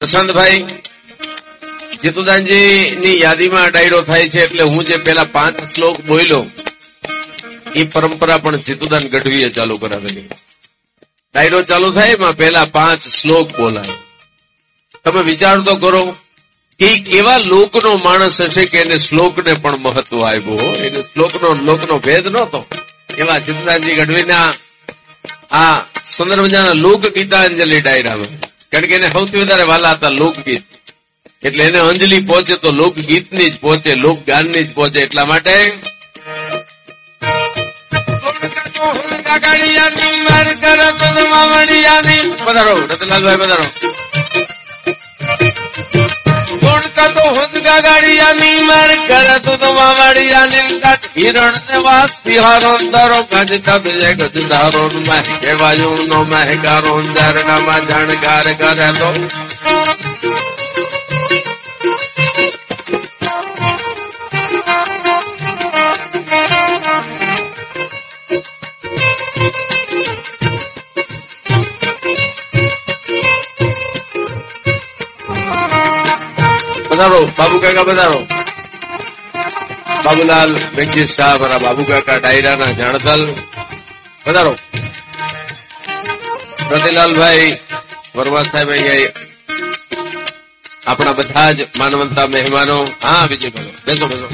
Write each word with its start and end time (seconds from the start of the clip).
પ્રશાંતભાઈ 0.00 0.58
જીતુદાનજી 2.02 2.90
ની 3.02 3.20
યાદીમાં 3.20 3.70
ડાયરો 3.70 3.98
થાય 4.02 4.28
છે 4.32 4.40
એટલે 4.42 4.64
હું 4.72 4.84
જે 4.84 4.96
પેલા 5.06 5.24
પાંચ 5.32 5.56
શ્લોક 5.70 5.96
બોલ્યો 6.00 6.44
એ 7.74 7.82
પરંપરા 7.84 8.36
પણ 8.38 8.56
જીતુદાન 8.56 9.08
ગઢવીએ 9.12 9.48
ચાલુ 9.56 9.76
કરાવેલી. 9.76 10.28
ડાયરો 11.34 11.62
ચાલુ 11.62 11.88
થાય 11.96 12.10
એમાં 12.10 12.36
પેલા 12.36 12.64
પાંચ 12.76 13.08
શ્લોક 13.16 13.56
બોલાય. 13.56 13.96
તમે 15.04 15.22
વિચાર 15.22 15.56
તો 15.68 15.74
કરો 15.76 16.02
કે 16.80 16.88
કેવા 17.08 17.38
લોકનો 17.52 17.96
માણસ 18.06 18.40
હશે 18.40 18.64
કે 18.66 18.78
એને 18.78 18.98
શ્લોકને 18.98 19.52
પણ 19.54 19.80
મહત્વ 19.86 20.20
આવ્યું 20.24 20.76
એને 20.86 21.00
શ્લોકનો 21.02 21.48
લોકનો 21.68 21.98
ભેદ 21.98 22.26
નહોતો. 22.36 22.60
એવા 23.18 23.38
જીતુદાનજી 23.38 23.98
ગઢવીના 24.00 24.48
આ 25.62 25.74
સુંદર 26.16 26.38
લોક 26.84 27.02
ગીતાંજલિ 27.16 27.80
ડાયરામાં. 27.80 28.47
કારણ 28.72 28.88
કે 28.90 28.94
એને 28.98 29.08
સૌથી 29.14 29.40
વધારે 29.42 29.64
વાલા 29.72 29.94
હતા 29.96 30.14
લોકગીત. 30.20 30.64
એટલે 31.42 31.62
એને 31.68 31.80
અંજલિ 31.90 32.18
પહોંચે 32.30 32.54
તો 32.62 32.70
લોકગીતની 32.80 33.50
જ 33.52 33.54
પહોંચે 33.64 33.90
લોક 34.04 34.18
ગાનની 34.28 34.64
જ 34.64 34.70
પહોંચે, 34.76 34.98
એટલા 35.06 35.26
માટે 35.30 35.54
પધારો 42.46 42.74
રતનલાલભાઈ 42.90 43.40
પધારો 43.42 43.66
તો 46.68 47.24
હુંદગા 47.28 47.80
ગાડિયાની 47.80 48.62
માર 48.62 48.90
કરે 49.06 49.36
તો 49.38 49.56
તો 49.56 49.72
માવાડિયાની 49.72 50.80
કાટ. 50.80 51.02
હિરણ 51.16 51.58
ને 51.70 51.78
વાસ 51.78 52.12
બિહારો 52.24 52.72
દરો 52.86 53.20
ગજ 53.24 53.60
તબ 53.60 53.84
જે 53.94 54.10
ગજ 54.14 54.46
ધારો 54.48 54.84
મહ 55.00 55.26
પધારો 76.98 77.20
બાબુ 77.38 77.56
કાકા 77.62 77.86
પધારો 77.88 78.20
બાબુલાલ 80.04 80.52
બેંકી 80.76 81.06
શાહ, 81.06 81.34
મારા 81.40 81.58
બાબુ 81.64 81.82
કાકા, 81.90 82.18
ડાયરાના 82.22 82.72
જાણતલ. 82.78 83.22
પધારો 84.24 84.52
રતિલાલભાઈ 86.70 87.50
વરવા 88.16 88.44
સાહેબ 88.50 88.70
અહીંયા 88.74 89.12
આપણા 90.86 91.16
બધા 91.18 91.50
જ 91.52 91.68
માનવંતા, 91.78 92.26
મહેમાનો. 92.34 92.78
હા 93.02 93.24
વિજયભાઈ 93.30 93.74
બેસો 93.86 94.04
બેસો. 94.10 94.26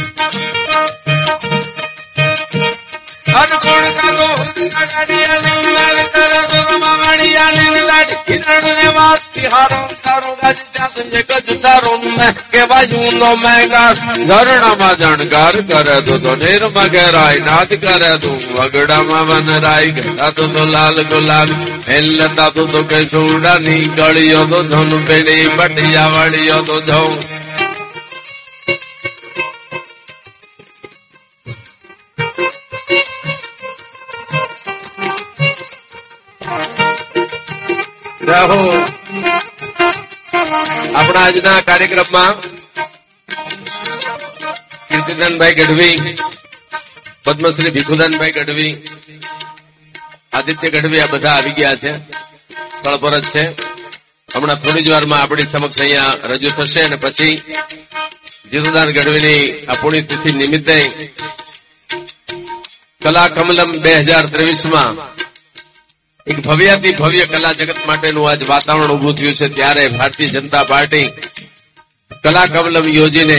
ધરણામાં 14.27 14.97
જણકાર 14.97 15.55
કરે 15.63 15.97
તો 16.07 16.35
નિર્મા 16.37 16.87
ઘેરાય 16.87 17.41
નાદ 17.41 17.71
કરે 17.79 18.13
તું 18.19 18.41
તો 20.55 20.65
લાલ 20.67 21.03
ગુલાલ 21.05 21.55
હેલતા 21.89 22.51
તો 22.51 22.67
તો 22.67 22.83
કે 22.85 23.01
સુડાની 23.07 23.81
ગળીઓ 23.97 24.45
તો 24.45 24.61
ધન 24.65 24.93
પેડી 25.05 25.49
પટિયા 25.57 26.11
વાળીઓ 26.11 26.61
તો 26.63 26.81
જઉં 26.83 27.44
રહો 38.43 38.59
આપણા 40.95 41.25
આજના 41.25 41.61
કાર્યક્રમમાં 41.61 42.35
કીર્તિદાનભાઈ 44.89 45.55
ગઢવી, 45.55 45.97
પદ્મશ્રી 47.25 47.71
ભીખુદાનભાઈ 47.71 48.33
ગઢવી, 48.33 48.73
આદિત્ય 50.33 50.71
ગઢવી 50.71 51.01
આ 51.01 51.07
બધા 51.07 51.37
આવી 51.37 51.53
ગયા 51.53 51.77
છે. 51.77 51.93
કળપરત 52.83 53.27
છે. 53.27 53.45
હમણાં 54.29 54.59
થોડી 54.59 54.83
જ 54.83 54.91
વારમાં 54.91 55.21
આપણી 55.23 55.47
સમક્ષ 55.47 55.81
અહીંયા 55.81 56.29
રજૂ 56.31 56.53
થશે 56.57 56.81
અને 56.85 56.97
પછી 56.97 57.35
જીતુદાન 58.51 58.91
ગઢવીની 58.93 59.43
આ 59.69 59.75
પુણ્યતિથિ 59.75 60.31
નિમિત્તે 60.33 60.77
કલા 63.01 63.29
કમલમ 63.29 63.71
બે 63.81 63.93
હજાર 63.99 64.27
ત્રેવીસમાં 64.27 64.95
એક 66.27 66.39
ભવ્યાથી 66.41 66.93
ભવ્ય 66.93 67.27
કલા 67.27 67.53
જગત 67.53 67.87
માટેનું 67.87 68.31
આજ 68.31 68.43
વાતાવરણ 68.43 68.93
ઉભું 68.93 69.15
થયું 69.15 69.35
છે. 69.35 69.49
ત્યારે 69.49 69.89
ભારતીય 69.89 70.29
જનતા 70.29 70.63
પાર્ટી 70.65 71.09
કલા 72.23 72.47
કમલમ 72.47 72.89
યોજીને 72.89 73.39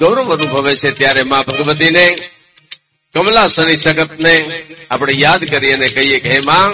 ગૌરવ 0.00 0.36
અનુભવે 0.36 0.76
છે. 0.76 0.90
ત્યારે 0.90 1.22
મા 1.22 1.42
ભગવતીને 1.42 2.06
કમલા 3.14 3.46
શનિ 3.48 3.76
સગતને 3.76 4.34
આપણે 4.90 5.12
યાદ 5.12 5.44
કરીએ 5.44 5.72
અને 5.72 5.88
કહીએ 5.88 6.20
કે, 6.20 6.30
હે 6.30 6.38
માં 6.40 6.72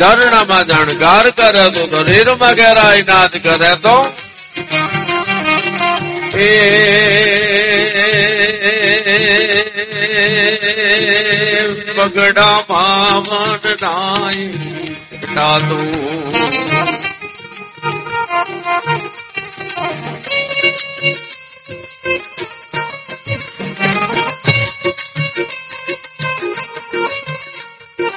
ધરણામાં 0.00 0.64
જાણકાર 0.66 1.30
કરે 1.30 1.64
તો 1.70 1.86
તો 1.86 2.02
રીરમાં 2.02 2.54
ઘેરાય 2.54 3.02
નાદ 3.02 3.34
કરે 3.42 3.72
તો? 3.76 3.96
એ, 6.38 6.50
બગડા 11.96 12.58
માવન 12.68 13.66
નાય 13.82 14.48
દાદુ 15.34 15.80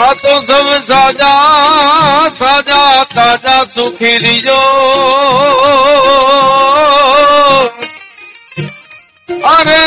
આ 0.00 0.14
તો 0.14 0.34
સૌ 0.48 0.68
સાજા 0.82 2.30
સાજા 2.38 3.04
તાજા 3.14 3.64
સુખી 3.74 4.18
રીજો 4.18 4.60
અરે 9.50 9.82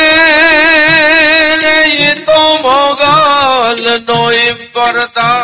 એ 2.03 2.11
તો 2.27 2.39
મોગલ 2.63 3.85
નો 4.07 4.19
પરદા 4.73 5.39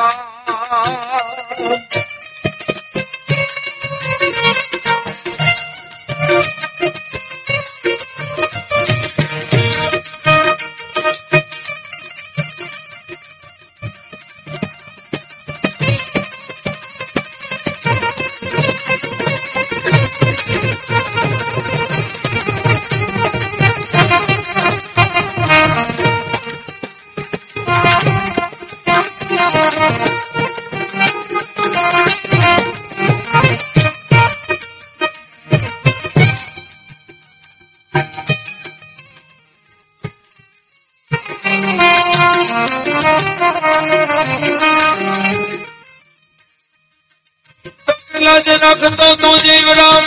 રાખતો 48.61 49.07
તું 49.21 49.37
જીવરામ 49.45 50.03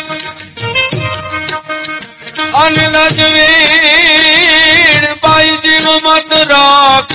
અને 2.63 2.85
લજવીર 2.95 5.05
બાઈજી 5.23 5.81
નો 5.81 5.95
મત 5.99 6.33
રાખ 6.51 7.13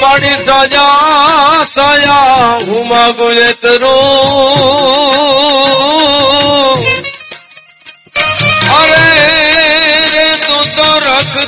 બડી 0.00 0.38
સજા 0.44 1.64
સયા 1.74 2.58
હું 2.66 2.84
માગું 2.88 3.38
એ 3.38 3.40
તરું 3.62 3.88
અરે 8.78 9.06
તું 10.46 10.66
તો 10.76 10.88
રખતો 11.00 11.47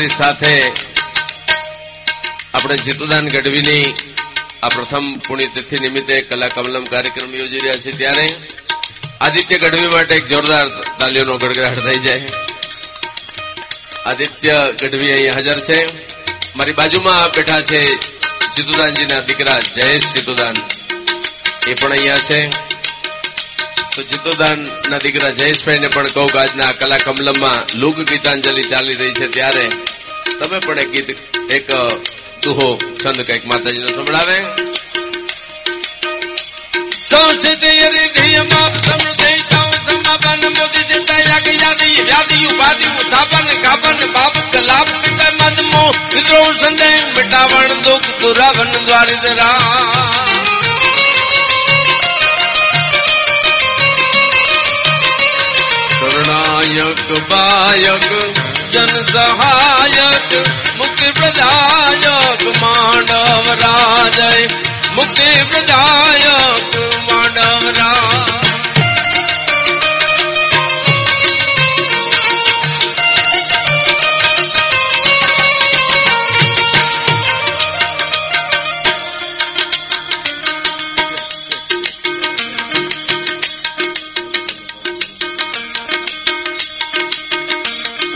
કાર્યક્રમમાં 0.00 0.08
મારી 0.08 0.08
સાથે 0.08 0.72
આપણે 2.54 2.76
જીતુદાન 2.76 3.28
ગઢવીની 3.28 3.94
આ 4.62 4.68
પ્રથમ 4.68 5.16
પુણ્યતિથિ 5.16 5.78
નિમિત્તે 5.78 6.22
કલા 6.22 6.48
કમલમ 6.48 6.84
કાર્યક્રમ 6.84 7.34
યોજી 7.34 7.58
રહ્યા 7.58 7.76
છે 7.76 7.92
ત્યારે 7.92 8.36
આદિત્ય 9.20 9.58
ગઢવી 9.58 9.86
માટે 9.86 10.14
એક 10.14 10.28
જોરદાર 10.28 10.68
તાલીઓનો 10.98 11.38
ગડગડાટ 11.38 11.78
થઈ 11.78 11.98
જાય. 11.98 12.22
આદિત્ય 14.06 14.72
ગઢવી 14.82 15.12
અહીં 15.12 15.34
હાજર 15.34 15.60
છે. 15.60 15.86
મારી 16.56 16.72
બાજુમાં 16.72 17.30
બેઠા 17.30 17.60
છે 17.60 17.94
જીતુદાનજીના 18.56 19.20
દીકરા 19.20 19.60
જયેશ 19.60 20.04
જીતુદાન. 20.12 20.56
એ 21.66 21.74
પણ 21.74 21.92
અહીંયા 21.92 22.18
છે. 22.18 22.69
તો 23.94 24.02
જીતોદાનના 24.02 24.98
દીકરા 24.98 25.30
જયેશભાઈને 25.30 25.88
પણ 25.88 26.06
કહું 26.06 26.28
કે 26.32 26.38
આજના 26.38 26.72
કલા 26.72 26.98
કમલમમાં 26.98 27.78
લોક 27.78 28.00
ગીતાંજલિ 28.00 28.62
ચાલી 28.62 28.94
રહી 28.94 29.10
છે. 29.10 29.28
ત્યારે 29.28 29.68
તમે 30.40 30.58
પણ 30.58 30.78
એક 30.78 30.90
ગીત, 30.90 31.36
એક 31.50 31.70
દુહો 32.42 32.78
છંદ 33.04 33.20
કંઈક 33.20 33.46
માતાજીનો 33.46 33.86
સંભળાવે. 33.86 34.42
સંદેહ 46.60 47.06
મિટાવણ 47.16 47.66
દુઃખ 47.66 48.00
દુરાવન 48.20 48.84
દ્વારિત 48.86 49.38
રામ. 49.38 50.29
કરણાયક 56.70 57.10
બાયક 57.30 58.04
જન 58.70 58.92
સહાયક 59.04 60.30
મુક્તિ 60.78 61.08
પ્રદાયક 61.12 62.42
માંડવ 62.60 63.46
રાજય 63.62 64.30
મુક્તિ 64.94 65.28
પ્રદાયક 65.50 66.78
માંડવ 67.08 67.64
રાજ 67.78 68.39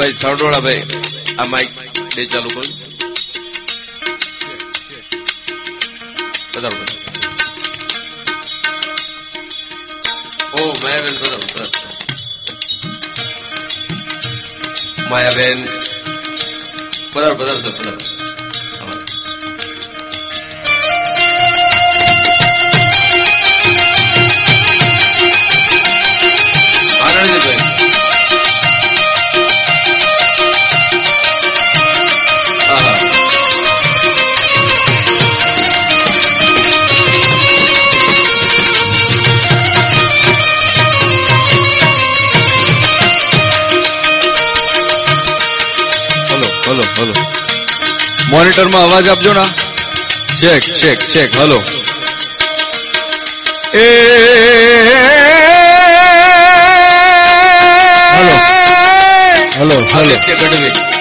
ભાઈ 0.05 0.13
સરડોળા 0.13 0.61
ભાઈ, 0.61 0.83
આ 1.39 1.45
માઇક 1.45 1.71
બે 2.17 2.25
ચાલુ 2.27 2.49
કરો 2.49 2.63
બતાવો. 6.55 6.83
ઓ, 10.53 10.61
માયાબેન, 10.83 11.15
બતાવો. 11.21 11.71
માયાબેન 15.11 15.59
બરાબર 17.15 17.35
બરાબર 17.39 17.71
બરાબર 17.71 18.14
મોનિટરમાં 48.35 48.85
અવાજ 48.85 49.07
આપજો 49.09 49.33
ના 49.33 49.51
ચેક 50.39 50.65
ચેક 50.75 50.99
ચેક 51.13 51.31
હલો 51.35 51.59
એ 53.75 53.87
હલો 58.15 58.37
હલો 59.59 59.77
હલો 59.93 60.94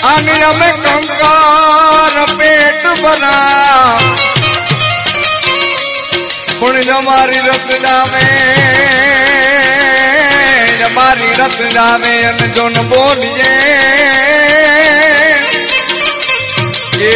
આની 0.10 0.44
અમે 0.50 0.70
કંકાર 0.84 2.16
પેટ 2.38 2.84
બના 3.02 3.98
પણ 6.60 6.78
જમારી 6.90 7.44
રત 7.48 7.70
જામે 7.86 8.26
જમારી 10.80 11.34
રત 11.40 11.60
જામે, 11.76 12.14
અને 12.30 12.48
જોન 12.56 12.76
બોલીએ. 12.90 13.56
એ 17.00 17.14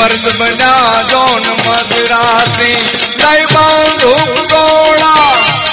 મર્દ 0.00 0.26
બના 0.34 1.02
જોન 1.10 1.46
મદરાસી 1.58 2.76
લઈ 3.16 3.42
બાંધો 3.54 4.12
ગોળા 4.50 5.32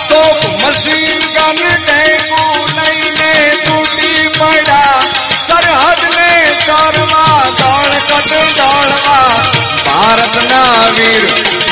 તોપ 0.10 0.41
મશીન 0.62 1.22
ગન 1.27 1.62
ટેકુ 1.84 2.41
લઈને 2.72 3.31
તૂટી 3.62 4.25
પડ્યા 4.31 5.00
સરહદ 5.43 6.03
ને 6.17 6.31
ચોરવા 6.65 7.39
દોડ 7.60 7.96
કટ 8.01 8.34
દોડવા 8.57 9.31
ભારતના 9.86 10.84
વીર 10.98 11.25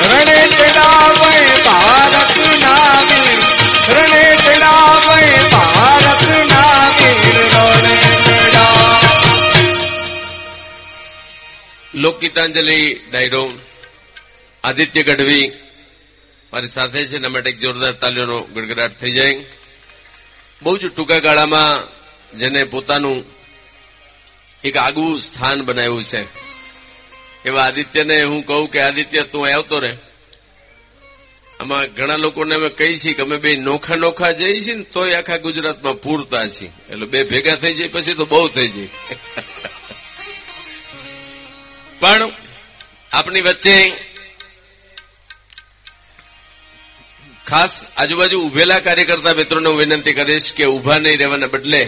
રણે 0.05 0.39
ચડાવે 0.53 1.33
ભારતના 1.67 2.95
વીર 3.09 3.39
રણે 3.91 4.34
લોકગીતાંજલિ 11.95 12.93
ડાયરો 13.11 13.53
આદિત્ય 14.63 15.03
ગઢવી, 15.03 15.51
મારી 16.53 16.67
સાથે 16.67 17.07
છે, 17.07 17.15
એના 17.15 17.29
માટે 17.29 17.49
એક 17.49 17.59
જોરદાર 17.59 17.91
તાલીઓનો 17.91 18.41
ગડગડાટ 18.41 18.99
થઈ 18.99 19.11
જાય. 19.11 19.45
બહુ 20.63 20.77
જ 20.77 20.85
ટૂંકા 20.95 21.19
ગાળામાં 21.19 21.87
જેને 22.37 22.63
પોતાનું 22.63 23.25
એક 24.63 24.77
આગવું 24.77 25.21
સ્થાન 25.21 25.65
બનાવ્યું 25.65 26.03
છે. 26.03 26.27
એવા 27.45 27.63
આદિત્યને 27.63 28.23
હું 28.23 28.45
કહું 28.45 28.71
કે, 28.71 28.81
આદિત્ય, 28.81 29.23
તું 29.23 29.47
આવતો 29.47 29.79
રહે. 29.79 29.97
આમાં 31.59 31.85
ઘણા 31.85 32.15
લોકોને 32.15 32.55
અમે 32.55 32.69
કહી 32.69 32.99
છીએ 32.99 33.13
કે, 33.13 33.21
અમે 33.21 33.37
બે 33.37 33.55
નોખા 33.55 33.95
નોખા 33.95 34.31
જઈએ 34.31 34.61
છીએ 34.61 34.75
ને, 34.75 34.83
તોય 34.83 35.13
આખા 35.13 35.37
ગુજરાતમાં 35.37 35.93
પૂરતા 35.93 36.47
છીએ. 36.47 36.71
એટલે 36.89 37.05
બે 37.05 37.23
ભેગા 37.23 37.55
થઈ 37.55 37.73
જાય, 37.73 37.87
પછી 37.87 38.13
તો 38.13 38.25
બહુ 38.25 38.47
થઈ 38.47 38.67
જાય. 38.67 38.89
પણ 41.99 42.31
આપની 43.11 43.41
વચ્ચે 43.41 43.75
ખાસ 47.47 47.73
આજુબાજુ 47.97 48.37
ઉભેલા 48.41 48.79
કાર્યકર્તા 48.79 49.33
મિત્રોને 49.33 49.69
હું 49.69 49.77
વિનંતી 49.77 50.13
કરીશ 50.13 50.53
કે 50.53 50.65
ઊભા 50.65 50.99
નહીં 50.99 51.19
રહેવાના 51.19 51.47
બદલે 51.47 51.81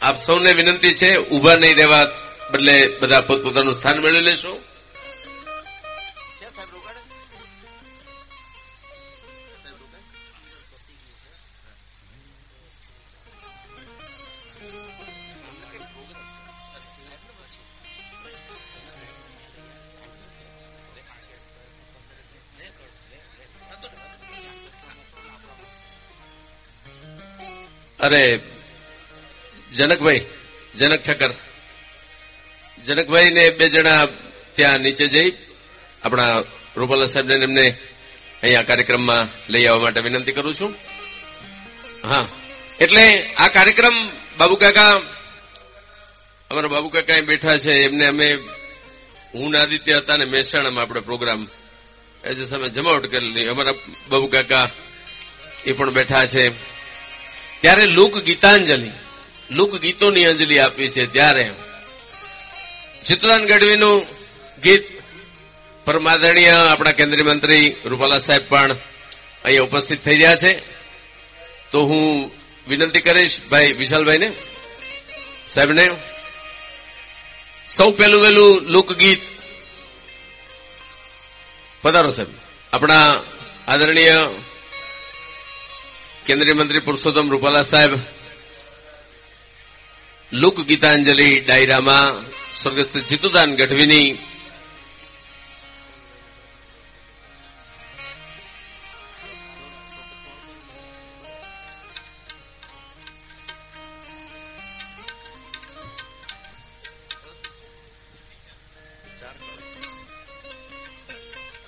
આપ 0.00 0.16
સૌને 0.16 0.52
વિનંતી 0.52 0.94
છે 0.94 1.10
ઊભા 1.16 1.56
નહીં 1.56 1.76
રહેવા 1.76 2.04
બદલે 2.52 2.76
બધા 3.00 3.20
પોતપોતાનું 3.20 3.74
સ્થાન 3.74 3.98
મેળવી 3.98 4.20
લેશો. 4.20 4.52
અરે, 28.04 28.40
જનકભાઈ, 29.76 30.20
જનક 30.78 31.02
ઠક્કર. 31.02 31.32
જનકભાઈ 32.86 33.30
ને 33.30 33.50
બે 33.50 33.68
જણા 33.68 34.06
ત્યાં 34.56 34.80
નીચે 34.80 35.06
જઈ 35.06 35.32
આપણા 36.02 36.42
રૂપાલા 36.76 37.06
સાહેબને 37.06 37.34
એમને 37.34 37.66
અહીંયા 38.42 38.62
કાર્યક્રમમાં 38.62 39.28
લઈ 39.52 39.66
આવવા 39.66 39.82
માટે 39.82 40.00
વિનંતી 40.00 40.32
કરું 40.32 40.54
છું. 40.60 40.74
હા, 42.08 42.28
એટલે 42.80 43.04
આ 43.38 43.48
કાર્યક્રમ 43.48 43.96
બાબુ 44.36 44.56
કાકા, 44.56 44.90
અમારા 46.50 46.68
બાબુ 46.68 46.88
કાકા 46.88 47.20
બેઠા 47.20 47.58
છે, 47.58 47.72
એમને 47.84 48.06
અમે 48.06 48.28
હું 49.34 49.50
નાદિત્ય 49.50 49.96
હતા 49.96 50.16
ને 50.16 50.24
મહેસાણામાં 50.24 50.82
આપણે 50.82 51.00
પ્રોગ્રામ 51.00 51.48
એ 52.24 52.34
જે 52.34 52.44
સમય 52.46 52.68
જમાવટ 52.68 53.06
કરેલી. 53.06 53.48
અમારા 53.48 53.74
બાબુ 54.08 54.26
કાકા 54.26 54.70
એ 55.66 55.72
પણ 55.72 55.90
બેઠા 55.90 56.26
છે. 56.26 56.73
ત્યારે 57.64 57.86
લોક 57.86 58.18
ગીતાંજલિ 58.18 58.90
લોકગીતોની 59.50 60.26
અંજલિ 60.26 60.58
આપી 60.58 60.88
છે 60.88 61.06
ત્યારે 61.06 61.52
ચિત્તદાન 63.04 63.46
ગઢવીનું 63.46 64.06
ગીત 64.62 64.84
પરમાદરણીય 65.84 66.50
આપણા 66.50 66.92
કેન્દ્રીય 66.92 67.24
મંત્રી 67.24 67.76
રૂપાલા 67.84 68.18
સાહેબ 68.18 68.42
પણ 68.48 68.72
અહીંયા 69.44 69.62
ઉપસ્થિત 69.62 70.04
થઈ 70.04 70.16
રહ્યા 70.16 70.36
છે. 70.36 70.52
તો 71.72 71.84
હું 71.84 72.30
વિનંતી 72.68 73.00
કરીશ 73.00 73.40
ભાઈ 73.50 73.72
વિશાલભાઈને, 73.72 74.32
સાહેબને, 75.48 75.90
સૌ 77.68 77.90
પહેલું 77.90 78.22
વહેલું 78.22 78.62
લોકગીત 78.62 79.20
પધારો 81.82 82.10
સાહેબ. 82.10 82.28
આપણા 82.72 83.22
આદરણીય 83.68 84.28
केंद्रीय 86.26 86.54
मंत्री 86.54 86.78
पुरुषोत्तम 86.80 87.30
रूपाला 87.30 87.62
साहेब 87.62 87.94
लोक 90.32 90.60
गीतांजलि 90.60 91.28
डायरा 91.40 91.80
में 91.80 92.02
स्वर्गस्थ 92.52 92.98
जीतुदान 93.08 93.54
गढ़वी 93.56 93.86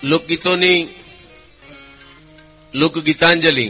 लोकगीतों 0.03 0.55
लोकगीतांजलि 2.73 3.69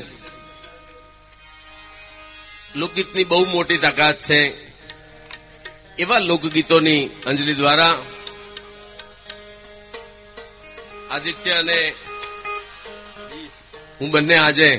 લોકગીતની 2.78 3.24
બહુ 3.24 3.46
મોટી 3.46 3.78
તાકાત 3.78 4.20
છે. 4.20 4.40
એવા 5.98 6.20
લોકગીતોની 6.20 7.10
અંજલિ 7.26 7.54
દ્વારા 7.54 7.96
આદિત્ય 11.12 11.52
અને 11.52 11.94
હું 14.02 14.12
બંને 14.12 14.36
આજે 14.38 14.70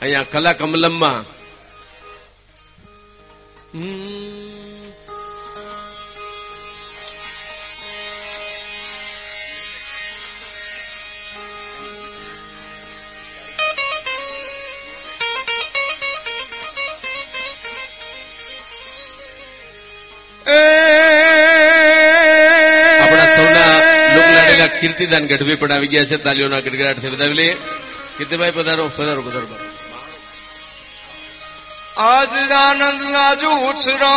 અહીંયા 0.00 0.22
કલા 0.22 0.52
કમલમમાં 0.52 1.33
કીર્તિદાન 24.84 25.24
ગઢવી 25.30 25.60
પણ 25.60 25.74
આવી 25.74 25.92
ગયા 25.92 26.10
છે, 26.10 26.16
તાલીઓના 26.24 26.64
ગડગડાટથી 26.64 27.12
વધાવી 27.14 27.38
લઈએ 27.40 27.54
કીર્તિભાઈ, 28.16 28.56
પધારો 28.58 28.84
પધારો 28.96 29.22
પધારો. 29.26 29.56
આજ 32.04 32.32
આનંદ 32.60 33.02
આજુ 33.18 33.50
ઉછરો 33.70 34.14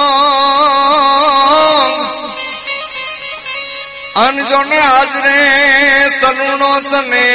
અનજોને 4.26 4.80
હાજરે 4.82 5.40
સલુણો 6.20 6.72
સને 6.90 7.28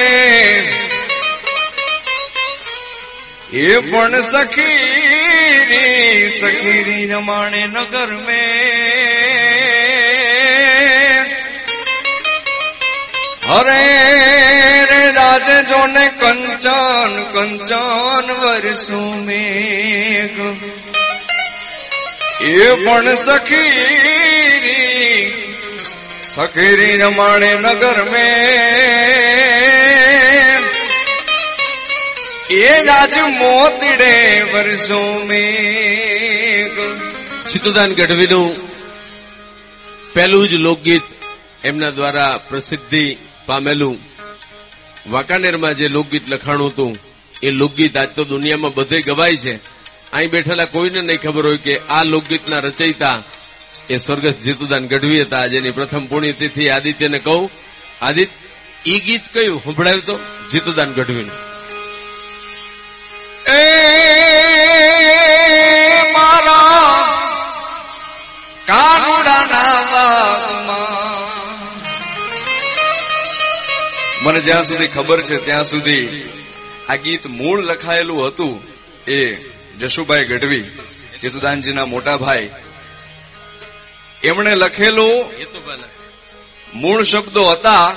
એ 3.63 3.67
પણ 3.81 4.15
સખીરી 4.33 6.31
સખીરી 6.41 7.05
રમાણે 7.13 7.63
નગર 7.67 8.11
મેં 8.27 8.52
હરે 13.49 14.85
રે 14.85 15.13
રાજ 15.13 15.69
જોને 15.69 16.09
કંચન 16.09 17.33
કંચન 17.33 18.33
વરસુ 18.33 19.01
મેઘ. 19.01 20.57
એ 22.41 22.73
પણ 22.73 23.15
સખીરી 23.15 25.33
સખીરી 26.35 26.97
રમાણે 26.97 27.55
નગર 27.55 28.05
મે. 28.05 28.33
એ 32.51 32.85
રાજ 32.85 33.19
મોતીડે 33.19 34.43
વરસો 34.53 35.23
મેઘ. 35.27 37.01
ચિત્તુદાન 37.51 37.95
ગઢવીનું 37.95 38.57
પહેલું 40.15 40.49
જ 40.49 40.55
લોકગીત 40.55 41.03
એમના 41.65 41.91
દ્વારા 41.91 42.41
પ્રસિદ્ધિ 42.49 43.19
પામેલું. 43.47 43.99
વાંકાનેરમાં 45.11 45.75
જે 45.75 45.89
લોકગીત 45.89 46.29
લખાણું 46.29 46.69
હતું, 46.69 46.97
એ 47.43 47.51
લોકગીત 47.51 47.97
આજ 47.97 48.09
તો 48.09 48.25
દુનિયામાં 48.25 48.75
બધે 48.75 49.03
ગવાય 49.03 49.37
છે. 49.37 49.57
અહીં 50.13 50.31
બેઠેલા 50.31 50.65
કોઈને 50.65 51.01
નહીં 51.01 51.21
ખબર 51.21 51.47
હોય 51.47 51.57
કે 51.57 51.79
આ 51.79 52.03
લોકગીતના 52.05 52.59
રચયિતા 52.59 53.23
એ 53.91 53.97
સ્વર્ગસ્થ 53.97 54.39
જીતુદાન 54.39 54.87
ગઢવી 54.87 55.23
હતા. 55.23 55.47
જેની 55.47 55.71
પ્રથમ 55.71 56.07
પુણ્યતિથિ 56.07 56.69
આદિત્યને 56.69 57.19
કહું. 57.19 57.51
આદિત્ય, 58.03 58.91
ઈ 58.91 59.01
ગીત 59.01 59.25
કયું? 59.33 59.65
સંભળાયું 59.65 60.07
તો 60.07 60.19
જીતુદાન 60.53 60.93
ગઢવીનું. 60.93 61.37
એ 63.49 63.63
મારા 66.13 67.07
કાનુડાના 68.67 69.73
મને 74.23 74.41
જ્યાં 74.41 74.65
સુધી 74.65 74.87
ખબર 74.87 75.21
છે, 75.23 75.37
ત્યાં 75.47 75.65
સુધી 75.65 76.07
આ 76.89 76.97
ગીત 76.97 77.25
મૂળ 77.39 77.61
લખાયેલું 77.61 78.21
હતું 78.27 78.55
એ 79.09 79.21
જશુભાઈ 79.81 80.25
ગઢવી, 80.25 80.67
જેતુદાનજીના 81.23 81.87
મોટા 81.87 82.17
ભાઈ 82.17 82.49
એમણે 84.25 84.53
લખેલું. 84.55 85.19
મૂળ 86.75 87.03
શબ્દો 87.03 87.43
હતા, 87.51 87.89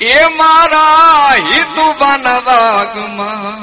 એ 0.00 0.16
મારા 0.36 1.32
હિતુબાના 1.50 2.40
વાગમાં 2.46 3.60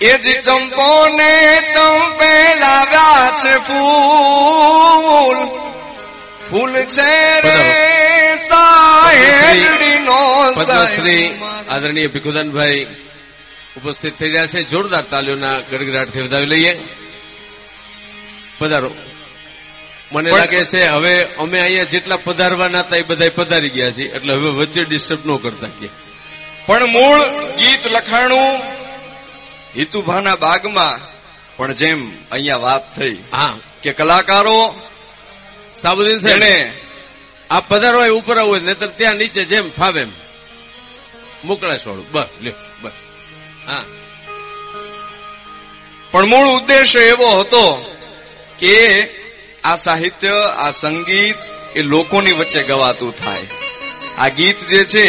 એ 0.00 0.12
જ 0.18 0.26
ચંપોને 0.46 1.34
ચંપે 1.74 2.32
લાવ્યા 2.60 3.28
છે 3.40 3.54
ફૂલ 3.66 5.38
ફૂલ 6.50 6.72
છે 6.72 7.10
પદ્મશ્રી 10.56 11.24
આદરણીય 11.68 12.08
ભીખુદાનભાઈ 12.08 12.86
ઉપસ્થિત 13.76 14.14
થઈ 14.18 14.28
રહ્યા 14.28 14.46
છે. 14.46 14.62
જોરદાર 14.62 15.02
તાલીઓના 15.02 15.60
ગડગડાટથી 15.70 16.20
વધાવી 16.20 16.46
લઈએ. 16.46 16.72
પધારો. 18.58 18.90
મને 20.12 20.30
લાગે 20.30 20.64
છે 20.64 20.86
હવે 20.86 21.14
અમે 21.38 21.60
અહીંયા 21.60 21.84
જેટલા 21.84 22.16
પધારવાના 22.16 22.80
હતા 22.80 22.96
એ 22.96 23.02
બધા 23.02 23.30
પધારી 23.36 23.70
ગયા 23.70 23.90
છે 23.90 24.04
એટલે 24.16 24.32
હવે 24.32 24.50
વચ્ચે 24.50 24.84
ડિસ્ટર્બ 24.84 25.26
ન 25.26 25.36
કરતા 25.36 25.70
કે. 25.80 25.88
પણ 26.66 26.86
મૂળ 26.86 27.20
ગીત 27.58 27.86
લખાણું 27.86 28.60
હિતુભાના 29.76 30.36
બાગમાં 30.36 31.00
પણ 31.56 31.72
જેમ 31.74 32.00
અહીંયા 32.30 32.56
વાત 32.56 32.96
થઈ 32.96 33.16
હા. 33.32 33.54
કે 33.82 33.92
કલાકારો 33.92 34.58
સાબુદ્દીન 35.82 36.18
સાહેબ 36.18 36.42
આ 37.50 37.60
પધારો 37.60 38.00
હોય 38.00 38.08
ઉપર 38.08 38.38
આવું 38.38 38.52
હોય 38.52 38.60
નહીતર 38.60 38.86
ત્યાં 38.86 39.14
નીચે 39.14 39.44
જેમ 39.44 39.70
ફાવે 39.70 40.00
એમ. 40.00 40.08
મોકળાશ 41.44 41.80
છોડું 41.80 42.12
બસ 42.12 42.26
લ્યો 42.42 42.52
બસ. 42.82 42.90
હા. 43.66 43.84
પણ 46.10 46.26
મૂળ 46.26 46.46
ઉદ્દેશ 46.46 46.96
એવો 46.96 47.40
હતો 47.40 47.94
કે 48.58 49.08
આ 49.64 49.76
સાહિત્ય 49.76 50.28
આ 50.56 50.70
સંગીત 50.70 51.36
એ 51.76 51.82
લોકોની 51.82 52.32
વચ્ચે 52.32 52.62
ગવાતું 52.62 53.16
થાય. 53.16 53.46
આ 54.18 54.28
ગીત 54.28 54.66
જે 54.66 54.84
છે 54.84 55.06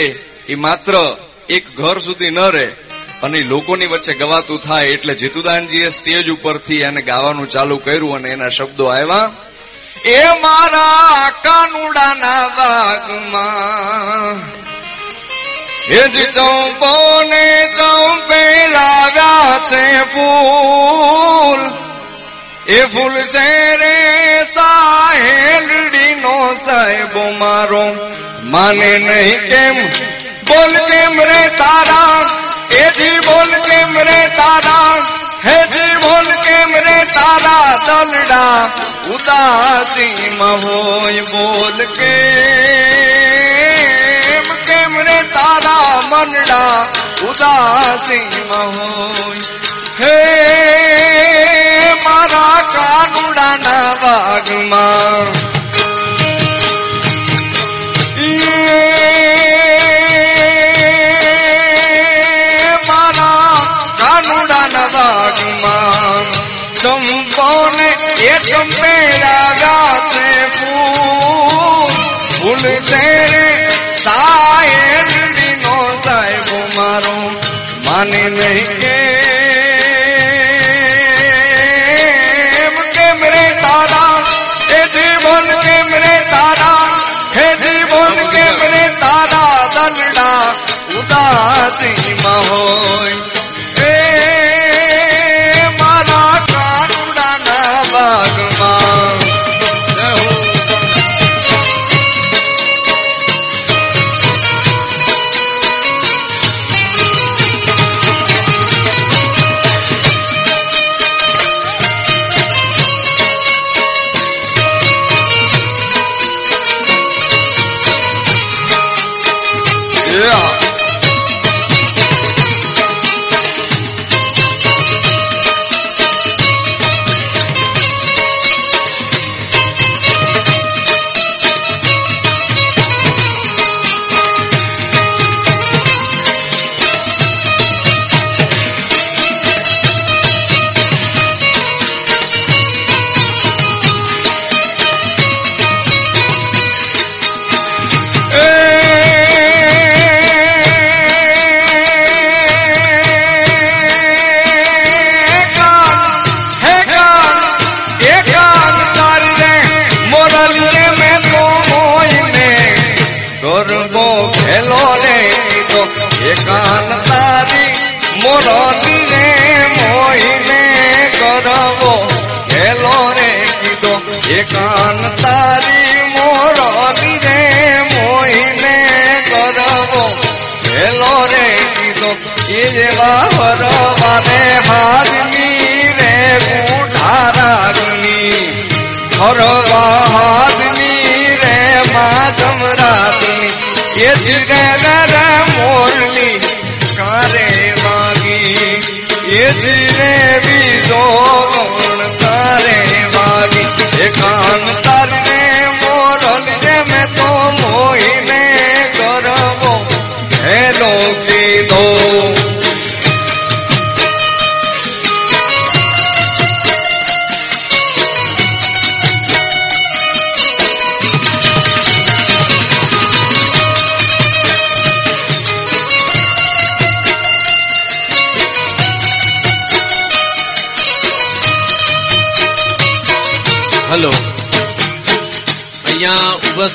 એ 0.48 0.56
માત્ર 0.56 1.18
એક 1.50 1.76
ઘર 1.76 2.00
સુધી 2.00 2.30
ન 2.30 2.40
રહે 2.40 2.68
અને 3.24 3.44
લોકોની 3.44 3.86
વચ્ચે 3.86 4.14
ગવાતું 4.14 4.62
થાય 4.62 4.86
એટલે 4.86 5.16
જીતુદાનજીએ 5.16 5.90
સ્ટેજ 5.90 6.30
ઉપરથી 6.30 6.80
એને 6.80 7.02
ગાવાનું 7.02 7.50
ચાલુ 7.50 7.78
કર્યું 7.78 8.16
અને 8.16 8.30
એના 8.30 8.50
શબ્દો 8.50 8.86
આવ્યા. 8.86 9.32
એ 10.06 10.24
મારા 10.42 11.32
કાનુડાના 11.32 12.50
બાગમાં 12.50 14.38
એ 15.88 16.10
જ 16.10 16.26
ચંપો 16.34 17.24
ને 17.24 17.74
ચંપે 17.76 18.68
લાવ્યા 18.68 19.60
છે 19.70 20.04
ફૂલ. 20.04 21.72
એ 22.68 22.88
ફૂલ 22.88 23.22
છે 23.22 23.76
રે 23.76 24.46
સાહેલડી 24.54 26.16
નો 26.16 26.56
સાહેબો 26.66 27.32
મારો. 27.32 27.96
માને 28.44 28.98
નહીં 28.98 29.50
કેમ? 29.50 29.76
બોલ 30.48 30.74
કેમ 30.74 31.22
રે 31.22 31.50
તારા? 31.58 32.30
એ 32.70 32.92
જી 32.98 33.20
બોલ 33.20 33.50
કેમ 33.50 33.98
રે 33.98 34.28
તારા? 34.38 35.21
હે 35.45 35.58
જી 35.73 35.95
બોલ 36.04 36.27
કેમ 36.45 36.71
રે 36.86 36.97
તારા 37.15 37.71
દલડા 37.88 38.60
ઉદાસીમાં 39.15 40.58
હોય 40.65 41.23
બોલ 41.32 41.77
કે? 41.97 42.15
કેમ 44.67 44.93
રે 45.08 45.17
તારા 45.36 46.01
મનડા 46.12 46.77
ઉદાસીમાં 47.30 48.69
હોય. 48.77 49.45
હે 49.99 50.17
મારા 52.06 52.60
કાનુડાના 52.75 53.89
વાગમાં 54.01 55.51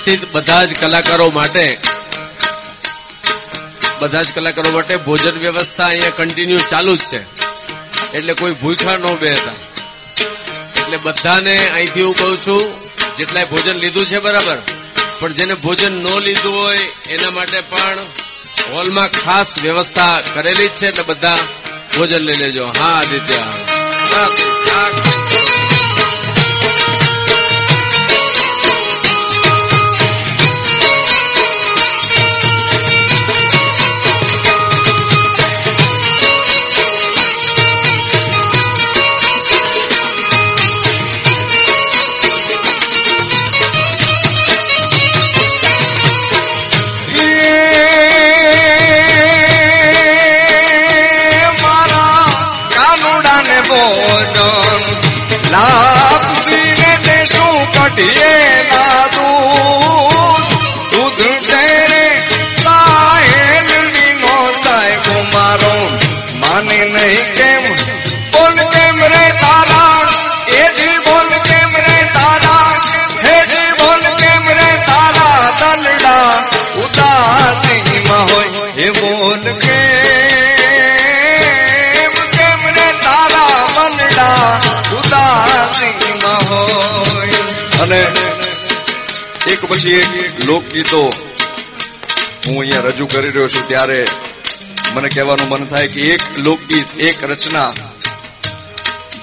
ઉપસ્થિત 0.06 0.32
બધા 0.32 0.64
જ 0.64 0.70
કલાકારો 0.80 1.26
માટે, 1.30 1.66
બધા 4.00 4.22
જ 4.22 4.28
કલાકારો 4.36 4.70
માટે 4.70 4.94
ભોજન 5.06 5.36
વ્યવસ્થા 5.44 5.88
અહીંયા 5.88 6.18
કન્ટિન્યુ 6.18 6.60
ચાલુ 6.70 6.94
જ 6.96 7.02
છે. 7.10 7.20
એટલે 8.16 8.32
કોઈ 8.40 8.54
ભૂખા 8.62 8.96
ન 8.96 9.04
બેહતા 9.22 9.56
એટલે 10.78 10.96
બધાને 10.96 11.54
અહીંથી 11.68 12.06
હું 12.08 12.14
કહું 12.14 12.36
છું, 12.44 12.62
જેટલાય 13.18 13.50
ભોજન 13.52 13.76
લીધું 13.84 14.06
છે 14.06 14.18
બરાબર, 14.18 14.58
પણ 15.20 15.32
જેને 15.32 15.54
ભોજન 15.66 15.94
ન 16.04 16.06
લીધું 16.26 16.54
હોય, 16.60 16.84
એના 17.10 17.34
માટે 17.38 17.58
પણ 17.72 17.98
હોલમાં 18.72 19.10
ખાસ 19.20 19.48
વ્યવસ્થા 19.64 20.14
કરેલી 20.34 20.68
જ 20.68 20.74
છે, 20.78 20.86
એટલે 20.86 21.04
બધા 21.10 21.40
ભોજન 21.96 22.22
લઈ 22.28 22.38
લેજો. 22.42 22.64
હા, 22.78 22.94
આદિત્ય. 23.00 23.42
દેશું 57.96 58.16
કઢીએ 58.16 58.62
ના 58.70 59.02
દૂધ 59.14 60.50
દૂધ 60.92 61.20
રે 61.92 62.06
સાહેલની 62.64 64.12
નો 64.14 64.34
સાહેબ 64.64 65.06
મારો 65.32 65.76
માને 66.40 66.78
નહીં 66.84 67.26
કેમ? 67.36 67.64
બોલ 68.32 68.56
કેમ 68.74 68.98
રે 69.14 69.24
તારા? 69.42 70.00
એ 70.48 70.62
જી 70.76 70.98
બોલ 71.06 71.30
કેમ 71.48 71.72
રે 71.86 71.96
તારા? 72.14 72.68
હે 73.24 73.36
જી 73.52 73.72
બોલ 73.80 74.04
કેમ 74.20 74.44
રે 74.58 74.70
તારા? 74.88 75.40
દલડા 75.60 76.32
ઉદાસીમાં 76.84 78.24
હોય 78.30 78.64
હે 78.78 78.88
બોલ 78.90 79.44
કેમ? 79.64 80.34
કેમ 82.36 82.60
રે 82.76 82.88
તારા 83.04 83.60
મનડા 83.76 84.75
અને 87.86 88.06
એક 89.52 89.64
પછી 89.64 89.90
એક 89.90 90.44
લોકગીતો 90.46 91.02
હું 92.46 92.60
અહીંયા 92.60 92.80
રજૂ 92.80 93.06
કરી 93.06 93.30
રહ્યો 93.30 93.48
છું 93.48 93.68
ત્યારે 93.68 94.06
મને 94.94 95.08
કહેવાનું 95.08 95.48
મન 95.48 95.66
થાય 95.66 95.88
કે 95.88 96.00
એક 96.00 96.20
લોકગીત, 96.38 96.86
એક 96.98 97.24
રચના 97.24 97.72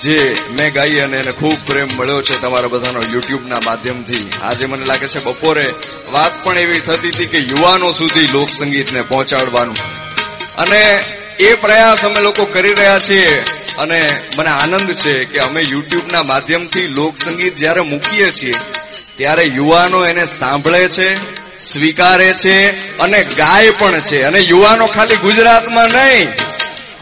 જે 0.01 0.35
મેં 0.51 0.73
ગાઈ 0.73 0.99
અને 0.99 1.17
એને 1.17 1.31
ખૂબ 1.31 1.57
પ્રેમ 1.67 1.87
મળ્યો 1.95 2.21
છે 2.21 2.41
તમારા 2.41 2.67
બધાનો 2.67 2.99
યુટ્યુબના 3.13 3.59
માધ્યમથી. 3.65 4.29
આજે 4.43 4.65
મને 4.65 4.85
લાગે 4.85 5.07
છે 5.07 5.23
બપોરે 5.23 5.73
વાત 6.11 6.43
પણ 6.43 6.57
એવી 6.57 6.79
થતી 6.79 7.09
હતી 7.09 7.25
કે 7.25 7.37
યુવાનો 7.37 7.91
સુધી 7.91 8.27
લોક 8.27 8.49
સંગીતને 8.49 9.01
પહોંચાડવાનું. 9.01 9.75
અને 10.57 10.99
એ 11.39 11.53
પ્રયાસ 11.53 12.05
અમે 12.05 12.21
લોકો 12.21 12.45
કરી 12.45 12.73
રહ્યા 12.73 12.99
છીએ. 12.99 13.43
અને 13.77 14.19
મને 14.37 14.49
આનંદ 14.49 14.93
છે 14.93 15.25
કે 15.25 15.39
અમે 15.39 15.61
યુટ્યુબના 15.61 16.23
માધ્યમથી 16.23 16.87
લોકસંગીત 16.87 17.55
જ્યારે 17.55 17.81
મૂકીએ 17.81 18.31
છીએ, 18.31 18.53
ત્યારે 19.15 19.43
યુવાનો 19.43 20.05
એને 20.05 20.25
સાંભળે 20.25 20.87
છે, 20.87 21.15
સ્વીકારે 21.59 22.33
છે 22.33 22.57
અને 22.97 23.23
ગાય 23.23 23.69
પણ 23.69 24.01
છે. 24.01 24.23
અને 24.23 24.39
યુવાનો 24.39 24.87
ખાલી 24.87 25.15
ગુજરાતમાં 25.15 25.89
નહીં, 25.89 26.27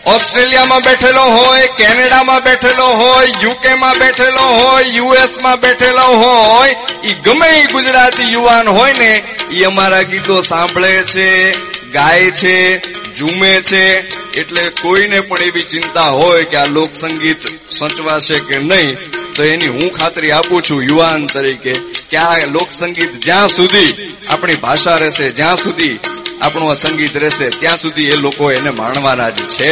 ઓસ્ટ્રેલિયામાં 0.06 0.82
બેઠેલો 0.82 1.22
હોય, 1.22 1.68
કેનેડામાં 1.68 2.44
બેઠેલો 2.44 2.86
હોય, 2.86 3.28
યુકેમાં 3.44 3.96
બેઠેલો 4.00 4.42
હોય, 4.42 4.84
યુએસમાં 4.84 5.60
બેઠેલો 5.60 6.02
હોય 6.02 6.76
એ 7.04 7.14
ગમે 7.14 7.66
ગુજરાતી 7.72 8.34
યુવાન 8.34 8.70
હોય 8.70 8.94
ને 8.94 9.24
ઈ 9.52 9.64
અમારા 9.64 10.04
ગીતો 10.04 10.42
સાંભળે 10.42 11.04
છે, 11.04 11.52
ગાય 11.92 12.32
છે, 12.32 12.82
ઝૂમે 13.16 13.62
છે, 13.62 13.98
એટલે 14.40 14.70
કોઈને 14.82 15.20
પણ 15.22 15.42
એવી 15.42 15.64
ચિંતા 15.64 16.10
હોય 16.10 16.44
કે 16.44 16.56
આ 16.56 16.66
લોક 16.66 16.90
સંગીત 16.96 17.38
સચવાશે 17.70 18.40
કે 18.40 18.60
નહીં, 18.60 18.98
તો 19.34 19.44
એની 19.44 19.68
હું 19.68 19.94
ખાતરી 19.94 20.32
આપું 20.32 20.64
છું 20.64 20.84
યુવાન 20.84 21.26
તરીકે 21.26 21.74
કે 22.10 22.18
આ 22.18 22.46
લોક 22.46 22.70
સંગીત 22.72 23.12
જ્યાં 23.26 23.50
સુધી 23.50 24.16
આપણી 24.30 24.56
ભાષા 24.56 24.98
રહેશે, 24.98 25.32
જ્યાં 25.32 25.58
સુધી 25.58 26.00
આપણું 26.42 26.72
આ 26.72 26.74
સંગીત 26.74 27.18
રહેશે, 27.18 27.50
ત્યાં 27.50 27.78
સુધી 27.78 28.04
એ 28.04 28.16
લોકો 28.16 28.52
એને 28.52 28.70
માણવાના 28.70 29.30
જ 29.30 29.34
છે. 29.34 29.72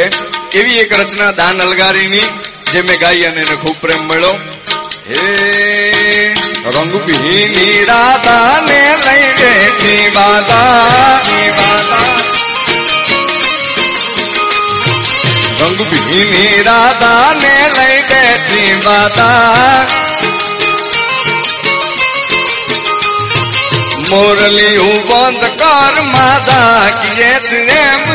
એવી 0.59 0.77
એક 0.77 0.99
રચના 0.99 1.31
દાન 1.31 1.61
અલગારીની, 1.61 2.27
જે 2.73 2.81
મેં 2.81 2.99
ગાઈ 2.99 3.23
અને 3.23 3.41
એને 3.41 3.55
ખૂબ 3.55 3.75
પ્રેમ 3.81 4.03
મળ્યો. 4.03 4.39
હે 5.09 6.33
રંગભીની 6.65 7.85
રાધાને 7.85 8.81
લઈ 9.05 9.29
બેઠી 9.39 10.09
બાધા 10.09 11.19
રંગભીની 15.61 16.63
રાધાને 16.63 17.53
લઈ 17.77 18.01
બેઠી 18.01 18.75
બાધા. 18.85 19.85
મોરલી 24.09 24.77
બંધ 25.09 25.45
કર 25.57 25.95
માદા 26.03 26.83
કિયે 27.01 27.39
છે 27.39 27.59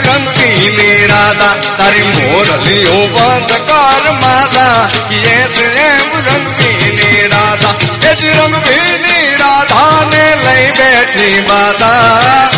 રંગીની 0.06 1.06
રાધા. 1.06 1.54
તારી 1.78 2.02
મોરલી 2.02 2.84
બંધ 3.08 3.52
કર 3.68 4.12
માદા 4.12 4.88
કિયે 5.08 5.48
છે 5.48 5.64
એમ 5.64 6.04
રંગીની 6.94 7.28
રાધા 7.28 7.74
એ 8.02 8.12
જ 8.16 8.22
રંગીની 8.38 9.30
રાધા 9.40 10.00
ને 10.10 10.24
લઈ 10.42 10.66
બેઠી 10.78 11.40
માતા 11.48 12.50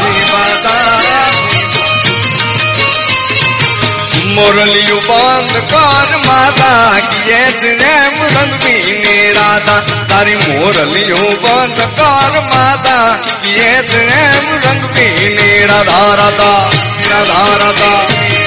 મોરલિયું 4.35 5.03
બંધ 5.09 5.57
કર 5.71 6.11
માતા 6.27 7.01
કિયે 7.09 7.53
છે 7.55 7.71
એમ 7.93 8.17
રંગીની 8.35 9.33
રાધા 9.39 9.81
તારી 10.11 10.39
મોરલિયું 10.43 11.37
બંધ 11.45 11.83
કર 11.99 12.35
માતા 12.51 13.09
કિયે 13.43 13.81
છે 13.85 14.03
એમ 14.25 14.45
રંગીની 14.65 15.67
રાધા 15.67 16.11
રાધા 16.17 16.61
રાધા 17.11 17.51
રાધા 17.63 18.46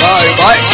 ભાઈ 0.00 0.30
ભાઈ 0.38 0.64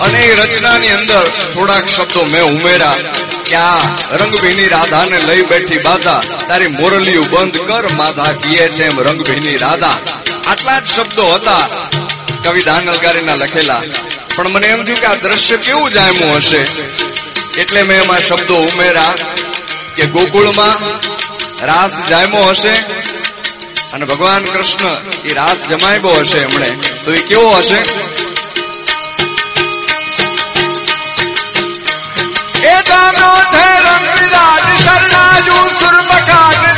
અને 0.00 0.18
એ 0.22 0.34
રચનાની 0.36 0.92
અંદર 0.98 1.24
થોડાક 1.54 1.86
શબ્દો 1.88 2.24
મેં 2.24 2.44
ઉમેર્યા 2.50 3.25
કે 3.48 3.56
આ 3.56 3.80
રંગભીની 4.12 4.68
રાધાને 4.68 5.18
લઈ 5.20 5.42
બેઠી 5.42 5.78
બાધા. 5.78 6.22
તારી 6.48 6.66
મોરલીઓ 6.66 7.22
બંધ 7.22 7.56
કર, 7.56 7.84
માધા 7.92 8.32
કીએ 8.32 8.68
છે 8.68 8.84
એમ 8.84 9.00
રંગભીની 9.00 9.56
રાધા. 9.56 9.98
આટલા 10.46 10.80
જ 10.80 10.86
શબ્દો 10.96 11.26
હતા 11.26 11.64
કવિ 12.44 12.62
દાનલગારીના 12.62 13.34
લખેલા. 13.34 13.82
પણ 14.36 14.48
મને 14.48 14.66
એમ 14.66 14.84
થયું 14.84 15.00
કે 15.00 15.06
આ 15.06 15.14
દ્રશ્ય 15.14 15.56
કેવું 15.56 15.90
જામ્યું 15.90 16.36
હશે? 16.36 16.62
એટલે 17.60 17.82
મેં 17.82 18.02
એમાં 18.02 18.18
શબ્દો 18.18 18.54
ઉમેરા 18.54 19.14
કે 19.96 20.06
ગોકુળમાં 20.06 20.76
રાસ 21.66 22.08
જામ્યો 22.08 22.44
હશે 22.44 22.74
અને 23.92 24.04
ભગવાન 24.04 24.44
કૃષ્ણ 24.44 24.96
એ 25.24 25.34
રાસ 25.34 25.66
જમાવ્યો 25.68 26.20
હશે 26.20 26.38
એમણે. 26.38 26.70
તો 27.04 27.12
એ 27.12 27.16
કેવો 27.16 27.50
હશે? 27.50 27.80
જામ્યો 33.16 33.44
છે 33.46 33.66
રંગરાજ 33.84 34.66
શરણાજુ 34.78 35.56
સુરમકાજ 35.78 36.75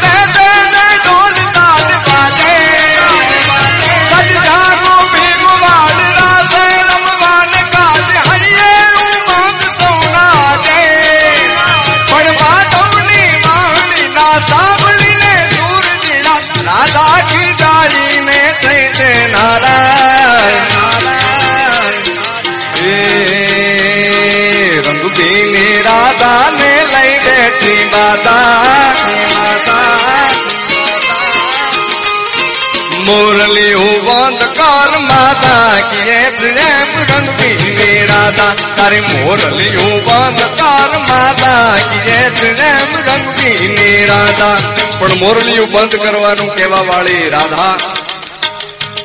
મોરલી 33.48 33.74
હું 33.74 34.04
બંધ 34.04 34.38
કર 34.38 34.98
માતા 34.98 35.80
કીએ 35.90 36.48
એમ 36.48 37.00
રંગભીની 37.00 38.06
રાધા. 38.06 38.54
તારી 38.76 39.00
મોરલી 39.00 39.76
હું 39.76 40.04
બંધ 40.04 40.40
કર 40.40 40.98
માતા 40.98 41.76
કીએ 41.92 42.16
એમ 42.62 42.96
રંગભીની 43.06 44.06
રાધા. 44.06 44.58
પણ 44.98 45.08
મોરલી 45.14 45.60
બંધ 45.60 45.96
કરવાનું 45.96 46.56
કહેવા 46.56 46.80
વાળી 46.80 47.28
રાધા. 47.30 47.76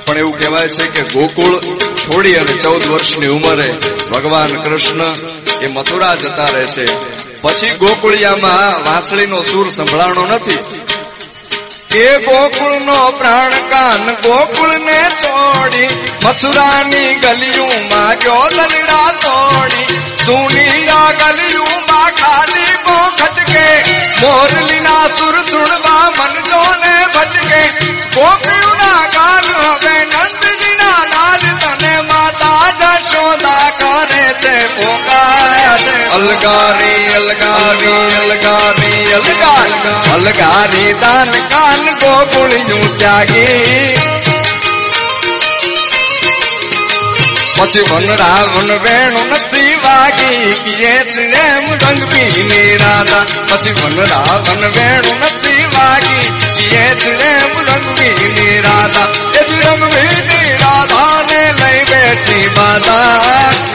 પણ 0.06 0.17
એવું 0.17 0.39
કહેવાય 0.39 0.67
છે 0.67 0.88
કે 0.88 1.01
ગોકુળ 1.01 1.60
છોડી 1.95 2.36
અને 2.36 2.53
ચૌદ 2.53 2.86
વર્ષની 2.88 3.27
ઉંમરે 3.27 3.73
ભગવાન 4.12 4.62
કૃષ્ણ 4.62 5.15
એ 5.62 5.67
મથુરા 5.67 6.15
જતા 6.15 6.45
રહે 6.45 6.67
છે 6.67 6.86
પછી 7.41 7.69
ગોકુળિયામાં 7.69 8.86
વાંસળીનો 8.86 9.41
સૂર 9.41 9.69
સંભળાણો 9.69 10.25
નથી. 10.25 10.58
એ 11.95 12.06
ગોકુળનો 12.25 12.99
પ્રાણ 13.19 13.53
કાન 13.71 14.06
ગોકુળને 14.23 14.99
છોડી 15.21 15.89
મથુરાની 16.23 17.12
ગલીઓમાં 17.15 18.17
ગયો 18.17 18.45
દલડા 18.49 19.10
તોડી 19.23 19.99
સુનીલા 20.25 21.10
ગલિયું 21.13 21.84
માં 21.89 22.12
ખાલી 22.13 22.73
બો 22.86 22.97
ખટકે, 23.19 23.65
મોરલીના 24.21 25.06
સુર 25.17 25.36
સુણવા 25.49 26.08
મનજો 26.19 26.63
ને 26.82 26.95
ભટકે. 27.13 27.62
ના 28.79 29.03
ગાલ 29.13 29.47
હવે 29.53 29.95
નંદજીના 30.06 31.01
લાલ 31.12 31.45
તને 31.62 31.93
માતા 32.01 32.67
જશોદા 32.79 33.67
કરે 33.79 34.25
છે 34.41 34.56
પોકાર 34.75 35.33
અલગારી 35.75 37.05
અલગારી 37.15 38.09
અલગારી 38.17 39.13
અલગાર 39.19 39.69
અલગારી 40.15 40.91
દાન 41.01 41.31
કાન 41.49 41.86
ગોકુળિયું 42.01 42.89
ત્યાગી 42.97 44.13
પછી 47.55 47.83
વન 47.89 48.07
રાવણ 48.19 48.71
વેણુ 48.86 49.21
નથી 49.29 49.73
વાગી 49.83 50.53
કીએ 50.63 50.93
છે 51.07 51.23
એમ 51.41 51.65
રંગભીની 51.81 52.77
રાધા 52.77 53.25
પછી 53.47 53.75
વન 53.75 53.97
રાવણ 54.05 54.63
વેણુ 54.77 55.12
નથી 55.21 55.65
વાગી 55.75 56.25
કીએ 56.57 56.86
છે 57.01 57.13
એમ 57.31 57.53
રંગભીની 57.67 58.57
રાધા 58.67 59.09
એ 59.33 59.45
જ 59.49 59.51
રંગભીની 59.67 60.49
રાધાને 60.62 61.41
લઈ 61.59 61.83
બેઠી 61.91 62.49
બાધા 62.57 63.73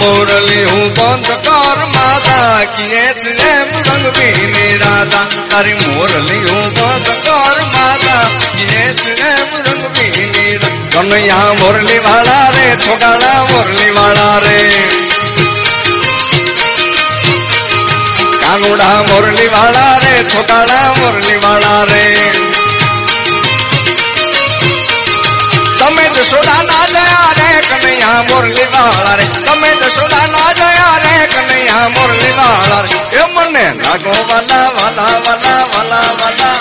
મોરલી 0.00 0.64
હું 0.64 0.86
બંધ 0.96 1.30
કર 1.46 1.78
માતા 1.94 2.60
કીએ 2.76 3.04
છે 3.20 3.30
એમ 3.50 3.70
રંગભીની 3.88 4.74
રાધા 4.82 5.26
તારી 5.50 5.78
મોરલી 5.86 6.42
હું 6.46 6.66
બંધ 6.76 7.10
કર 7.26 7.58
માતા 7.74 8.24
કીએ 8.52 8.84
છે 9.02 9.12
રાધા 9.20 9.52
કનૈયા 10.94 11.54
મોરલી 11.54 12.00
વાળા 12.06 12.46
રે 12.54 12.66
છોટાળા 12.84 13.40
મોરલી 13.50 13.92
વાળા 13.94 14.36
રે. 14.40 14.56
કાનુડા 18.42 18.98
મોરલી 19.10 19.50
વાળા 19.54 19.94
રે 19.98 20.12
છોટાળા 20.24 20.88
મોરલી 21.00 21.38
વાળા 21.44 21.84
રે. 21.84 22.04
તમે 25.78 26.04
જશોદા 26.16 26.62
ના 26.62 26.84
જયા 26.94 27.32
રે, 27.38 27.48
કનૈયા 27.70 28.22
મોરલી 28.30 28.68
રે. 29.16 29.26
કનૈયા 31.82 31.88
મુરલી 31.88 32.32
રે 32.36 32.84
એ 33.12 33.22
મને 33.34 33.64
લાગો 33.82 34.12
વાલા 34.28 34.68
વાલા 34.76 35.16
વાલા 35.26 35.62
વાલા 35.72 36.10
વાલા. 36.20 36.56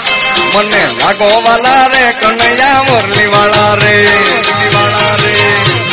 મને 0.55 0.81
લાગો 0.99 1.29
વાલા 1.43 1.87
રે, 1.87 2.13
કનૈયા 2.13 2.83
મુરલી 2.83 3.31
વાળા 3.31 3.75
રે 3.75 3.93
મુરલી 4.25 4.73
વાળા 4.73 5.15
રે. 5.21 5.90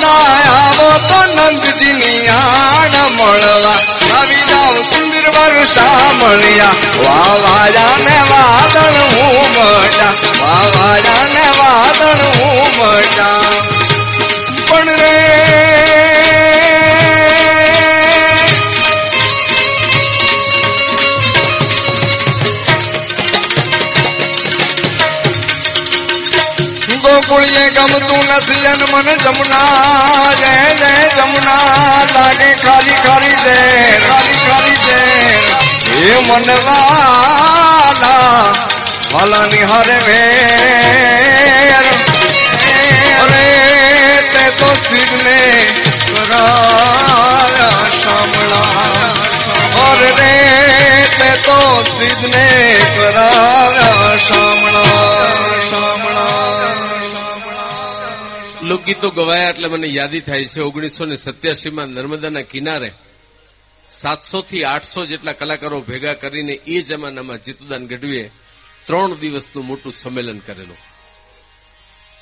ના 0.00 0.26
આવો 0.50 0.98
તો 1.08 1.24
નંદજીની 1.26 2.28
આણ 2.28 3.10
મળવા. 3.10 3.78
આવી 4.20 4.44
જાઓ 4.48 4.82
સુંદર 4.82 5.64
સાંભળ્યા 5.64 6.72
મળ્યા. 6.92 7.96
ને 7.96 8.18
વાદળ 8.30 8.96
હું 9.16 9.50
મટા 9.50 10.12
વાવાયા 10.40 11.24
ને 11.34 11.40
વાદળ 11.40 11.45
હું 12.76 14.64
પણ 14.68 15.00
રે. 15.00 15.16
ગોકુળીએ 27.02 27.64
ગમતું 27.70 28.24
નથી 28.30 28.62
જન 28.64 28.82
મને 28.92 29.14
જમના 29.16 30.32
જય 30.40 30.52
જય 30.80 30.90
જમના 31.16 32.04
લાગે 32.14 32.50
ખાલી 32.62 32.98
ખાલી 33.04 33.36
દે, 33.44 33.56
ખાલી 34.02 34.38
ખાલી 34.42 34.78
દે. 34.86 34.98
એ 36.04 36.14
મનવાલા 36.20 37.26
વાલા 39.12 39.46
નિહારે 39.46 39.96
હારે 39.98 41.05
લોકગીતો 58.62 59.10
ગવાયા 59.10 59.48
એટલે 59.48 59.68
મને 59.68 59.86
યાદી 59.86 60.20
થાય 60.20 60.44
છે. 60.44 60.60
ઓગણીસો 60.60 61.04
ને 61.04 61.16
સત્યાસીમાં 61.16 61.86
નર્મદાના 61.86 62.40
કિનારે 62.40 62.92
સાતસો 63.90 64.42
થી 64.42 64.64
આઠસો 64.64 65.06
જેટલા 65.06 65.32
કલાકારો 65.32 65.80
ભેગા 65.80 66.14
કરીને 66.14 66.52
એ 66.52 66.82
જમાનામાં 66.82 67.42
જીતુદાન 67.42 67.86
ગઢવીએ 67.86 68.30
ત્રણ 68.86 69.14
દિવસનું 69.14 69.66
મોટું 69.66 69.92
સંમેલન 69.92 70.38
કરેલું. 70.38 70.76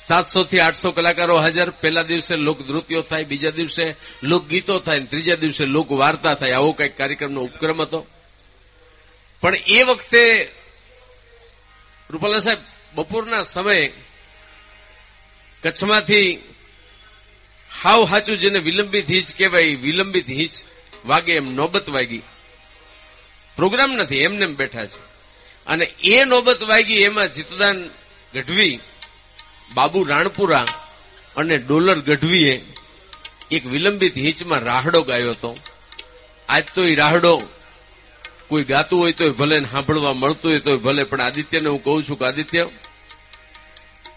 સાતસો 0.07 0.43
થી 0.43 0.59
આઠસો 0.59 0.91
કલાકારો 0.91 1.37
હાજર. 1.37 1.69
પહેલા 1.69 2.03
દિવસે 2.03 2.35
લોક 2.35 2.69
નૃત્યો 2.69 3.01
થાય, 3.01 3.23
બીજા 3.23 3.49
દિવસે 3.49 3.95
લોકગીતો 4.23 4.79
થાય, 4.79 4.99
ત્રીજા 4.99 5.35
દિવસે 5.35 5.65
લોક 5.65 5.91
વાર્તા 5.91 6.33
થાય. 6.33 6.51
આવો 6.51 6.71
કંઈક 6.71 6.97
કાર્યક્રમનો 6.97 7.41
ઉપક્રમ 7.41 7.81
હતો. 7.81 8.07
પણ 9.45 9.55
એ 9.55 9.83
વખતે 9.83 10.51
રૂપાલા 12.09 12.39
સાહેબ, 12.39 12.57
બપોરના 12.95 13.43
સમયે 13.43 13.93
કચ્છમાંથી 15.63 16.43
હાવ 17.83 18.03
હાચું 18.03 18.39
જેને 18.39 18.59
વિલંબિત 18.59 19.09
હિંચ 19.09 19.37
કહેવાય 19.37 19.75
વિલંબિત 19.75 20.29
હિંચ 20.29 20.51
વાગે 21.05 21.33
એમ 21.33 21.53
નોબત 21.53 21.89
વાગી. 21.89 22.21
પ્રોગ્રામ 23.55 23.93
નથી, 23.93 24.17
એમને 24.17 24.45
બેઠા 24.45 24.85
છે. 24.85 25.01
અને 25.67 25.85
એ 25.85 26.23
નોબત 26.23 26.63
વાગી 26.63 27.01
એમાં 27.01 27.33
જીતુદાન 27.33 27.89
ગઢવી, 28.33 28.79
બાબુ 29.73 30.03
રાણપુરા 30.03 30.65
અને 31.35 31.57
ડોલર 31.57 31.99
ગઢવીએ 31.99 32.65
એક 33.51 33.65
વિલંબિત 33.65 34.17
હિંચમાં 34.17 34.59
રાહડો 34.59 35.01
ગાયો 35.01 35.29
હતો. 35.29 35.57
આજ 36.49 36.63
તો 36.75 36.87
એ 36.87 36.95
રાહડો 36.95 37.49
કોઈ 38.47 38.63
ગાતું 38.63 38.99
હોય 38.99 39.11
તો 39.11 39.33
ભલે 39.33 39.59
સાંભળવા 39.59 40.13
મળતું 40.13 40.51
હોય 40.51 40.59
તો 40.59 40.77
ભલે, 40.77 41.03
પણ 41.03 41.21
આદિત્યને 41.21 41.69
હું 41.69 41.83
કહું 41.83 42.03
છું 42.03 42.19
કે 42.19 42.25
આદિત્ય, 42.25 42.67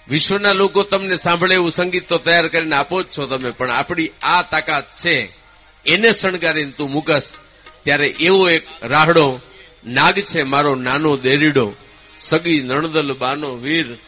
વિશ્વના 0.08 0.52
લોકો 0.52 0.82
તમને 0.82 1.16
સાંભળે 1.16 1.54
એવું 1.54 1.72
સંગીત 1.72 2.08
તો 2.08 2.18
તૈયાર 2.18 2.48
કરીને 2.48 2.76
આપો 2.76 3.02
જ 3.02 3.06
છો 3.18 3.26
તમે, 3.26 3.50
પણ 3.50 3.70
આપણી 3.70 4.10
આ 4.22 4.42
તાકાત 4.42 4.84
છે, 5.04 5.32
એને 5.86 6.12
શણગારીને 6.12 6.70
તું 6.70 6.90
મૂકસ. 6.90 7.32
ત્યારે 7.84 8.08
એવો 8.08 8.50
એક 8.50 8.64
રાહડો, 8.82 9.40
નાગ 9.86 10.16
છે 10.20 10.42
મારો 10.42 10.74
નાનો 10.74 11.16
દેરીડો, 11.16 11.74
સગી 12.18 12.62
નણદલ 12.62 13.12
બાનો 13.12 13.50
વીર 13.56 13.98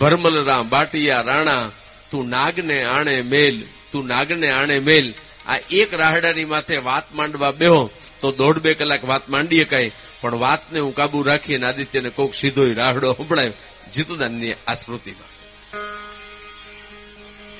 ભરમલરામ 0.00 0.68
બાટિયા 0.68 1.20
રાણા, 1.20 1.70
તું 2.10 2.28
નાગને 2.28 2.84
આણે 2.84 3.22
મેલ, 3.22 3.62
તું 3.92 4.06
નાગને 4.06 4.50
આણે 4.50 4.78
મેલ. 4.78 5.14
આ 5.46 5.58
એક 5.70 5.94
રાહડાની 5.94 6.44
માથે 6.44 6.76
વાત 6.76 7.14
માંડવા 7.14 7.52
બેહો. 7.52 7.90
તો 8.24 8.32
દોઢ 8.32 8.58
બે 8.58 8.74
કલાક 8.74 9.04
વાત 9.04 9.28
માંડી 9.28 9.64
શકાય 9.64 9.90
પણ 10.20 10.34
વાતને 10.34 10.80
હું 10.80 10.94
કાબુ 10.94 11.22
રાખી 11.22 11.54
અને 11.54 11.66
આદિત્યને 11.66 12.10
કોક 12.10 12.34
સીધો 12.34 12.72
રાહડો 12.72 13.12
સંભળાય, 13.12 13.52
જીતુદાનની 13.94 14.52
આ 14.52 14.74
સ્મૃતિમાં. 14.74 15.30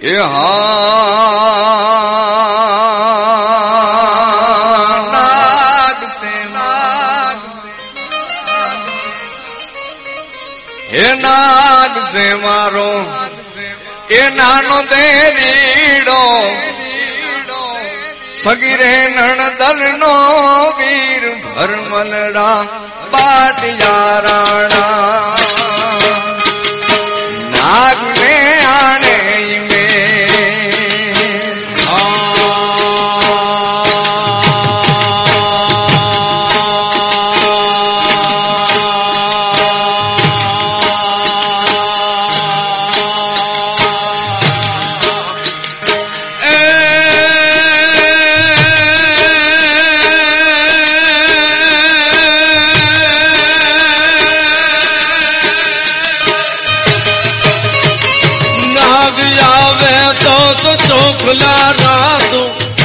એ 0.01 0.17
હા 0.17 0.55
હે 10.93 11.15
નાગ 11.15 12.03
સે 12.05 12.35
મારો. 12.35 12.91
એ 14.11 14.29
નાનો 14.31 14.83
દેરીડો 14.83 16.23
સગીરે 18.45 18.93
નણદલ 19.09 19.81
નો 20.01 20.15
વીર 20.79 21.25
ભરમલડા 21.45 22.61
બાટિયા 23.13 24.21
રાણા. 24.27 25.54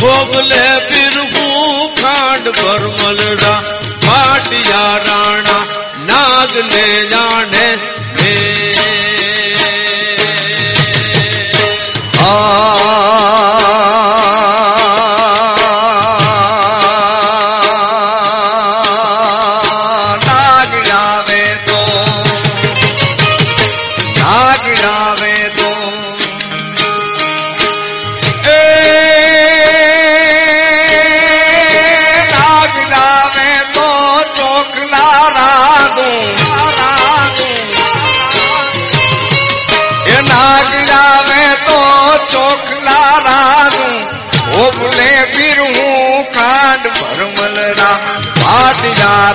ભોગલે 0.01 0.65
બિરગું 0.89 1.95
ખાંડ 1.99 2.47
ભરમલડા 2.57 3.59
પાટિયા 4.05 4.97
રાણા 4.99 5.08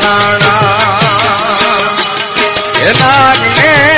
રાણા 0.03 0.95
નાગને 3.01 3.93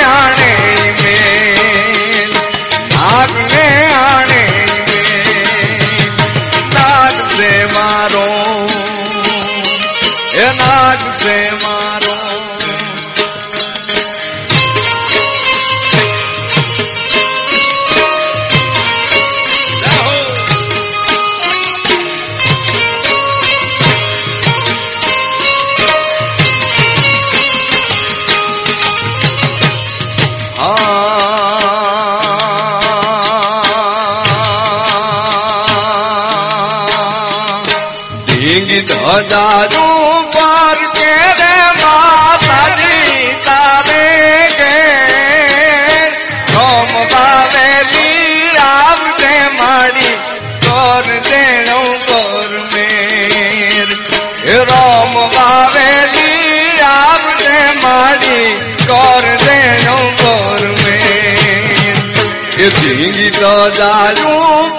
જાયું 63.31 64.76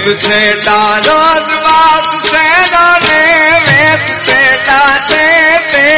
વેદ 0.00 0.18
છે 0.18 0.56
તારો 0.64 1.20
વાત 1.64 2.08
છે 2.22 2.46
ને 3.00 3.24
વેત 3.66 4.06
છે 4.26 4.42
છે 5.08 5.26
તે 5.72 5.88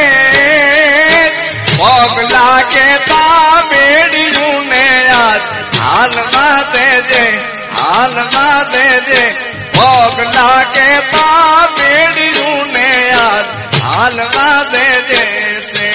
પગ 1.77 2.15
લાગે 2.33 2.89
તા 3.07 3.61
બેડિયું 3.69 4.67
ને 4.67 4.85
યાદ 5.05 5.41
હાલમાં 5.79 6.63
દેજે 6.73 7.23
હાલમાં 7.71 8.65
દેજે. 8.71 9.23
પગ 9.71 10.17
લાગે 10.35 10.89
તા 11.11 11.67
બેડિયું 11.77 12.67
ને 12.69 12.89
યાદ 13.07 13.47
હાલમાં 13.81 14.65
દેજે 14.71 15.23
છે 15.69 15.91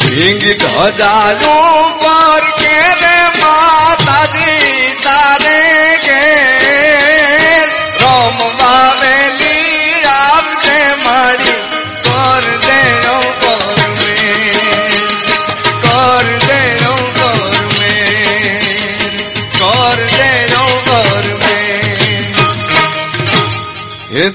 ભીંગ 0.00 0.42
ધજાનું 0.62 1.86
પર 2.00 2.47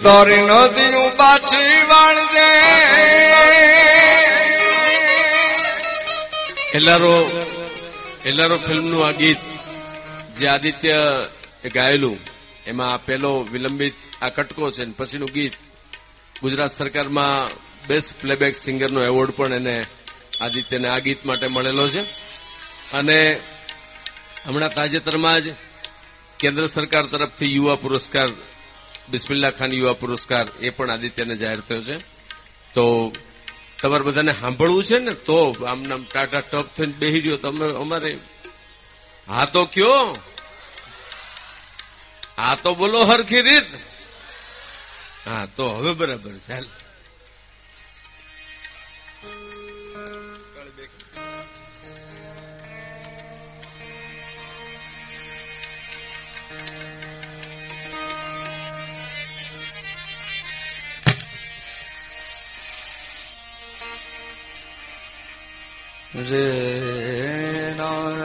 તારી 0.03 0.43
નદીનું 0.49 1.09
પાછી 1.17 1.81
વાળજે 1.89 2.47
હેલારો 6.73 7.15
હેલારો 8.25 8.57
ફિલ્મનું 8.57 9.05
આ 9.07 9.11
ગીત 9.11 9.41
જે 10.37 10.45
આદિત્ય 10.47 10.97
ગાયેલું, 11.73 12.17
એમાં 12.65 13.05
પેલો 13.05 13.31
વિલંબિત 13.51 13.95
આ 14.21 14.29
કટકો 14.29 14.71
છે 14.71 14.83
પછીનું 14.97 15.33
ગીત 15.33 15.55
ગુજરાત 16.41 16.73
સરકારમાં 16.73 17.51
બેસ્ટ 17.87 18.21
પ્લેબેક 18.21 18.55
સિંગરનો 18.55 19.01
એવોર્ડ 19.03 19.31
પણ 19.31 19.53
એને 19.53 19.75
આદિત્યને 20.41 20.87
આ 20.87 20.99
ગીત 20.99 21.25
માટે 21.25 21.47
મળેલો 21.47 21.85
છે. 21.87 22.01
અને 22.93 23.19
હમણાં 24.45 24.73
તાજેતરમાં 24.73 25.41
જ 25.41 25.45
કેન્દ્ર 26.39 26.67
સરકાર 26.67 27.05
તરફથી 27.05 27.55
યુવા 27.55 27.75
પુરસ્કાર 27.75 28.29
બિસ્મિલ્લા 29.09 29.51
ખાન 29.51 29.71
યુવા 29.71 29.93
પુરસ્કાર 29.93 30.47
એ 30.59 30.69
પણ 30.69 30.89
આદિત્યને 30.89 31.35
જાહેર 31.35 31.59
થયો 31.59 31.81
છે. 31.81 31.97
તો 32.73 33.13
તમારે 33.81 34.03
બધાને 34.03 34.33
સાંભળવું 34.33 34.83
છે 34.83 34.99
ને, 34.99 35.13
તો 35.13 35.55
આમ 35.67 35.83
નામ 35.83 36.03
ટાટા 36.03 36.39
ટપ 36.39 36.75
થઈને 36.75 36.93
બેહી 36.93 37.19
રહ્યો. 37.19 37.37
તમે 37.37 37.71
અમારે 37.71 38.19
હા 39.27 39.45
તો 39.45 39.65
કયો. 39.65 40.17
હા 42.37 42.55
તો 42.55 42.75
બોલો 42.75 43.03
હરખી 43.03 43.41
રીત. 43.41 43.67
હા 45.27 45.45
તો 45.45 45.69
હવે 45.69 45.93
બરાબર, 45.93 46.31
ચાલ. 46.47 46.65
રે 66.33 67.73
ના 67.77 68.23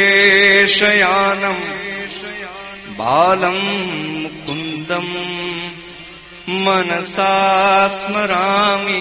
बालम् 3.01 3.65
कुन्दम् 4.47 5.15
मनसा 6.67 7.35
स्मरामि 7.97 9.01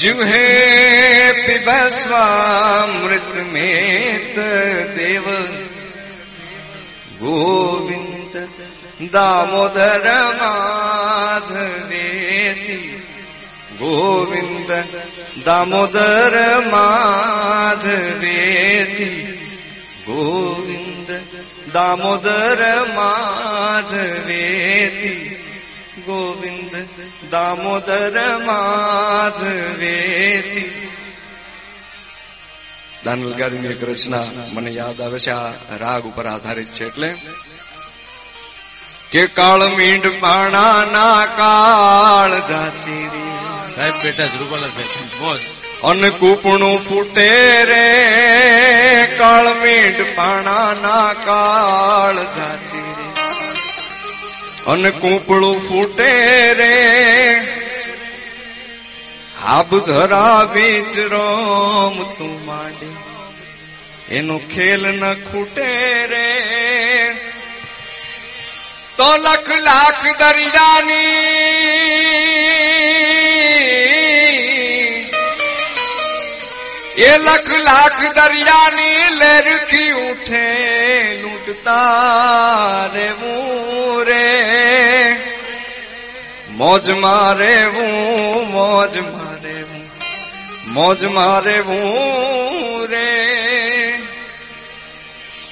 जिह्वे 0.00 0.46
पिबस्वामृत 1.46 3.32
में 3.52 4.34
देव 4.96 5.26
गोविन्द 7.20 8.34
दामोदर 9.14 10.06
माधवेति 10.40 11.66
गोविन्द 13.80 14.70
दामोदर 15.46 16.34
माधवेति 16.72 17.90
गोविन्द 20.08 21.10
दामोदर 21.74 22.62
माधवेति 22.96 23.96
દામોદર 27.29 28.37
માજ 28.45 29.43
વેતી. 29.79 30.87
એક 33.69 33.83
રચના 33.83 34.23
મને 34.53 34.69
યાદ 34.69 35.01
આવે 35.01 35.19
છે 35.19 35.31
આ 35.31 35.49
રાગ 35.77 36.03
ઉપર 36.03 36.27
આધારિત 36.27 36.67
છે 36.67 36.85
એટલે. 36.85 37.15
કે 39.11 39.27
કાળ 39.27 39.67
મીંડ 39.67 40.19
પાણા 40.19 40.85
ના 40.91 41.25
કાળ 41.25 42.39
જાચીરી 42.39 43.31
સાહેબ 43.75 43.93
બેટા 44.03 44.25
ધ્રુવલ 44.25 44.69
બોલ 45.19 45.39
અન 45.83 46.09
કૂપણું 46.09 46.79
ફૂટે 46.89 47.65
રે. 47.65 49.15
કાળ 49.17 49.53
મીંડ 49.53 50.05
પાણા 50.15 50.75
ના 50.81 51.13
કાળ 51.13 52.15
જાચી 52.23 52.80
અન 54.67 54.89
કૂંપળું 54.89 55.69
ફૂટે 55.69 56.53
રે. 56.53 57.37
હાબ 59.43 59.77
ધરા 59.77 60.45
બીચ 60.45 60.99
રોમ 60.99 62.03
તું 62.03 62.45
માંડે. 62.45 63.11
એનો 64.15 64.37
ખેલ 64.37 64.87
ન 64.87 65.13
ખૂટે 65.13 66.05
રે. 66.05 66.31
તો 68.97 69.17
લખ 69.17 69.59
લાખ 69.59 70.19
દરિયાની. 70.19 71.15
એ 76.97 77.17
લખ 77.17 77.51
લાખ 77.59 78.15
દરિયાની 78.15 79.15
લહેરખી 79.15 79.91
ઉઠે, 79.91 80.47
લૂંટતા 81.21 82.89
રે 82.93 83.11
રે, 84.03 85.15
મોજ 86.49 86.89
મારે 86.89 87.63
હું, 87.63 88.51
મોજ 88.51 88.97
મારે 88.97 89.61
હું, 89.61 89.91
મોજ 90.73 91.05
મારે 91.05 91.59
હું 91.59 92.87
રે. 92.87 93.07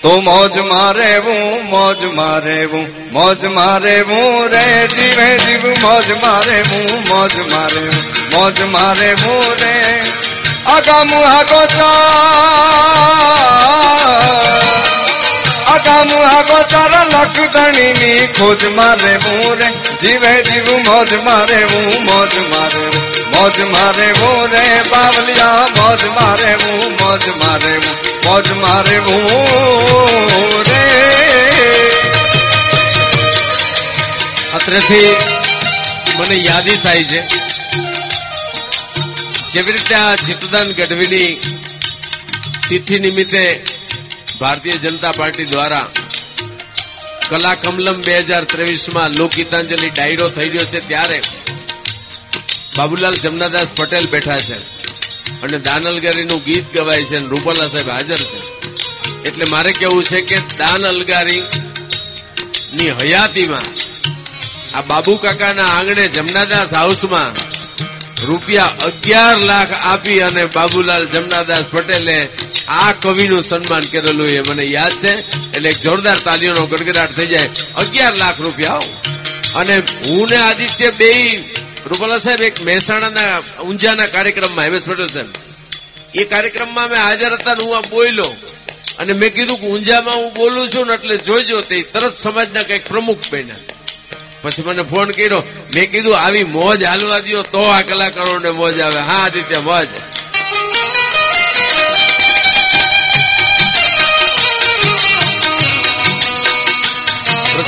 તો 0.01 0.21
મોજ 0.21 0.59
મારે 0.59 1.17
હું, 1.17 1.69
મોજ 1.69 2.05
મારે 2.05 2.65
હું, 2.65 3.13
મોજ 3.13 3.45
મારે 3.45 3.99
હું 3.99 4.49
રે, 4.49 4.87
જીવે 4.87 5.37
જીવ, 5.37 5.65
મોજ 5.81 6.11
મારે 6.23 6.61
હું, 6.61 7.03
મોજ 7.09 7.35
મારે 7.51 7.87
હું, 7.87 8.03
મોજ 8.33 8.61
મારે 8.61 9.11
હું 9.11 9.55
રે. 9.55 10.01
આગોચા 15.69 15.99
અગમ 15.99 16.17
આગોચર 16.17 16.93
લખ 17.05 18.37
ખોજ 18.39 18.65
મારે 18.65 19.15
હું 19.15 19.55
રે. 19.55 19.97
જીવે 20.01 20.43
જીવું, 20.43 20.79
મોજ 20.81 21.15
મારે 21.15 21.63
હું, 21.63 22.03
મોજ 22.03 22.37
મારે. 22.37 22.87
મોજ 23.29 23.61
મારે 23.61 24.11
હું 24.11 24.47
રે. 24.47 24.81
બાવલિયા, 24.89 25.67
મોજ 25.77 26.05
મારે 26.05 26.53
હું, 26.53 26.91
મોજ 26.91 27.29
મારે 27.29 27.77
હું, 27.77 27.97
મોજ 28.25 28.51
મારે 28.51 28.97
હું 28.97 30.63
રે. 30.63 30.89
અત્રેથી 34.53 35.17
મને 36.19 36.35
યાદી 36.35 36.77
થાય 36.77 37.03
છે. 37.03 37.27
જેવી 39.53 39.71
રીતે 39.71 39.95
આ 39.95 40.15
જીતુદાન 40.15 40.71
ગઢવીની 40.71 41.57
તિથિ 42.69 42.99
નિમિત્તે 42.99 43.63
ભારતીય 44.39 44.77
જનતા 44.77 45.11
પાર્ટી 45.11 45.45
દ્વારા 45.45 45.87
કલાકમલમ 47.29 48.01
બે 48.01 48.15
હજાર 48.21 48.43
ત્રેવીસમાં 48.43 49.11
લોકગીતાંજલિ 49.11 49.89
ડાયરો 49.89 50.27
થઈ 50.29 50.49
રહ્યો 50.49 50.65
છે 50.65 50.79
ત્યારે 50.87 51.19
બાબુલાલ 52.77 53.15
જમનાદાસ 53.15 53.69
પટેલ 53.77 54.07
બેઠા 54.07 54.39
છે 54.39 54.57
અને 55.43 55.57
દાનલગારીનું 55.59 56.43
ગીત 56.43 56.65
ગવાય 56.73 57.03
છે 57.03 57.17
અને 57.17 57.27
રૂપાલા 57.27 57.67
સાહેબ 57.67 57.89
હાજર 57.89 58.21
છે. 58.21 58.39
એટલે 59.25 59.45
મારે 59.45 59.71
કેવું 59.71 60.03
છે 60.03 60.21
કે 60.21 60.37
દાન 60.57 60.85
અલગારી 60.85 61.43
ની 62.73 62.89
હયાતીમાં 62.89 63.69
આ 64.75 64.81
બાબુ 64.81 65.17
કાકાના 65.17 65.69
આંગણે 65.69 66.07
જમનાદાસ 66.07 66.73
હાઉસમાં 66.73 67.33
રૂપિયા 68.27 68.65
અગિયાર 68.65 69.37
લાખ 69.41 69.71
આપી 69.83 70.19
અને 70.21 70.45
બાબુલાલ 70.45 71.05
જમનાદાસ 71.05 71.65
પટેલે 71.71 72.17
આ 72.69 72.91
કવિનું 72.91 73.43
સન્માન 73.43 73.85
કરેલું 73.91 74.29
એ 74.29 74.41
મને 74.41 74.63
યાદ 74.63 74.91
છે. 74.91 75.13
એટલે 75.55 75.73
જોરદાર 75.73 76.17
તાલીઓનો 76.17 76.65
ગડગડાટ 76.65 77.15
થઈ 77.15 77.27
જાય. 77.27 77.49
અગિયાર 77.75 78.15
લાખ 78.15 78.41
રૂપિયા 78.41 78.79
અને 79.55 79.75
હું 80.05 80.27
ને 80.29 80.37
આદિત્ય 80.37 80.91
બે 80.91 81.09
રૂપાલા 81.87 82.19
સાહેબ, 82.19 82.41
એક 82.41 82.61
મહેસાણાના 82.61 83.61
ઊંઝાના 83.63 84.05
કાર્યક્રમમાં 84.05 84.65
હેમેશ 84.65 84.85
પટેલ 84.85 85.07
સાહેબ. 85.07 85.27
એ 86.15 86.23
કાર્યક્રમમાં 86.23 86.85
અમે 86.85 86.97
હાજર 86.97 87.33
હતા 87.33 87.55
હું 87.61 87.77
આ 87.77 87.81
બોલ્યો 87.81 88.35
અને 88.99 89.13
મેં 89.13 89.35
કીધું 89.35 89.61
કે 89.61 89.67
ઊંઝામાં 89.67 90.15
હું 90.15 90.33
બોલું 90.33 90.69
છું 90.69 90.87
ને 90.87 90.93
એટલે 90.93 91.17
જોઈજો 91.17 91.61
તે 91.61 91.81
તરત 91.81 92.19
સમાજના 92.19 92.63
કંઈક 92.63 92.87
પ્રમુખ 92.87 93.17
બન્યા. 93.31 93.55
પછી 94.41 94.61
મને 94.61 94.83
ફોન 94.83 95.11
કર્યો. 95.11 95.43
મેં 95.75 95.91
કીધું, 95.91 96.19
આવી 96.19 96.43
મોજ 96.43 96.83
હાલવા 96.83 97.19
દો 97.19 97.41
તો 97.41 97.61
આ 97.61 97.81
કલાકારોને 97.81 98.49
મોજ 98.49 98.79
આવે. 98.79 98.99
હા, 98.99 99.25
આદિત્ય, 99.25 99.59
મોજ. 99.59 99.87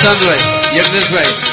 પ્રશાંતભાઈ 0.02 0.78
યજ્ઞેશભાઈ 0.78 1.34
હા 1.36 1.51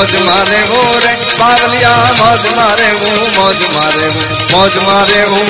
મોજ 0.00 0.16
મારે 0.16 0.60
રે 1.06 1.14
પાવલિયા 1.38 2.12
મોજ 2.18 2.56
મારે 2.56 2.92
હું, 2.92 3.36
મોજ 3.36 3.56
મારે 3.74 4.08
હું, 4.08 4.24
મોજ 4.52 4.78
મારે 4.78 5.24
હું 5.24 5.46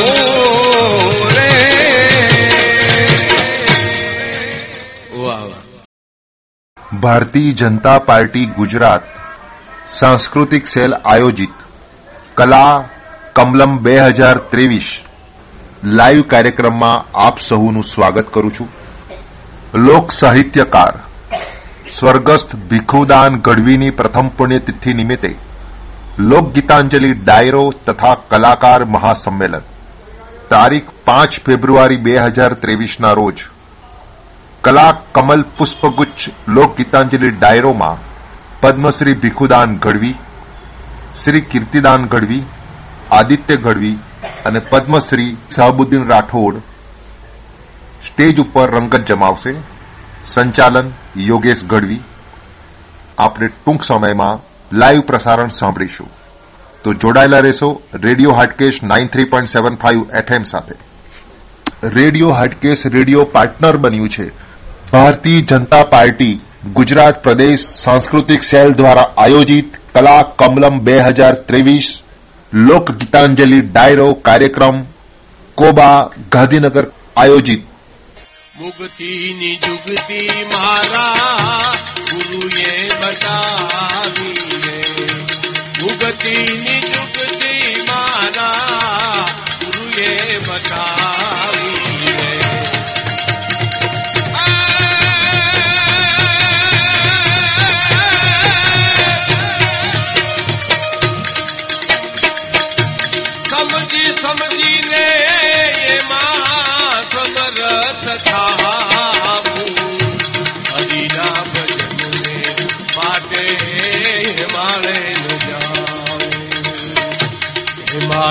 ભારતીય 7.00 7.52
જનતા 7.52 7.98
પાર્ટી 7.98 8.46
ગુજરાત 8.46 9.02
સાંસ્કૃતિક 9.88 10.66
સેલ 10.66 10.94
આયોજિત 10.94 11.50
કલા 12.34 12.84
કમલમ 13.32 13.78
બે 13.78 14.00
હજાર 14.00 14.38
ત્રેવીસ 14.38 15.00
લાઈવ 15.84 16.22
કાર્યક્રમમાં 16.22 17.18
આપ 17.18 17.40
સહુનું 17.40 17.84
સ્વાગત 17.84 18.32
કરું 18.32 18.54
છું. 18.54 18.68
લોક 19.74 20.12
સાહિત્યકાર 20.12 21.09
સ્વર્ગસ્થ 22.00 22.52
ભીખુદાન 22.68 23.34
ગઢવીની 23.46 23.94
પ્રથમ 23.96 24.28
પુણ્યતિથિ 24.36 24.92
નિમિત્તે 24.98 25.30
લોકગીતાંજલિ 26.30 27.10
ડાયરો 27.14 27.64
તથા 27.86 28.12
કલાકાર 28.30 28.84
મહાસંમેલન. 28.84 29.64
તારીખ 30.50 30.88
પાંચ 31.04 31.34
ફેબ્રુઆરી 31.46 31.98
બે 32.06 32.14
હજાર 32.18 32.52
ત્રેવીસના 32.62 33.10
રોજ 33.12 33.42
કલા 34.64 34.92
કમલ 35.14 35.42
પુષ્પગુચ્છ 35.58 36.24
લોકગીતાંજલિ 36.48 37.30
ડાયરોમાં 37.30 37.98
પદ્મશ્રી 38.62 39.14
ભીખુદાન 39.14 39.74
ગઢવી, 39.76 40.14
શ્રી 41.24 41.40
કીર્તિદાન 41.40 42.06
ગઢવી, 42.06 42.44
આદિત્ય 43.10 43.56
ગઢવી 43.56 43.98
અને 44.46 44.62
પદ્મશ્રી 44.70 45.36
શાહબુદ્દીન 45.56 46.08
રાઠોડ 46.08 46.62
સ્ટેજ 48.08 48.40
ઉપર 48.40 48.66
રંગત 48.70 49.04
જમાવશે. 49.04 49.54
સંચાલન 50.26 50.92
યોગેશ 51.16 51.64
ગઢવી. 51.64 52.00
આપણે 53.18 53.46
ટૂંક 53.46 53.82
સમયમાં 53.82 54.38
લાઈવ 54.78 55.00
પ્રસારણ 55.00 55.48
સાંભળીશું. 55.48 56.10
તો 56.84 56.94
જોડાયેલા 56.94 57.40
રહેશો 57.40 57.82
radio 57.94 58.32
Hatkesh 58.32 58.82
nine 58.82 59.06
three 59.06 59.24
point 59.24 59.48
seven 59.48 59.74
five 59.74 60.04
FM 60.14 60.42
સાથે. 60.42 60.74
રેડિયો 61.82 62.30
હાટકેશ 62.30 62.86
રેડિયો 62.86 63.24
પાર્ટનર 63.24 63.76
બન્યું 63.76 64.08
છે 64.08 64.28
ભારતીય 64.92 65.40
જનતા 65.40 65.82
પાર્ટી 65.84 66.40
ગુજરાત 66.74 67.22
પ્રદેશ 67.22 67.58
સાંસ્કૃતિક 67.58 68.42
સેલ 68.42 68.72
દ્વારા 68.72 69.08
આયોજિત 69.16 69.76
કલા 69.94 70.22
કમલમ 70.22 70.80
બે 70.80 71.00
હજાર 71.00 71.34
ત્રેવીસ 71.34 72.02
લોક 72.52 72.90
ગીતાંજલિ 72.90 73.60
ડાયરો 73.60 74.14
કાર્યક્રમ 74.14 74.82
કોબા 75.54 76.10
ગાંધીનગર 76.32 76.86
આયોજિત 77.16 77.69
મુક્તિની 78.60 79.56
જુગતી 79.56 80.44
મારા 80.44 81.72
ગુરુએ 82.10 82.72
બતાવી 83.00 84.58
રે 84.64 84.80
મુક્તિની 85.80 86.82
જુગતી 86.88 87.70
મારા 87.88 89.24
ગુરુએ 89.62 90.10
બતાવી 90.40 91.19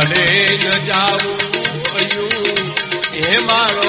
હિમાલય 0.09 0.55
ન 0.57 0.85
જાવું 0.87 1.37
અયું 1.99 2.57
મારો 3.47 3.88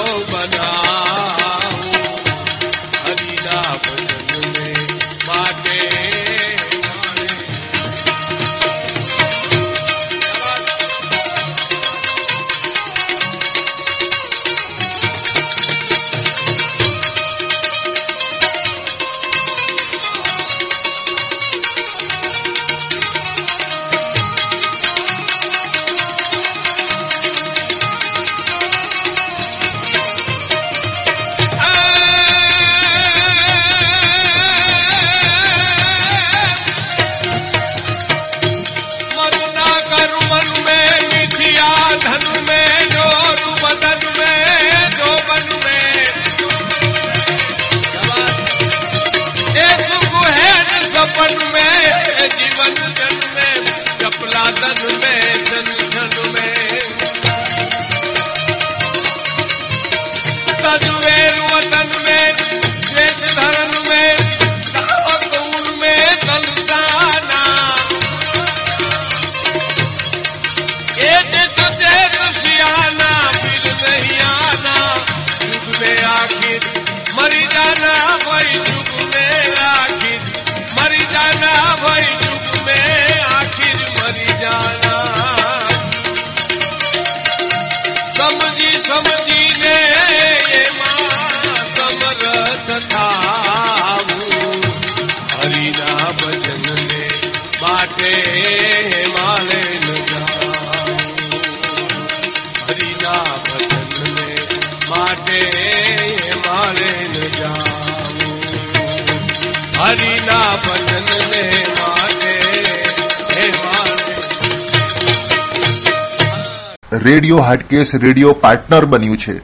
રેડિયો 117.31 117.47
હાટકેસ 117.47 117.91
રેડિયો 117.95 118.33
પાર્ટનર 118.33 118.85
બન્યું 118.85 119.17
છે. 119.17 119.35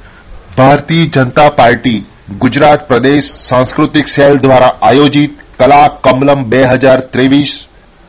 ભારતીય 0.57 1.05
જનતા 1.05 1.49
પાર્ટી 1.49 1.99
ગુજરાત 2.39 2.87
પ્રદેશ 2.87 3.29
સાંસ્કૃતિક 3.47 4.07
સેલ 4.07 4.37
દ્વારા 4.37 4.73
આયોજિત 4.81 5.39
કલા 5.59 5.87
કમલમ 6.03 6.43
બે 6.43 6.61
હજાર 6.63 6.99
ત્રેવીસ 7.15 7.55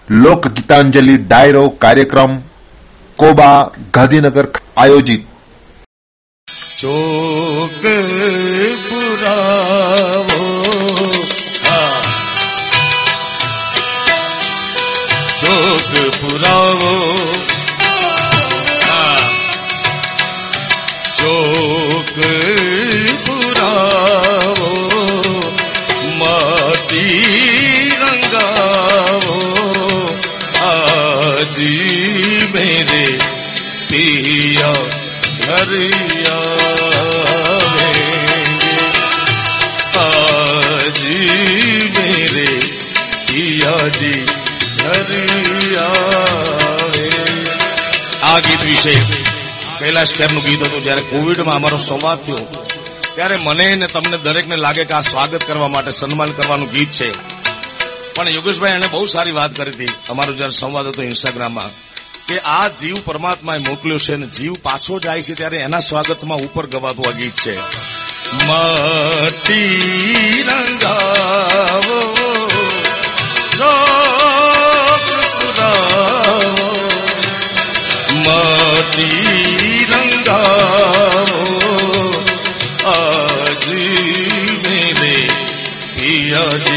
લોક 0.09 0.49
ગીતાંજલિ 0.49 1.16
ડાયરો 1.18 1.64
કાર્યક્રમ 1.68 2.39
કોબા 3.16 3.70
ગાંધીનગર 3.95 4.47
આયોજિત. 4.76 5.24
ચોક 6.79 7.87
વિશે 48.69 48.95
કૈલાશ 49.79 50.12
ખેરનું 50.12 50.43
ગીત 50.43 50.62
હતું. 50.62 50.83
જયારે 50.83 51.03
કોવિડમાં 51.03 51.55
અમારો 51.55 51.79
સંવાદ 51.79 52.19
થયો, 52.27 52.64
ત્યારે 53.14 53.37
મને 53.37 53.66
ને 53.75 53.87
તમને 53.87 54.19
દરેકને 54.19 54.57
લાગે 54.57 54.85
કે 54.85 54.95
આ 54.95 55.01
સ્વાગત 55.01 55.43
કરવા 55.47 55.69
માટે, 55.69 55.91
સન્માન 55.91 56.31
કરવાનું 56.31 56.71
ગીત 56.71 56.91
છે. 56.91 57.11
પણ 58.14 58.29
યોગેશભાઈ 58.29 58.71
એને 58.71 58.89
બહુ 58.91 59.07
સારી 59.07 59.31
વાત 59.31 59.53
કરી 59.57 59.71
હતી. 59.71 59.91
અમારો 60.09 60.33
જયારે 60.33 60.53
સંવાદ 60.53 60.87
હતો 60.87 61.03
ઇન્સ્ટાગ્રામમાં, 61.03 61.71
કે 62.27 62.37
આ 62.39 62.69
જીવ 62.69 62.97
પરમાત્માએ 63.05 63.59
મોકલ્યો 63.59 63.99
છે 63.99 64.14
અને 64.14 64.27
જીવ 64.27 64.55
પાછો 64.62 64.99
જાય 64.99 65.23
છે 65.23 65.35
ત્યારે 65.35 65.59
એના 65.59 65.81
સ્વાગતમાં 65.81 66.39
ઉપર 66.39 66.66
ગવાતું 66.66 67.05
આ 67.09 67.11
ગીત 67.11 67.37
છે. 67.47 67.55
માટી 68.47 70.45
રંગાવો 70.49 71.99
आज 86.39 86.68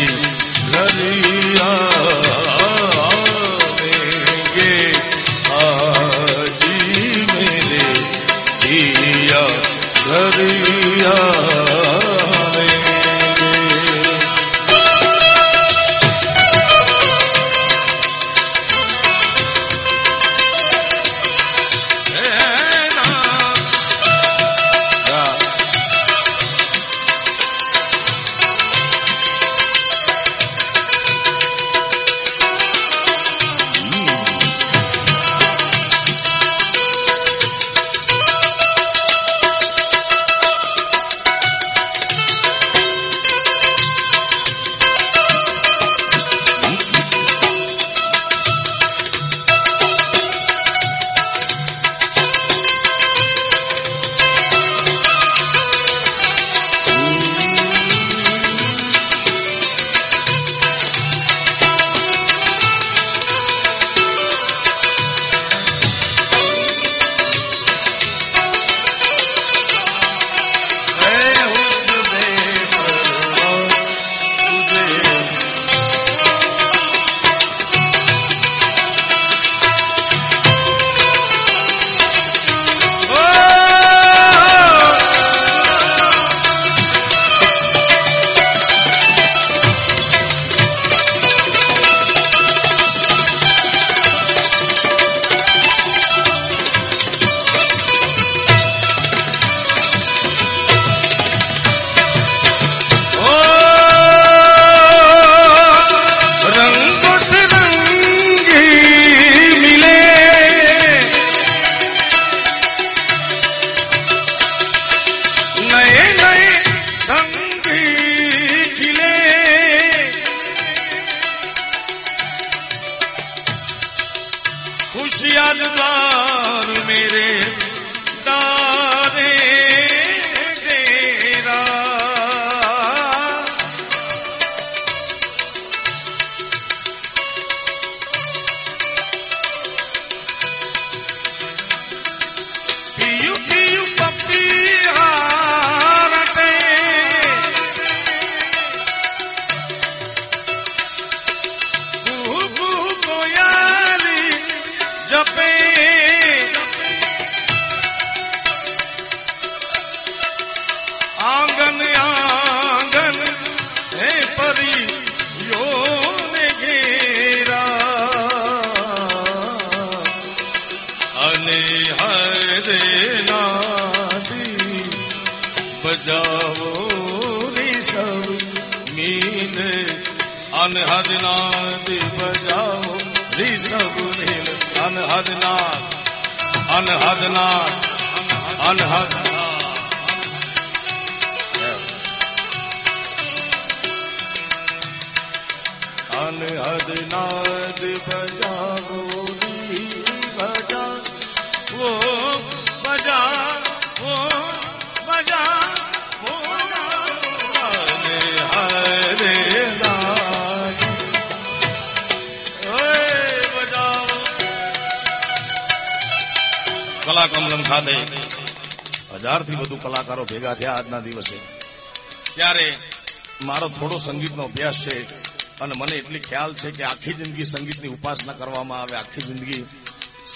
ખ્યાલ 226.31 226.53
છે 226.53 226.71
કે 226.71 226.83
આખી 226.83 227.13
જિંદગી 227.13 227.45
સંગીતની 227.45 227.87
ઉપાસના 227.87 228.33
કરવામાં 228.33 228.81
આવે, 228.81 228.97
આખી 228.97 229.21
જિંદગી 229.21 229.65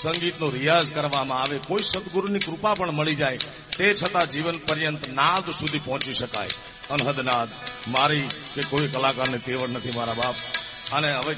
સંગીતનો 0.02 0.50
રિયાઝ 0.50 0.91
કરવામાં 0.91 1.41
આવે, 1.41 1.60
કોઈ 1.68 1.84
સદગુરુની 1.84 2.39
કૃપા 2.39 2.74
પણ 2.74 2.91
મળી 2.91 3.16
જાય, 3.16 3.39
તે 3.78 3.93
છતાં 3.93 4.30
જીવન 4.30 4.58
પર્યંત 4.58 5.10
નાદ 5.10 5.50
સુધી 5.50 5.80
પહોંચી 5.80 6.14
શકાય. 6.14 6.48
અનહદ 6.89 7.20
નાદ. 7.20 7.50
મારી 7.88 8.22
કે 8.56 8.62
કોઈ 8.62 8.88
કલાકારને 8.88 9.38
તેવડ 9.38 9.70
નથી 9.70 9.91
મારા 9.91 10.14
બાપ. 10.14 10.36
અને 10.91 11.14
હવે 11.14 11.36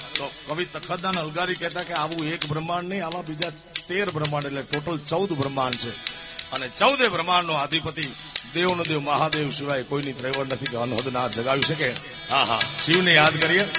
કવિ 0.47 0.66
તખતદાન 0.66 1.20
અલગારી 1.20 1.55
કહેતા 1.55 1.84
કે 1.84 1.93
આવું 1.93 2.28
એક 2.28 2.45
બ્રહ્માંડ 2.45 2.89
નહીં, 2.89 3.05
આવા 3.05 3.22
બીજા 3.22 3.49
તેર 3.88 4.10
બ્રહ્માંડ 4.10 4.45
એટલે 4.45 4.62
ટોટલ 4.62 4.97
ચૌદ 4.97 5.34
બ્રહ્માંડ 5.34 5.74
છે. 5.74 5.91
અને 6.51 6.70
ચૌદે 6.70 7.08
બ્રહ્માંડનો 7.08 7.53
અધિપતિ 7.53 8.03
દેવનો 8.53 8.84
દેવ 8.84 8.99
મહાદેવ 8.99 9.49
સિવાય 9.49 9.84
કોઈની 9.84 10.14
ત્રેવડ 10.14 10.53
નથી 10.53 10.66
કે 10.66 10.78
અનહદ 10.78 11.08
નાદ 11.08 11.32
જગાવી 11.32 11.62
શકે. 11.62 11.91
હા 12.30 12.43
હા. 12.43 12.60
શિવને 12.86 13.14
યાદ 13.14 13.41
કરીએ. 13.41 13.70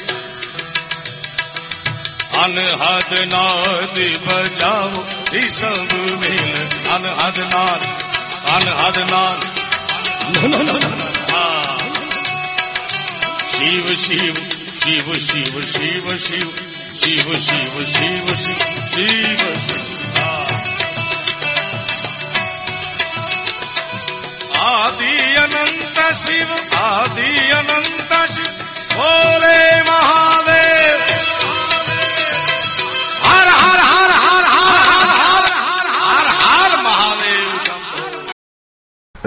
અનહદ 2.38 3.12
નાદ 3.26 3.96
બજાવો 4.24 5.00
ઈ 5.32 5.48
સબ 5.50 5.92
મિલ 6.20 6.52
અનહદ 6.90 7.38
નાદ 7.46 7.82
અનહદ 8.54 8.98
નાદ 9.10 9.40
હા 11.28 11.76
Shiv 13.48 13.86
Shiv 13.96 14.36
Shiv 14.76 15.06
Shiv 15.20 15.54
Shiv 15.66 16.06
Shiv 16.18 16.48
Shiv 16.96 17.34
Shiv 17.86 18.34
Shiv 18.36 18.67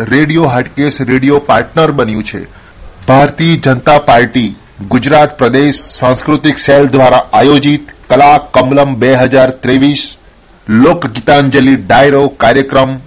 radio 0.10 0.43
Hatkesh 0.43 1.02
radio 1.02 1.39
partner 1.39 1.91
બન્યું 1.91 2.24
છે. 2.24 2.41
ભારતીય 3.08 3.58
જનતા 3.58 3.99
પાર્ટી 3.99 4.56
ગુજરાત 4.89 5.38
પ્રદેશ 5.38 5.80
સાંસ્કૃતિક 5.99 6.58
સેલ 6.58 6.88
દ્વારા 6.88 7.28
આયોજિત 7.34 7.93
કલા 8.10 8.38
કમલમ 8.38 8.95
બે 8.95 9.14
હજાર 9.16 9.49
ત્રેવીસ 9.49 10.04
લોક 10.68 11.08
ગીતાંજલિ 11.08 11.76
ડાયરો 11.76 12.24
કાર્યક્રમ 12.28 12.97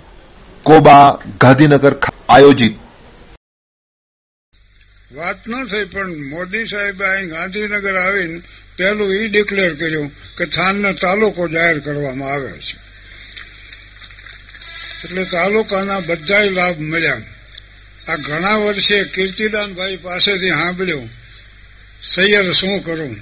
કોબા 0.63 1.19
ગાંધીનગર 1.41 1.95
આયોજિત. 2.29 2.75
વાત 5.17 5.49
ન 5.49 5.65
થઈ, 5.65 5.85
પણ 5.85 6.09
મોદી 6.31 6.67
સાહેબે 6.67 7.05
અહીં 7.05 7.29
ગાંધીનગર 7.29 7.97
આવીને 7.97 8.41
પહેલું 8.79 9.13
ઈ 9.15 9.29
ડિક્લેર 9.29 9.75
કર્યું 9.75 10.09
કે 10.39 10.45
થાનનો 10.47 10.93
તાલુકો 10.93 11.49
જાહેર 11.49 11.79
કરવામાં 11.79 12.33
આવે 12.33 12.53
છે. 12.59 12.84
એટલે 15.05 15.25
તાલુકાના 15.25 16.01
બધાય 16.01 16.51
લાભ 16.51 16.81
મળ્યા. 16.81 17.23
આ 18.09 18.17
ઘણા 18.17 18.55
વર્ષે 18.57 19.05
કીર્તિદાનભાઈ 19.05 19.97
પાસેથી 19.97 20.49
સાંભળ્યું 20.49 21.09
સૈયર 22.03 22.53
શું 22.53 22.85
કરું? 22.85 23.17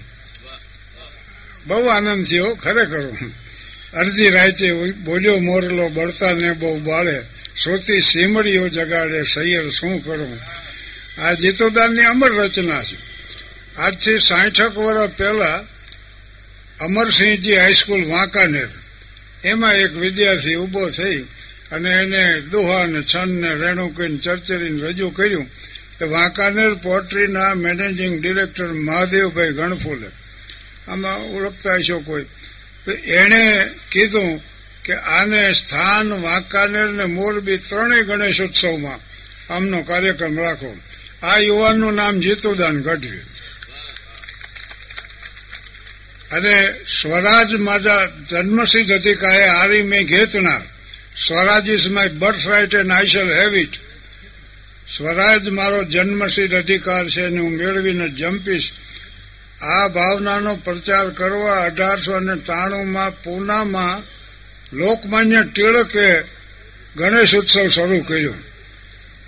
બહુ 1.66 1.86
આનંદ 1.86 2.26
થયો, 2.26 2.54
ખરેખર. 2.54 3.08
અડધી 3.94 4.30
રાતે 4.30 4.72
બોલ્યો, 4.92 5.38
મોરલો 5.38 5.88
બળતા 5.88 6.34
ને 6.34 6.52
બહુ 6.52 6.78
બાળે, 6.78 7.22
સોતી 7.64 8.00
સીમડીઓ 8.00 8.68
જગાડે 8.68 9.22
સૈયર 9.22 9.70
શું 9.70 10.04
કરું? 10.04 10.40
આ 11.20 11.32
જીતુદાનની 11.32 12.02
અમર 12.02 12.32
રચના 12.32 12.84
છે. 12.84 12.96
આજથી 13.76 14.18
સાઠક 14.18 14.78
વર્ષ 14.78 15.10
પહેલા 15.16 15.64
અમરસિંહજી 16.80 17.56
હાઈસ્કૂલ 17.56 18.10
વાંકાનેર. 18.10 18.68
એમાં 19.44 19.74
એક 19.74 19.92
વિદ્યાર્થી 19.92 20.54
ઊભો 20.54 20.90
થઈ 20.90 21.24
અને 21.72 21.90
એને 21.90 22.40
દોહા 22.40 22.86
ને 22.86 23.02
છન 23.02 23.28
ને 23.28 23.54
રેણુકીને 23.54 24.16
ચર્ચરીને 24.16 24.82
રજૂ 24.82 25.10
કર્યું 25.10 25.44
કે 25.98 26.04
વાંકાનેર 26.04 26.74
પોટ્રીના 26.74 27.54
મેનેજિંગ 27.54 28.22
ડિરેક્ટર 28.22 28.72
મહાદેવભાઈ 28.72 29.52
ગણફુલે. 29.52 30.06
આમાં 30.88 31.16
ઓળખતા 31.16 31.74
હશો 31.74 31.98
કોઈ? 31.98 32.24
તો 32.84 32.92
એણે 32.92 33.70
કીધું 33.92 34.42
કે 34.84 34.94
આને 34.94 35.52
સ્થાન 35.52 36.12
વાંકાનેર 36.12 36.88
ને 36.88 37.04
મોરબી 37.04 37.56
ત્રણેય 37.56 38.02
ગણેશ 38.02 38.40
ઉત્સવમાં 38.40 39.12
આમનો 39.52 39.82
કાર્યક્રમ 39.82 40.40
રાખો. 40.40 40.76
આ 41.22 41.38
યુવાનનું 41.38 41.94
નામ 41.94 42.20
જીતુદાન 42.20 42.82
ગઢવી. 42.82 43.20
અને 46.30 46.72
સ્વરાજ 46.72 47.54
મારા 47.54 48.06
જન્મસિદ્ધ 48.30 48.92
અધિકારે 48.92 49.44
આરી 49.44 49.82
મેં 49.82 50.06
ઘેતનાર. 50.06 50.62
Swaraj 51.16 51.68
is 51.68 51.88
my 51.88 52.08
birth 52.08 52.46
right 52.46 52.74
and 52.74 52.92
I 52.92 53.06
shall 53.06 53.32
have 53.32 53.56
it. 53.56 53.74
Swaraj 54.96 55.48
મારો 55.48 55.84
જન્મસિદ્ધ 55.84 56.54
અધિકાર 56.54 57.08
છે 57.08 57.22
અને 57.22 57.38
હું 57.38 57.50
મેળવીને 57.50 58.08
જંપીશ. 58.08 58.72
આ 59.62 59.88
ભાવનાનો 59.88 60.56
પ્રચાર 60.56 61.10
કરવા 61.10 61.62
અઢારસો 61.62 62.18
ને 62.18 62.40
ત્રાણુંમાં 62.40 63.22
પૂનામાં 63.22 64.02
લોકમાન્ય 64.76 65.42
ટિળકે 65.42 66.20
ગણેશ 66.96 67.34
ઉત્સવ 67.34 67.66
શરૂ 67.66 68.00
કર્યો. 68.00 68.34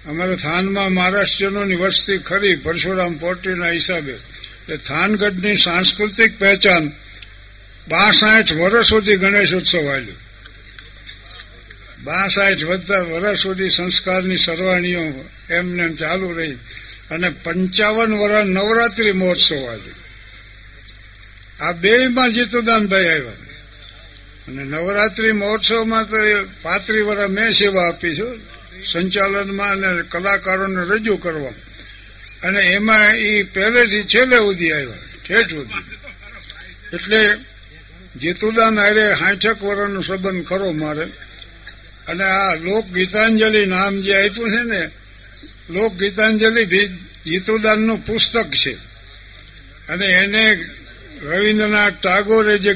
અમારે 0.06 0.36
થાનમાં 0.36 0.92
મહારાષ્ટ્રનોની 0.92 1.74
વસ્તી 1.74 2.18
ખરી, 2.18 2.56
પરશુરામ 2.56 3.14
પોર્ટીના 3.14 3.70
હિસાબે. 3.70 4.14
એ 4.68 4.76
થાનગઢની 4.76 5.56
સાંસ્કૃતિક 5.56 6.38
પહેચાન 6.38 6.88
બાસઠ 7.88 8.52
વર્ષ 8.52 8.86
સુધી 8.86 9.16
ગણેશ 9.16 9.52
ઉત્સવ 9.52 9.92
આવ્યો 9.92 10.14
બાસાઠ 12.04 12.64
વધતા 12.64 13.00
વર્ષ 13.00 13.40
સુધી 13.40 13.70
સંસ્કારની 13.70 14.36
સરવાણીઓ 14.36 15.04
એમને 15.50 15.82
એમ 15.82 15.94
ચાલુ 15.94 16.32
રહી 16.32 16.54
અને 17.10 17.28
પંચાવન 17.28 18.14
વર્ષ 18.14 18.46
નવરાત્રી 18.46 19.12
મહોત્સવ 19.12 19.56
આવ્યો 19.56 19.94
આ 21.60 21.72
બેમાં 21.72 22.32
જીતુદાનભાઈ 22.32 23.08
આવ્યા. 23.08 23.32
અને 24.48 24.64
નવરાત્રી 24.64 25.32
મહોત્સવમાં 25.32 26.08
તો 26.08 26.16
પાત્રી 26.62 27.02
વર્ષ 27.02 27.30
મેં 27.30 27.52
સેવા 27.52 27.88
આપી 27.88 28.16
છું, 28.16 28.40
સંચાલનમાં 28.92 29.70
અને 29.70 30.02
કલાકારોને 30.02 30.94
રજૂ 30.94 31.16
કરવા. 31.16 31.54
અને 32.42 32.60
એમાં 32.62 33.16
એ 33.16 33.42
પહેલેથી 33.42 34.02
છેલ્લે 34.02 34.36
સુધી 34.36 34.72
આવ્યા, 34.72 34.96
ઠેઠ 35.28 35.50
સુધી. 35.50 35.82
એટલે 36.96 37.20
જીતુદાન 38.20 38.78
હારે 38.78 39.12
હાઠક 39.12 39.62
વર્ષનો 39.62 40.00
સંબંધ 40.00 40.46
ખરો 40.46 40.72
મારે. 40.72 41.06
અને 42.08 42.24
આ 42.24 42.54
લોક 42.54 42.86
ગીતાંજલિ 42.86 43.66
નામ 43.66 44.00
જે 44.00 44.14
આપ્યું 44.14 44.50
છે 44.50 44.62
ને 44.62 44.90
લોક 45.70 45.94
ગીતાંજલિ 45.94 46.64
ગીતોદાનનું 47.24 48.06
પુસ્તક 48.06 48.50
છે. 48.50 48.72
અને 49.88 50.06
એને 50.06 50.64
રવિન્દ્રનાથ 51.22 51.92
ટાગોરે 52.02 52.58
જે 52.58 52.74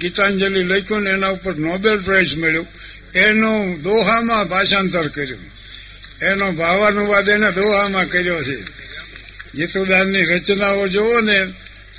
ગીતાંજલિ 0.00 0.62
લખ્યું 0.62 1.02
ને, 1.02 1.10
એના 1.10 1.28
ઉપર 1.28 1.56
નોબેલ 1.56 1.98
પ્રાઇઝ 1.98 2.38
મળ્યું. 2.38 2.66
એનું 3.14 3.82
દોહામાં 3.82 4.48
ભાષાંતર 4.48 5.08
કર્યું. 5.08 5.40
એનો 6.22 6.52
ભાવાનુવાદ 6.52 7.28
એને 7.28 7.52
દોહામાં 7.52 8.08
કર્યો 8.08 8.42
છે. 8.42 8.56
ગીતોદાનની 9.54 10.24
રચનાઓ 10.24 10.88
જુઓ 10.88 11.20
ને 11.20 11.46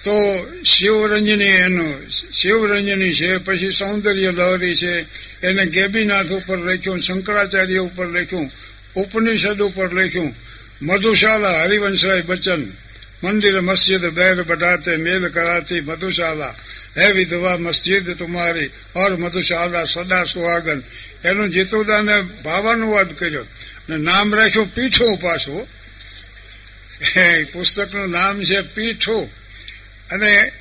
તો 0.04 0.47
શિવરંજની 0.66 1.43
એનું, 1.43 2.10
શિવરંજની 2.10 3.14
છે, 3.14 3.38
પછી 3.38 3.72
સૌંદર્ય 3.72 4.32
લહરી 4.32 4.76
છે, 4.76 5.02
એને 5.45 5.66
ગેબીનાથ 5.66 6.26
ઉપર 6.26 6.58
લખ્યું, 6.58 6.99
શંકરાચાર્ય 6.99 7.78
ઉપર 7.78 8.08
લખ્યું, 8.08 8.52
ઉપનિષદ 8.95 9.62
ઉપર 9.62 9.93
લખ્યું, 9.93 10.36
મધુશાલા, 10.82 11.64
હરિવંશરાય 11.64 12.22
બચ્ચન, 12.22 12.64
મંદિર, 13.24 13.62
મસ્જિદ, 13.62 14.06
બેર 14.06 14.43
બટાતે 14.43 14.95
મેલ, 14.95 15.28
કરાતી, 15.28 15.82
મધુશાલા, 15.82 16.56
હે 16.97 17.12
વિધવા, 17.12 17.58
મસ્જિદ 17.58 18.18
તુમારી, 18.18 18.70
ઓર 18.95 19.18
મધુશાલા, 19.18 19.86
સદા 19.86 20.24
સુહાગન. 20.24 20.82
એનું 21.26 21.49
જીતુદાને 21.49 22.22
ભાવાનુવાદ 22.22 23.14
કર્યો 23.14 23.45
ને 23.89 23.97
નામ 23.97 24.36
રાખ્યું 24.36 24.76
પીઠો 24.76 25.16
પાછું. 25.16 25.68
પુસ્તકનું 27.54 28.10
નામ 28.10 28.43
છે 28.43 28.62
પીઠું. 28.62 29.40
અને 30.12 30.51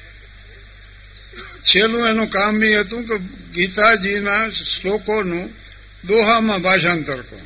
છેલ્લું 1.62 2.08
એનું 2.08 2.30
કામ 2.30 2.64
એ 2.64 2.76
હતું 2.76 3.08
કે 3.08 3.16
ગીતાજીના 3.54 4.48
શ્લોકોનું 4.48 5.54
દોહામાં 6.06 6.62
ભાષાંતર 6.62 7.20
કરો 7.20 7.40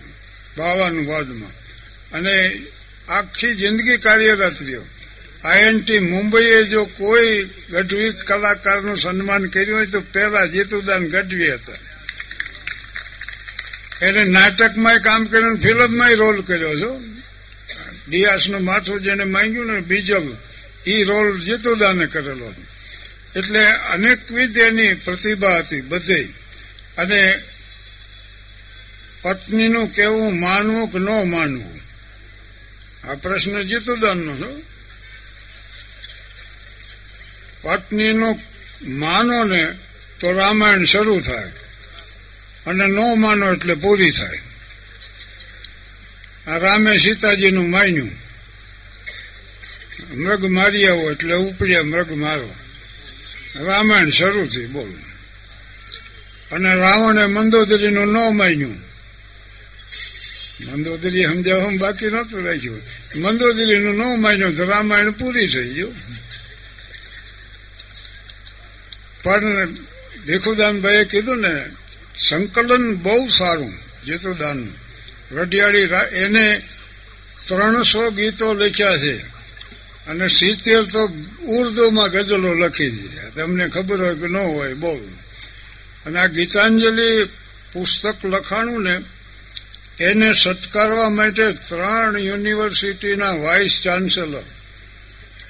ભાવાનુવાદમાં 0.56 1.54
અને 2.12 2.62
આખી 3.08 3.54
જિંદગી 3.54 3.96
કાર્યરત 3.96 4.62
રહ્યો. 4.62 4.82
આઈએનટી 5.44 5.98
મુંબઈએ 5.98 6.64
જો 6.64 6.84
કોઈ 6.84 7.50
ગઢવી 7.70 8.12
કલાકારનું 8.12 8.96
સન્માન 8.96 9.46
કર્યું 9.46 9.78
હોય 9.78 9.86
તો 9.86 10.00
પહેલા 10.00 10.46
જીતુદાન 10.46 11.06
ગઢવી 11.06 11.52
હતા. 11.52 11.72
એને 14.02 14.24
નાટકમાં 14.24 15.00
કામ 15.00 15.26
કર્યું 15.26 15.60
ફિલ્મમાં 15.60 16.14
રોલ 16.14 16.42
કર્યો 16.42 16.80
છો. 16.80 17.02
ડિયાસનું 18.08 18.64
માથું 18.64 19.02
જેને 19.02 19.24
માંગ્યું 19.24 19.72
ને 19.72 19.80
બીજલ 19.80 20.36
એ 20.86 21.04
રોલ 21.04 21.40
જેતુદાને 21.40 22.06
કરેલો 22.06 22.54
એટલે 23.36 23.66
અનેકવિધ 23.66 24.58
એની 24.58 24.94
પ્રતિભા 24.94 25.58
હતી 25.58 25.80
બધે 25.80 26.28
અને 26.98 27.42
પત્નીનું 29.22 29.94
કેવું 29.94 30.40
માનવું 30.40 30.92
કે 30.92 30.98
ન 30.98 31.30
માનવું? 31.30 31.80
આ 33.08 33.14
પ્રશ્ન 33.14 33.62
જીતુદાનનો 33.62 34.36
છે 34.36 34.62
પત્નીનું 37.62 38.40
માનો 38.82 39.44
ને 39.44 39.72
તો 40.20 40.32
રામાયણ 40.32 40.84
શરૂ 40.84 41.20
થાય 41.20 41.52
અને 42.66 42.86
ન 42.86 43.20
માનો 43.20 43.52
એટલે 43.52 43.74
પૂરી 43.74 44.10
થાય. 44.10 44.40
આ 46.46 46.58
રામે 46.58 46.98
સીતાજીનું 46.98 47.70
માન્યું. 47.70 48.10
મૃગ 50.12 50.44
મારી 50.44 50.86
આવો 50.86 51.10
એટલે 51.10 51.34
ઉપડ્યા 51.34 51.82
મૃગ 51.82 52.12
મારો. 52.12 52.54
રામાયણ 53.56 54.10
શરૂ 54.10 54.46
થઈ 54.46 54.66
બોલ. 54.66 54.90
અને 56.52 56.74
રાવણે 56.74 57.26
મંદોદરીનું 57.26 58.06
ન 58.06 58.36
માન્યું. 58.36 58.76
મંદોદરી 60.60 61.24
સમજાવવા 61.24 61.70
બાકી 61.70 62.06
નહોતું 62.06 62.46
રાખ્યું. 62.46 62.82
મંદોદરીનું 63.16 63.94
ન 63.94 64.20
માન્યું 64.20 64.56
તો 64.56 64.64
રામાયણ 64.64 65.10
પૂરી 65.10 65.48
થઈ 65.48 65.74
ગયું. 65.74 65.94
પણ 69.22 69.74
ભીખુદાનભાઈએ 70.26 71.04
કીધું 71.04 71.38
ને, 71.38 71.66
સંકલન 72.28 72.96
બહુ 72.96 73.28
સારું 73.28 73.72
જીતુદાનનું 74.06 74.84
રઢિયાળી 75.36 75.78
એને 76.12 76.62
ત્રણસો 77.48 78.10
ગીતો 78.10 78.54
લખ્યા 78.54 78.98
છે. 78.98 79.33
અને 80.08 80.28
સિત્તેર 80.28 80.82
તો 80.82 81.02
ઉર્દુમાં 81.46 82.10
ગઝલો 82.10 82.54
લખી 82.54 82.90
દીધા 82.90 83.30
તમને 83.36 83.68
ખબર 83.68 84.02
હોય 84.02 84.14
કે 84.14 84.26
ન 84.26 84.36
હોય 84.36 84.74
બહુ 84.74 85.10
અને 86.06 86.20
આ 86.20 86.26
ગીતાંજલિ 86.26 87.24
પુસ્તક 87.72 88.24
લખાણું 88.24 88.82
ને, 88.82 89.00
એને 90.00 90.32
સત્કારવા 90.32 91.08
માટે 91.08 91.52
ત્રણ 91.52 92.18
યુનિવર્સિટીના 92.18 93.30
વાઇસ 93.30 93.80
ચાન્સેલર, 93.84 94.44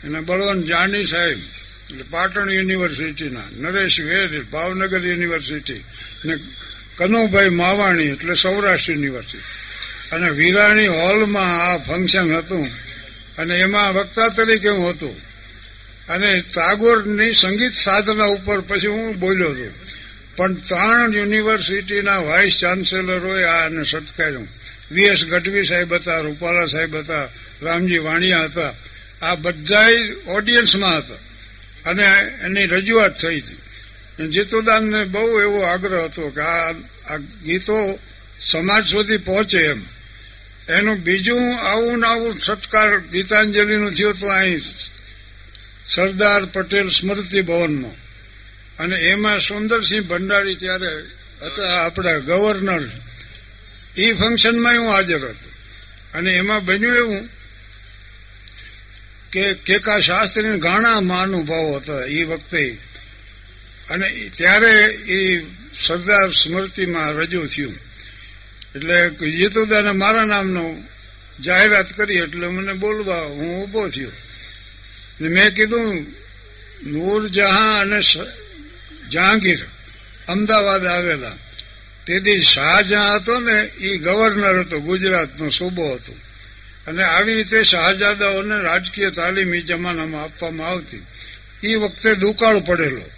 અને 0.05 0.21
બળવંત 0.21 0.65
જાની 0.65 1.07
સાહેબ, 1.07 1.39
એટલે 1.39 2.05
પાટણ 2.11 2.51
યુનિવર્સિટીના, 2.51 3.41
નરેશ 3.59 4.01
વેર 4.01 4.43
ભાવનગર 4.43 5.07
યુનિવર્સિટી, 5.07 5.85
ને 6.25 6.39
કનુભાઈ 6.97 7.49
માવાણી, 7.49 8.05
એટલે 8.05 8.35
સૌરાષ્ટ્ર 8.35 8.93
યુનિવર્સિટી. 8.93 9.45
અને 10.17 10.31
વિરાણી 10.31 10.87
હોલમાં 10.87 11.73
આ 11.73 11.77
ફંક્શન 11.77 12.35
હતું. 12.35 12.69
અને 13.39 13.61
એમાં 13.61 13.95
વક્તા 13.95 14.29
તરીકે 14.29 14.69
હું 14.69 14.91
હતું. 14.91 15.17
અને 16.09 16.41
ટાગોરની 16.55 17.33
સંગીત 17.33 17.75
સાધના 17.75 18.25
ઉપર 18.25 18.61
પછી 18.61 18.87
હું 18.87 19.19
બોલ્યો 19.19 19.51
હતો. 19.51 19.73
પણ 20.37 20.55
ત્રણ 20.55 21.15
યુનિવર્સિટીના 21.15 22.19
વાઇસ 22.19 22.61
ચાન્સેલરોએ 22.61 23.45
આને 23.45 23.85
સત્કાર્યું. 23.85 24.49
વીએસ 24.93 25.25
ગઢવી 25.25 25.65
સાહેબ 25.65 25.95
હતા, 25.95 26.21
રૂપાલા 26.21 26.67
સાહેબ 26.67 26.97
હતા, 26.97 27.29
રામજી 27.63 27.99
વાણિયા 27.99 28.45
હતા. 28.45 28.75
આ 29.23 29.35
બધાય 29.35 30.13
ઓડિયન્સમાં 30.27 30.99
હતા. 30.99 31.15
અને 31.91 32.05
એની 32.45 32.67
રજૂઆત 32.67 33.21
થઈ 33.21 33.41
હતી. 33.41 33.57
જીતુદાનને 34.29 35.05
બહુ 35.05 35.41
એવો 35.41 35.61
આગ્રહ 35.61 36.05
હતો 36.05 36.29
કે 36.29 36.41
આ 36.41 37.17
ગીતો 37.17 37.99
સમાજ 38.41 38.87
સુધી 38.87 39.17
પહોંચે 39.17 39.59
એમ. 39.59 39.83
એનું 40.69 41.03
બીજું 41.03 41.59
આવું 41.59 42.07
આવું 42.07 42.41
સત્કાર 42.41 43.01
ગીતાંજલિનું 43.01 43.95
થયું 43.95 44.21
તો 44.21 44.27
અહીં 44.27 44.61
સરદાર 45.89 46.45
પટેલ 46.45 46.91
સ્મૃતિ 46.91 47.43
ભવનનો. 47.43 47.97
અને 48.79 48.97
એમાં 48.97 49.41
સુંદરસિંહ 49.41 50.07
ભંડારી 50.07 50.55
ત્યારે 50.55 51.05
હતા 51.43 51.87
આપણા 51.87 52.19
ગવર્નર. 52.19 52.91
એ 53.97 54.13
ફંક્શનમાં 54.13 54.79
હું 54.79 54.93
હાજર 54.93 55.25
હતો. 55.25 55.51
અને 56.19 56.33
એમાં 56.33 56.65
બન્યું 56.65 56.97
એવું 56.97 57.29
કે 59.33 59.55
કેકા 59.55 60.01
શાસ્ત્રીને 60.01 60.59
ઘણા 60.59 61.01
મહાનુભાવો 61.01 61.77
હતા 61.77 62.05
એ 62.05 62.25
વખતે. 62.25 62.79
અને 63.91 64.31
ત્યારે 64.37 64.85
એ 64.87 65.47
સરદાર 65.87 66.31
સ્મૃતિમાં 66.31 67.13
રજૂ 67.13 67.47
થયું. 67.47 67.94
એટલે 68.75 69.11
જીતુદાને 69.31 69.91
મારા 69.91 70.25
નામનો 70.25 70.83
જાહેરાત 71.45 71.93
કરી 71.93 72.15
એટલે 72.15 72.47
મને 72.47 72.73
બોલવા 72.73 73.23
હું 73.23 73.63
ઊભો 73.63 73.89
થયો. 73.89 74.11
ને 75.21 75.29
મેં 75.29 75.55
કીધું, 75.55 76.07
નૂરજહાં 76.87 77.81
અને 77.81 78.03
જહાંગીર 79.11 79.67
અમદાવાદ 80.29 80.87
આવેલા. 80.87 81.37
તેથી 82.07 82.41
શાહજહાં 82.41 83.17
હતો 83.17 83.41
ને 83.41 83.61
એ 83.61 83.97
ગવર્નર 83.97 84.59
હતો, 84.59 84.81
ગુજરાતનો 84.81 85.51
સૂબો 85.51 85.95
હતો. 85.95 86.17
અને 86.87 87.03
આવી 87.03 87.35
રીતે 87.35 87.63
શાહજાદાઓને 87.63 88.63
રાજકીય 88.63 89.11
તાલીમ 89.11 89.55
એ 89.55 89.61
જમાનામાં 89.61 90.23
આપવામાં 90.23 90.69
આવતી. 90.69 91.03
એ 91.63 91.75
વખતે 91.75 92.15
દુકાળ 92.15 92.61
પડેલો. 92.61 93.11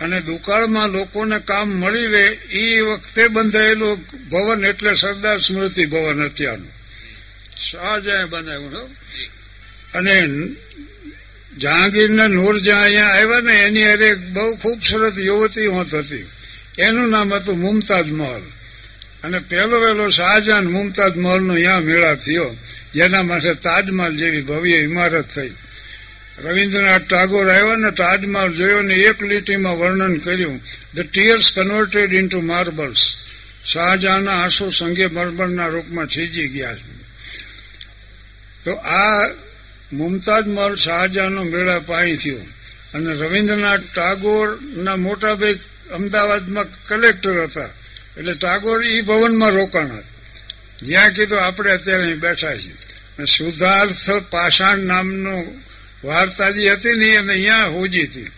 અને 0.00 0.20
દુકાળમાં 0.20 0.88
લોકોને 0.88 1.38
કામ 1.38 1.68
મળી 1.68 2.06
રહે 2.06 2.26
એ 2.52 2.80
વખતે 2.80 3.28
બંધાયેલું 3.28 4.04
ભવન 4.28 4.64
એટલે 4.64 4.94
સરદાર 4.94 5.40
સ્મૃતિ 5.40 5.86
ભવન 5.86 6.24
અત્યારનું. 6.24 6.70
શાહજહાં 7.70 8.30
બનાવ્યું. 8.30 8.72
અને 9.94 10.28
જહાંગીરના 11.58 12.28
નૂરજહાં 12.28 12.82
અહીંયા 12.82 13.06
આવ્યા 13.06 13.40
ને 13.40 13.54
એની 13.54 13.84
અરે 13.84 14.14
બહુ 14.14 14.56
ખૂબસૂરત 14.56 15.18
યુવતી 15.18 15.66
હોત 15.66 15.94
હતી. 15.94 16.28
એનું 16.78 17.08
નામ 17.08 17.34
હતું 17.34 17.58
મુમતાજ 17.58 18.10
મહલ. 18.10 18.40
અને 19.24 19.38
પહેલો 19.38 19.80
વહેલો 19.80 20.10
શાહજહાન 20.10 20.66
મુમતાજ 20.66 21.16
મહલનો 21.16 21.54
અહીંયા 21.54 21.80
મેળા 21.80 22.14
થયો. 22.14 22.56
જેના 22.94 23.22
માટે 23.22 23.54
તાજમહલ 23.54 24.16
જેવી 24.16 24.42
ભવ્ય 24.42 24.76
ઇમારત 24.76 25.24
થઈ. 25.34 25.50
રવિન્દ્રનાથ 26.44 27.06
ટાગોર 27.06 27.46
આવ્યો 27.50 27.76
ને 27.76 27.90
તાજમહલ 27.90 28.52
જોયો 28.54 28.82
ને 28.82 28.94
એક 28.94 29.22
લીટીમાં 29.22 29.78
વર્ણન 29.78 30.16
કર્યું 30.16 30.58
the 30.94 31.00
tears 31.08 31.52
converted 31.52 32.12
into 32.12 32.40
marbles 32.40 33.02
શાહજહાંના 33.64 34.38
આંસુ 34.42 34.70
સંગે 34.70 35.06
મરમરના 35.06 35.66
રૂપમાં 35.66 36.06
છીજી 36.06 36.48
ગયા 36.48 36.74
છે. 36.74 36.92
તો 38.64 38.72
આ 38.72 39.28
મુમતાજ 39.92 40.44
મહલ 40.46 40.74
શાહજહાંનો 40.74 41.42
મેળા 41.44 41.78
પાણી 41.78 42.16
થયો 42.16 42.46
અને 42.94 43.10
રવિન્દ્રનાથ 43.14 43.80
ટાગોરના 43.94 44.96
મોટા 44.96 45.34
ભાઈ 45.34 45.58
અમદાવાદમાં 45.92 46.68
કલેક્ટર 46.88 47.36
હતા. 47.42 47.70
એટલે 48.16 48.34
ટાગોર 48.34 48.78
ઈ 48.84 49.00
ભવનમાં 49.00 49.50
રોકાણ 49.50 49.86
હતા 49.86 50.08
જ્યાં 50.82 51.12
કીધું, 51.12 51.40
આપણે 51.42 51.70
અત્યારે 51.70 52.04
અહીં 52.04 52.20
બેઠા 52.20 52.56
છીએ. 52.56 52.76
સુધાર્થ 53.24 54.10
પાષાણ 54.30 54.78
નામનું 54.78 55.69
વાર્તાજી 56.04 56.68
હતી 56.68 56.96
ને 56.96 57.08
એને 57.08 57.32
અહીંયા 57.32 57.64
હોજી 57.64 58.02
હતી. 58.02 58.30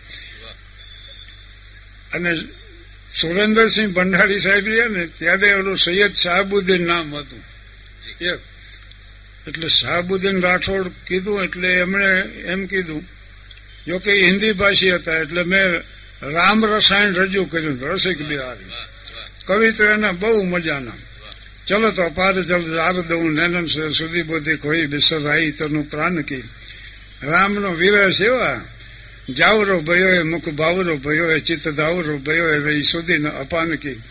અને 2.13 2.35
સુરેન્દ્રસિંહ 3.21 3.93
ભંડારી 3.93 4.39
સાહેબ 4.39 4.67
રહ્યા 4.67 4.87
ને 4.87 5.07
ત્યારે 5.07 5.53
ઓલું 5.53 5.77
સૈયદ 5.77 6.15
શાહબુદ્દીન 6.15 6.87
નામ 6.87 7.15
હતું. 7.15 7.43
એટલે 9.47 9.67
શાહબુદ્દીન 9.67 10.41
રાઠોડ 10.41 10.87
કીધું 11.07 11.43
એટલે 11.43 11.73
એમણે 11.73 12.11
એમ 12.21 12.65
કીધું 12.65 13.07
જો 13.87 13.99
કે 13.99 14.21
હિન્દી 14.21 14.51
ભાષી 14.51 14.91
હતા 14.91 15.17
એટલે 15.17 15.43
મેં 15.43 15.81
રામ 16.33 16.65
રસાયણ 16.65 17.13
રજૂ 17.13 17.45
કર્યું 17.45 17.79
રસિક 17.81 18.17
બિહારી. 18.27 18.71
કવિત્ર 19.45 19.83
એના 19.83 20.11
બહુ 20.11 20.43
મજાના. 20.43 20.91
ચલો 21.67 21.91
તો 21.91 22.03
અપાર 22.03 22.33
ચલ 22.33 22.75
દાર 22.75 23.01
દઉં 23.01 23.33
નૈનન 23.33 23.67
સુધી 23.91 24.21
બધી 24.21 24.55
કોઈ 24.55 24.85
બિસર 24.85 25.17
બિસરાઈ 25.17 25.51
તનું 25.51 25.89
પ્રાણ 25.89 26.21
કી. 26.21 26.43
રામનો 27.25 27.73
વિરહ 27.73 28.09
સેવા 28.09 28.61
જાવરો 29.37 29.79
ભયો 29.79 30.07
એ 30.07 30.21
મુખ 30.23 30.49
ભાવરો 30.49 30.97
ભયો 30.97 31.39
ચિત્ત 31.39 31.67
ધાવરો 31.67 32.17
ભયો 32.17 32.49
એ 32.49 32.81
સુધીને 32.81 33.29
અપાનકી 33.29 34.01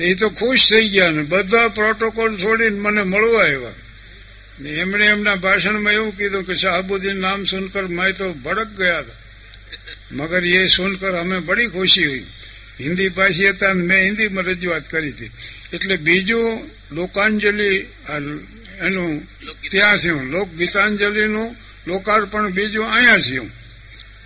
એ 0.00 0.14
તો 0.14 0.28
ખુશ 0.30 0.70
થઈ 0.70 0.88
ગયા 0.88 1.10
ને 1.10 1.22
બધા 1.22 1.68
પ્રોટોકોલ 1.68 2.36
છોડીને 2.36 2.78
મને 2.78 3.02
મળવા 3.02 3.42
આવ્યા. 3.42 3.72
ને 4.60 4.70
એમણે 4.70 5.06
એમના 5.06 5.34
ભાષણમાં 5.34 5.92
એવું 5.92 6.16
કીધું 6.16 6.44
કે 6.44 6.54
શાહબુદ્દીન 6.54 7.16
નામ 7.16 7.44
સુનકર 7.44 7.86
મેં 7.86 8.12
તો 8.16 8.32
ભડક 8.32 8.66
ગયા 8.66 8.98
હતા. 8.98 9.12
મગર 10.12 10.44
એ 10.44 10.66
સુનકર 10.66 11.12
અમે 11.12 11.38
બડી 11.38 11.66
ખુશી 11.66 12.06
હોઈ. 12.06 12.24
હિન્દી 12.80 13.08
ભાષી 13.08 13.48
હતા 13.48 13.74
મેં 13.74 14.04
હિન્દીમાં 14.04 14.44
રજૂઆત 14.44 14.90
કરી 14.90 15.10
હતી. 15.10 15.30
એટલે 15.72 15.96
બીજું 15.96 16.70
લોકાંજલિ 16.94 17.76
એનું 18.80 19.22
ત્યાં 19.70 19.98
થયું. 19.98 20.22
લોકગીતાંજલિનું 20.22 21.56
લોકાર્પણ 21.88 22.50
બીજું 22.50 22.92
અહીંયા 22.92 23.16
થયું. 23.16 23.50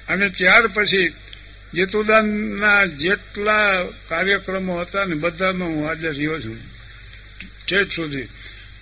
અને 0.09 0.29
ત્યાર 0.29 0.67
પછી 0.67 1.13
જેતુદાનના 1.75 2.85
જેટલા 2.85 3.85
કાર્યક્રમો 4.09 4.81
હતા 4.81 5.05
ને 5.05 5.15
બધામાં 5.15 5.69
હું 5.69 5.87
હાજર 5.87 6.09
રહ્યો 6.09 6.41
છું. 6.41 6.59
ઠેઠ 7.69 7.93
સુધી. 7.93 8.29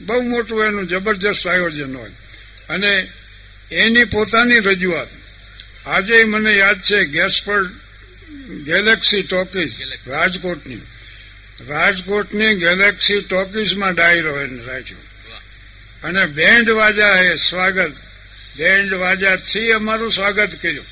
બહુ 0.01 0.22
મોટું 0.22 0.64
એનું 0.64 0.89
જબરજસ્ત 0.89 1.49
આયોજન 1.49 1.97
હોય. 1.97 2.11
અને 2.68 3.11
એની 3.72 4.05
પોતાની 4.05 4.61
રજૂઆત. 4.61 5.09
આજે 5.87 6.24
મને 6.24 6.55
યાદ 6.55 6.83
છે 6.83 7.05
ગેસફર્ડ 7.05 7.66
ગેલેક્સી 8.64 9.22
ટોકીઝ 9.22 9.72
રાજકોટની. 10.07 10.78
રાજકોટની 11.68 12.55
ગેલેક્સી 12.55 13.20
ટોકીઝમાં 13.20 13.95
ડાયરો 13.95 14.41
એને 14.41 14.62
રાખ્યો. 14.64 14.99
અને 16.05 16.26
બેન્ડ 16.26 16.70
વાજા 16.70 17.09
એ 17.09 17.37
સ્વાગત. 17.37 17.93
બેન્ડ 18.57 18.93
વાજાથી 18.93 19.73
અમારું 19.73 20.13
સ્વાગત 20.13 20.63
કર્યું. 20.63 20.87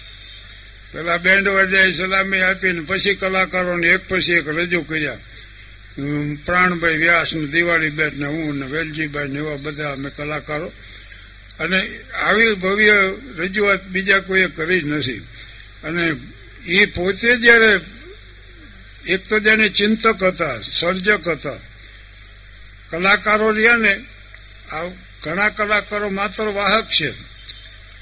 પેલા 0.93 1.17
બેન્ડ 1.17 1.49
વાજાએ 1.49 1.93
સલામી 1.93 2.41
આપીને 2.41 2.81
પછી 2.81 3.15
કલાકારોને 3.15 3.89
એક 3.89 4.09
પછી 4.09 4.33
એક 4.33 4.49
રજૂ 4.49 4.83
કર્યા. 4.83 5.19
પ્રાણભાઈ 6.47 6.97
વ્યાસ 6.97 7.35
ને 7.35 7.47
દિવાળી 7.47 7.91
બેટ 7.91 8.17
ને 8.17 8.27
હું 8.27 8.59
ને 8.59 8.67
વેલજીભાઈ 8.67 9.29
ને 9.29 9.39
એવા 9.39 9.57
બધા 9.57 9.93
અમે 9.93 10.11
કલાકારો. 10.11 10.73
અને 11.61 11.99
આવી 12.15 12.55
ભવ્ય 12.55 13.13
રજૂઆત 13.37 13.85
બીજા 13.85 14.19
કોઈએ 14.19 14.47
કરી 14.47 14.81
જ 14.81 14.87
નથી. 14.87 15.19
અને 15.85 16.17
એ 16.67 16.85
પોતે 16.85 17.37
જયારે 17.37 17.81
એક 19.13 19.29
તો 19.29 19.39
જેને 19.39 19.69
ચિંતક 19.69 20.23
હતા, 20.23 20.61
સર્જક 20.61 21.29
હતા, 21.29 21.55
કલાકારો 22.89 23.51
રહ્યા 23.51 23.77
ને, 23.77 24.01
આ 24.73 24.85
ઘણા 25.23 25.49
કલાકારો 25.49 26.09
માત્ર 26.09 26.43
વાહક 26.43 26.89
છે. 26.91 27.38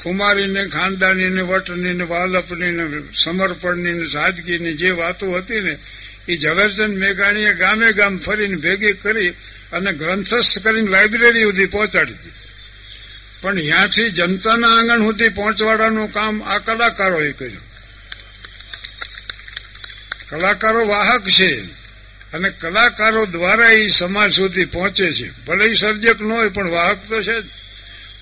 ખુમારીને 0.07 0.67
ખાનદાનીને, 0.67 1.41
વટનીને 1.43 1.83
વટની 1.83 1.93
ને 1.93 2.05
વાલપની 2.05 2.71
ને 2.71 3.03
સમર્પણની 3.15 4.07
સાદગીની 4.07 4.75
જે 4.75 4.91
વાતો 4.91 5.33
હતી 5.33 5.61
ને, 5.61 5.79
એ 6.29 6.37
ઝવેરચંદ 6.37 6.99
મેઘાણીએ 6.99 7.55
ગામે 7.55 7.93
ગામ 7.93 8.19
ફરીને 8.19 8.57
ભેગી 8.57 8.93
કરી 8.93 9.31
અને 9.73 9.93
ગ્રંથસ્થ 9.93 10.59
કરીને 10.59 10.91
લાઇબ્રેરી 10.91 11.43
સુધી 11.43 11.67
પહોંચાડી 11.67 12.13
દીધી. 12.13 12.31
પણ 13.41 13.55
ત્યાંથી 13.55 14.11
જનતાના 14.11 14.69
આંગણ 14.69 15.03
સુધી 15.03 15.29
પહોંચવાડાનું 15.29 16.13
કામ 16.13 16.43
આ 16.43 16.59
કલાકારોએ 16.59 17.33
કર્યું. 17.33 17.63
કલાકારો 20.31 20.87
વાહક 20.87 21.29
છે 21.29 21.65
અને 22.33 22.51
કલાકારો 22.51 23.27
દ્વારા 23.27 23.67
એ 23.67 23.89
સમાજ 23.89 24.35
સુધી 24.35 24.65
પહોંચે 24.65 25.13
છે. 25.13 25.45
ભલે 25.45 25.75
સર્જક 25.75 26.21
ન 26.21 26.33
હોય, 26.33 26.49
પણ 26.49 26.71
વાહક 26.71 27.09
તો 27.09 27.23
છે 27.23 27.43
જ. 27.43 27.45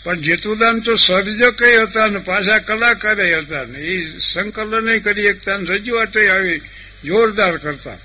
પણ 0.04 0.20
જેતુદાન 0.20 0.80
તો 0.80 0.96
સર્જક 0.96 1.62
હતા 1.62 2.06
ને 2.06 2.18
પાછા 2.18 2.58
કલાકારે 2.58 3.34
હતા 3.34 3.64
ને 3.64 3.78
એ 3.78 4.18
સંકલન 4.18 4.98
કરી 4.98 5.20
એકતા 5.20 5.56
રજૂઆતે 5.56 6.28
આવી 6.28 6.58
જોરદાર 7.04 7.56
કરતા. 7.56 7.98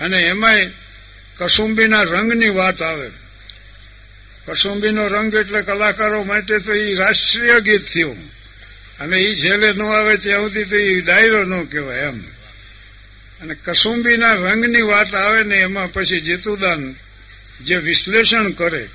અને 0.00 0.22
એમાંય 0.22 0.70
કસુંબીના 1.38 2.02
રંગની 2.02 2.48
વાત 2.48 2.82
આવે. 2.82 3.10
કસુંબીનો 4.46 5.08
રંગ 5.08 5.34
એટલે 5.34 5.62
કલાકારો 5.62 6.24
માટે 6.24 6.58
તો 6.58 6.74
એ 6.74 6.94
રાષ્ટ્રીય 6.94 7.60
ગીત 7.60 7.86
થયું. 7.94 8.30
અને 9.00 9.20
એ 9.20 9.34
છેલ્લે 9.34 9.72
ન 9.72 9.82
આવે 9.82 10.16
ત્યાં 10.16 10.40
સુધી 10.40 10.64
તો 10.64 10.76
એ 10.76 11.00
ડાયરો 11.00 11.44
ન 11.44 11.64
કહેવાય 11.64 11.98
એમ. 11.98 12.20
અને 13.40 13.54
કસુંબીના 13.64 14.32
રંગની 14.32 14.82
વાત 14.82 15.14
આવે 15.14 15.42
ને 15.42 15.56
એમાં 15.56 15.92
પછી 15.92 16.20
જેતુદાન 16.20 16.94
જે 17.64 17.76
વિશ્લેષણ 17.76 18.50
કરે 18.50 18.88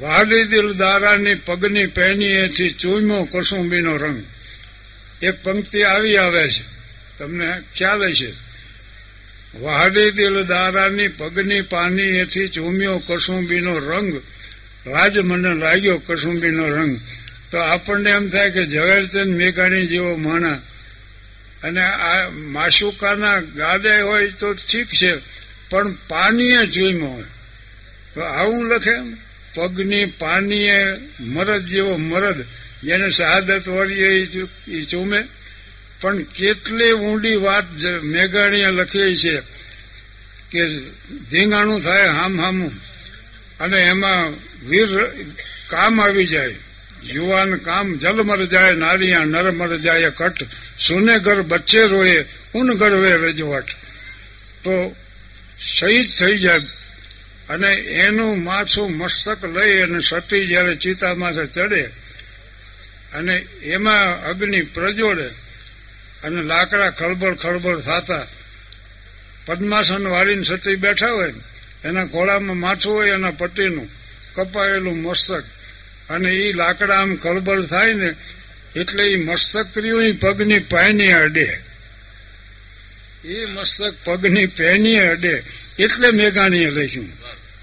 વાલી 0.00 0.44
દિલ 0.44 0.72
દારાની 0.72 1.34
પગની 1.34 1.86
પહેનીએથી 1.86 2.70
ચૂમ્યો 2.70 3.24
કસુંબીનો 3.24 3.96
રંગ. 3.96 4.24
એક 5.22 5.42
પંક્તિ 5.42 5.82
આવી 5.82 6.16
આવે 6.16 6.50
છે. 6.50 6.64
તમને 7.18 7.62
ખ્યાલ 7.76 8.02
વાહડી 9.60 10.10
દિલ 10.10 10.42
દારાની 10.42 11.08
પગની 11.08 11.60
પાનીએથી 11.60 12.48
ચૂમ્યો 12.48 12.98
કસુંબીનો 12.98 13.78
રંગ. 13.78 14.22
રાજ 14.86 15.18
મને 15.18 15.54
લાગ્યો 15.54 15.98
કસુંબીનો 15.98 16.68
રંગ. 16.68 17.00
તો 17.50 17.58
આપણને 17.58 18.10
એમ 18.10 18.28
થાય 18.28 18.50
કે 18.50 18.66
ઝવેરચંદ 18.66 19.36
મેઘાણી 19.36 19.86
જેવો 19.86 20.16
માણા 20.16 20.60
અને 21.62 21.80
આ 21.80 22.28
માશુકાના 22.30 23.40
ગાદે 23.40 24.00
હોય 24.00 24.28
તો 24.28 24.54
ઠીક 24.54 24.88
છે, 25.02 25.16
પણ 25.70 25.92
પાનીએ 26.08 26.66
ચૂમ્યો 26.66 27.06
હોય. 27.06 27.24
તો 28.14 28.20
આવું 28.20 28.66
લખે 28.66 28.90
એમ? 28.90 29.16
પગની 29.54 30.06
પાનીએ 30.06 30.80
મરદ 31.20 31.66
જેવો 31.66 31.96
મરદ. 31.96 32.44
જેને 32.84 33.10
શહાદત 33.10 33.68
વળીએ 33.68 34.10
એ 34.68 34.80
ચૂમે 34.80 35.24
પણ 36.00 36.22
કેટલી 36.22 36.92
ઊંડી 36.92 37.36
વાત 37.36 37.64
મેઘાણીએ 38.02 38.70
લખી 38.70 39.16
છે 39.16 39.40
કે 40.50 40.66
ધીંગાણું 41.30 41.82
થાય 41.82 42.06
હામ 42.08 42.40
હામું. 42.40 42.72
અને 43.60 43.78
એમાં 43.82 44.32
વીર 44.68 44.90
કામ 45.66 46.00
આવી 46.00 46.26
જાય. 46.26 46.54
યુવાન 47.04 47.56
કામ 47.56 47.96
જલ 47.98 48.18
મર 48.22 48.44
જાય, 48.44 48.72
નારિયા 48.72 49.24
નર 49.24 49.50
મર 49.50 49.76
જાય 49.76 50.10
કટ 50.10 50.42
સુને 50.80 51.18
ઘર 51.18 51.42
બચ્ચે 51.42 51.82
રોયે, 51.86 52.24
ઉન 52.54 52.74
ગરવે 52.74 53.12
રજવટ. 53.16 53.68
તો 54.64 54.96
શહીદ 55.78 56.08
થઈ 56.20 56.38
જાય 56.38 56.60
અને 57.48 57.74
એનું 57.74 58.44
માથું 58.44 58.96
મસ્તક 58.96 59.44
લઈ 59.44 59.80
અને 59.80 60.00
સતી 60.00 60.46
જયારે 60.46 60.74
ચિતા 60.74 61.14
માથે 61.14 61.46
ચડે 61.46 61.82
અને 63.12 63.36
એમાં 63.62 64.24
અગ્નિ 64.24 64.62
પ્રજોડે 64.62 65.26
અને 66.24 66.42
લાકડા 66.42 66.90
ખળબળ 66.90 67.34
ખળબળ 67.34 67.80
થતા 67.80 68.26
પદ્માસન 69.46 70.06
વાળીને 70.06 70.44
સતી 70.44 70.76
બેઠા 70.76 71.08
હોય 71.08 71.34
એના 71.84 72.04
ઘોડામાં 72.04 72.56
માથું 72.56 72.94
હોય, 72.94 73.10
એના 73.10 73.30
પટ્ટીનું 73.30 73.88
કપાયેલું 74.34 75.02
મસ્તક. 75.02 75.44
અને 76.10 76.28
એ 76.28 76.52
લાકડા 76.52 77.00
આમ 77.00 77.16
ખળબળ 77.16 77.62
થાય 77.62 77.94
ને, 77.94 78.14
એટલે 78.76 79.12
એ 79.12 79.16
મસ્તક 79.16 79.74
કર્યું 79.74 80.14
પગની 80.14 80.58
પાયની 80.58 81.12
અડે. 81.12 81.60
એ 83.24 83.44
મસ્તક 83.44 83.94
પગની 84.04 84.46
પહેની 84.46 84.98
અડે. 84.98 85.42
એટલે 85.78 86.10
મેઘાણીએ 86.10 86.70
લખ્યું 86.70 87.08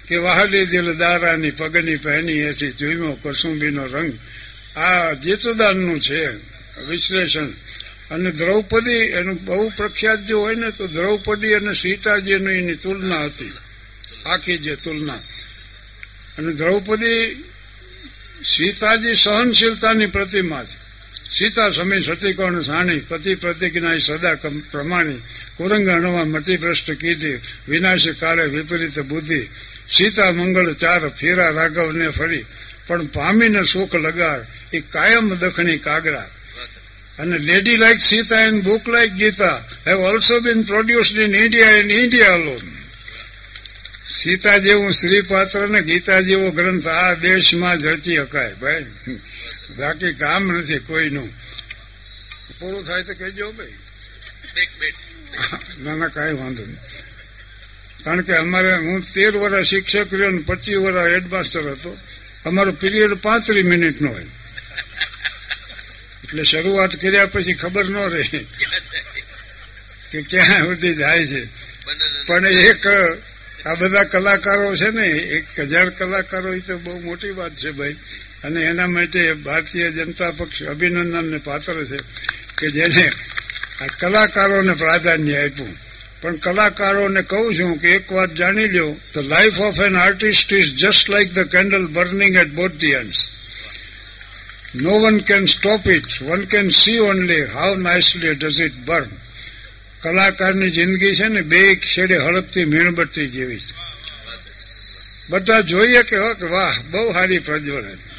કે 0.06 0.16
વહાલી 0.16 0.66
દિલ 0.66 0.94
દારાની 0.94 1.50
પગની 1.50 1.96
પહેની 1.96 2.32
એથી 2.32 2.70
ધૂમ્યો 2.70 3.12
કસુંબીનો 3.22 3.86
રંગ. 3.86 4.12
આ 4.78 5.12
જેતુદાનનું 5.12 6.00
છે 6.00 6.26
વિશ્લેષણ. 6.80 7.48
અને 8.10 8.30
દ્રૌપદી 8.30 8.90
એનું 8.90 9.44
બહુ 9.44 9.72
પ્રખ્યાત 9.76 10.26
જો 10.26 10.40
હોય 10.40 10.54
ને 10.54 10.70
તો 10.70 10.86
દ્રૌપદી 10.86 11.54
અને 11.54 11.74
સીતાજીની 11.74 12.54
એની 12.54 12.74
તુલના 12.74 13.24
હતી. 13.24 13.52
આખી 14.26 14.58
જે 14.58 14.76
તુલના. 14.76 15.14
અને 16.38 16.52
દ્રૌપદી 16.52 17.44
સીતાજી 18.44 19.14
સહનશીલતાની 19.14 20.06
પ્રતિમા 20.06 20.64
છે. 20.64 20.81
સીતા 21.30 21.70
સમી 21.70 22.02
સતીકોણ 22.02 22.62
સાણી, 22.62 23.00
પતિ 23.00 23.34
પ્રતિજ્ઞા 23.34 23.98
સદા 23.98 24.34
પ્રમાણી 24.70 25.22
કુરંગાણમાં 25.56 26.28
મતિભ્રષ્ટ 26.28 26.90
કીધી, 26.90 27.40
વિનાશ 27.68 28.08
કાળે 28.20 28.44
વિપરીત 28.44 28.98
બુદ્ધિ. 28.98 29.40
સીતા 29.96 30.32
મંગળ 30.32 30.72
ચાર 30.72 31.08
ફેરા 31.08 31.50
રાઘવને 31.50 32.08
ફરી, 32.08 32.44
પણ 32.86 33.06
પામીને 33.06 33.64
સુખ 33.64 33.94
લગાર, 33.94 34.46
એ 34.72 34.80
કાયમ 34.80 35.34
દખણી 35.34 35.78
કાગરા. 35.78 36.30
અને 37.18 37.38
lady 37.38 37.76
like 37.76 38.02
Sita 38.02 38.40
and 38.40 38.64
book 38.64 38.88
like 38.88 39.12
Gita 39.12 39.64
have 39.86 40.00
also 40.00 40.40
been 40.40 40.62
produced 40.62 41.18
in 41.18 41.34
India 41.34 41.70
and 41.70 41.90
India 41.90 42.36
alone 42.36 42.72
Sita 44.22 44.56
જેવું 44.56 44.92
શ્રીપાત્ર 44.92 45.68
ને 45.68 45.80
ગીતા 45.80 46.20
જેવો 46.20 46.50
ગ્રંથ 46.50 46.86
આ 46.86 47.14
દેશમાં 47.14 47.78
જતી 47.78 48.16
શકાય 48.16 48.54
ભાઈ. 48.54 48.84
બાકી 49.78 50.12
કામ 50.12 50.52
નથી 50.52 50.78
કોઈનું. 50.78 51.30
પૂરું 52.58 52.84
થાય 52.86 53.02
તો 53.02 53.14
કહેજો 53.14 53.52
ભાઈ. 53.52 53.72
ના 55.78 55.96
ના 55.96 56.08
કાંઈ 56.08 56.32
વાંધો 56.32 56.62
નહીં. 56.62 56.78
કારણ 58.04 58.22
કે 58.22 58.36
અમારે 58.36 58.72
હું 58.74 59.00
તેર 59.14 59.36
વર્ષ 59.36 59.68
શિક્ષક 59.68 60.14
રહ્યો 60.14 60.30
ને 60.30 60.38
પચીસ 60.38 60.76
વર્ષ 60.76 61.12
હેડમાસ્ટર 61.12 61.70
હતો. 61.70 61.98
અમારો 62.44 62.72
પીરિયડ 62.72 63.14
પાંત્રીસ 63.14 63.64
મિનિટનો 63.64 64.10
હોય. 64.10 64.26
એટલે 66.24 66.44
શરૂઆત 66.44 66.96
કર્યા 66.96 67.26
પછી 67.26 67.54
ખબર 67.54 67.84
ન 67.84 67.96
રહે 67.96 68.22
કે 70.10 70.22
ક્યાં 70.22 70.62
સુધી 70.62 70.94
જાય 70.94 71.26
છે. 71.26 71.46
પણ 72.26 72.46
એક 72.46 72.86
આ 73.66 73.74
બધા 73.74 74.04
કલાકારો 74.04 74.76
છે 74.76 74.90
ને 74.90 75.06
એક 75.06 75.60
હજાર 75.60 75.90
કલાકારો 75.90 76.54
એ 76.54 76.60
તો 76.60 76.78
બહુ 76.78 77.00
મોટી 77.00 77.30
વાત 77.30 77.54
છે 77.56 77.70
ભાઈ. 77.70 77.96
અને 78.44 78.60
એના 78.60 78.86
માટે 78.86 79.32
ભારતીય 79.32 79.90
જનતા 79.90 80.30
પક્ષ 80.30 80.62
અભિનંદનને 80.62 81.38
પાત્ર 81.38 81.84
છે 81.84 81.96
કે 82.58 82.70
જેને 82.70 83.12
આ 83.80 83.86
કલાકારોને 83.86 84.72
પ્રાધાન્ય 84.72 85.38
આપ્યું. 85.38 85.76
પણ 86.20 86.36
કલાકારોને 86.36 87.22
કહું 87.22 87.54
છું 87.54 87.80
કે 87.80 87.90
એક 87.90 88.12
વાત 88.12 88.34
જાણી 88.34 88.66
લ્યો 88.66 88.96
the 89.14 89.18
life 89.18 89.60
of 89.60 89.80
an 89.80 89.96
artist 89.96 90.52
is 90.52 90.74
just 90.74 91.10
like 91.10 91.32
the 91.32 91.38
candle 91.38 91.86
burning 91.86 92.36
at 92.36 92.50
both 92.50 92.72
the 92.72 92.90
ends 92.90 93.28
no 94.74 95.00
one 95.00 95.18
can 95.18 95.46
stop 95.46 95.88
it 95.88 96.22
one 96.22 96.44
can 96.44 96.70
see 96.70 96.98
only 96.98 97.44
how 97.44 97.76
nicely 97.76 98.34
does 98.34 98.60
it 98.60 98.74
burn 98.74 99.10
કલાકારની 100.02 100.70
જિંદગી 100.70 101.14
છે 101.14 101.28
ને 101.28 101.42
બે 101.42 101.76
છેડે 101.76 102.16
હળકતી 102.16 102.64
મીણબત્તી 102.64 103.26
જેવી 103.26 103.58
છે. 103.58 103.74
બધા 105.28 105.60
જોઈએ 105.60 106.02
કે, 106.02 106.16
વાહ, 106.46 106.82
બહુ 106.90 107.12
સારી 107.12 107.38
પ્રજ્વલન. 107.38 108.11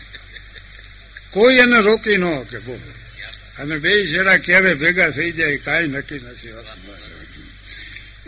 કોઈ 1.34 1.56
એને 1.56 1.80
રોકી 1.80 2.18
ન 2.18 2.44
કે 2.44 2.60
બહુ. 2.60 2.76
અને 3.60 3.78
બે 3.78 4.08
છેડા 4.08 4.38
ક્યારે 4.38 4.74
ભેગા 4.74 5.10
થઈ 5.10 5.32
જાય, 5.32 5.58
કાંઈ 5.58 5.88
નક્કી 5.88 6.20
નથી 6.20 6.48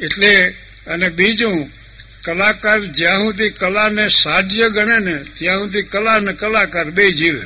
એટલે, 0.05 0.49
અને 0.87 1.09
બીજું, 1.09 1.69
કલાકાર 2.21 2.79
જ્યાં 2.79 3.17
સુધી 3.17 3.49
કલાને 3.49 4.09
સાધ્ય 4.09 4.69
ગણે 4.69 4.99
ને, 4.99 5.15
ત્યાં 5.37 5.59
સુધી 5.59 5.83
કલા 5.83 6.19
ને 6.19 6.33
કલાકાર 6.33 6.85
બે 6.85 7.11
જીવે. 7.11 7.45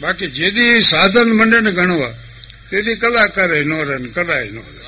બાકી 0.00 0.26
જેથી 0.26 0.82
સાધન 0.82 1.28
મંડે 1.30 1.60
ને 1.60 1.72
ગણવા, 1.72 2.12
તેથી 2.70 2.94
કલાકારે 2.94 3.64
નો 3.64 3.84
રહે 3.84 3.98
ને 3.98 4.08
કલાએ 4.08 4.50
નો 4.50 4.60
રહે. 4.60 4.86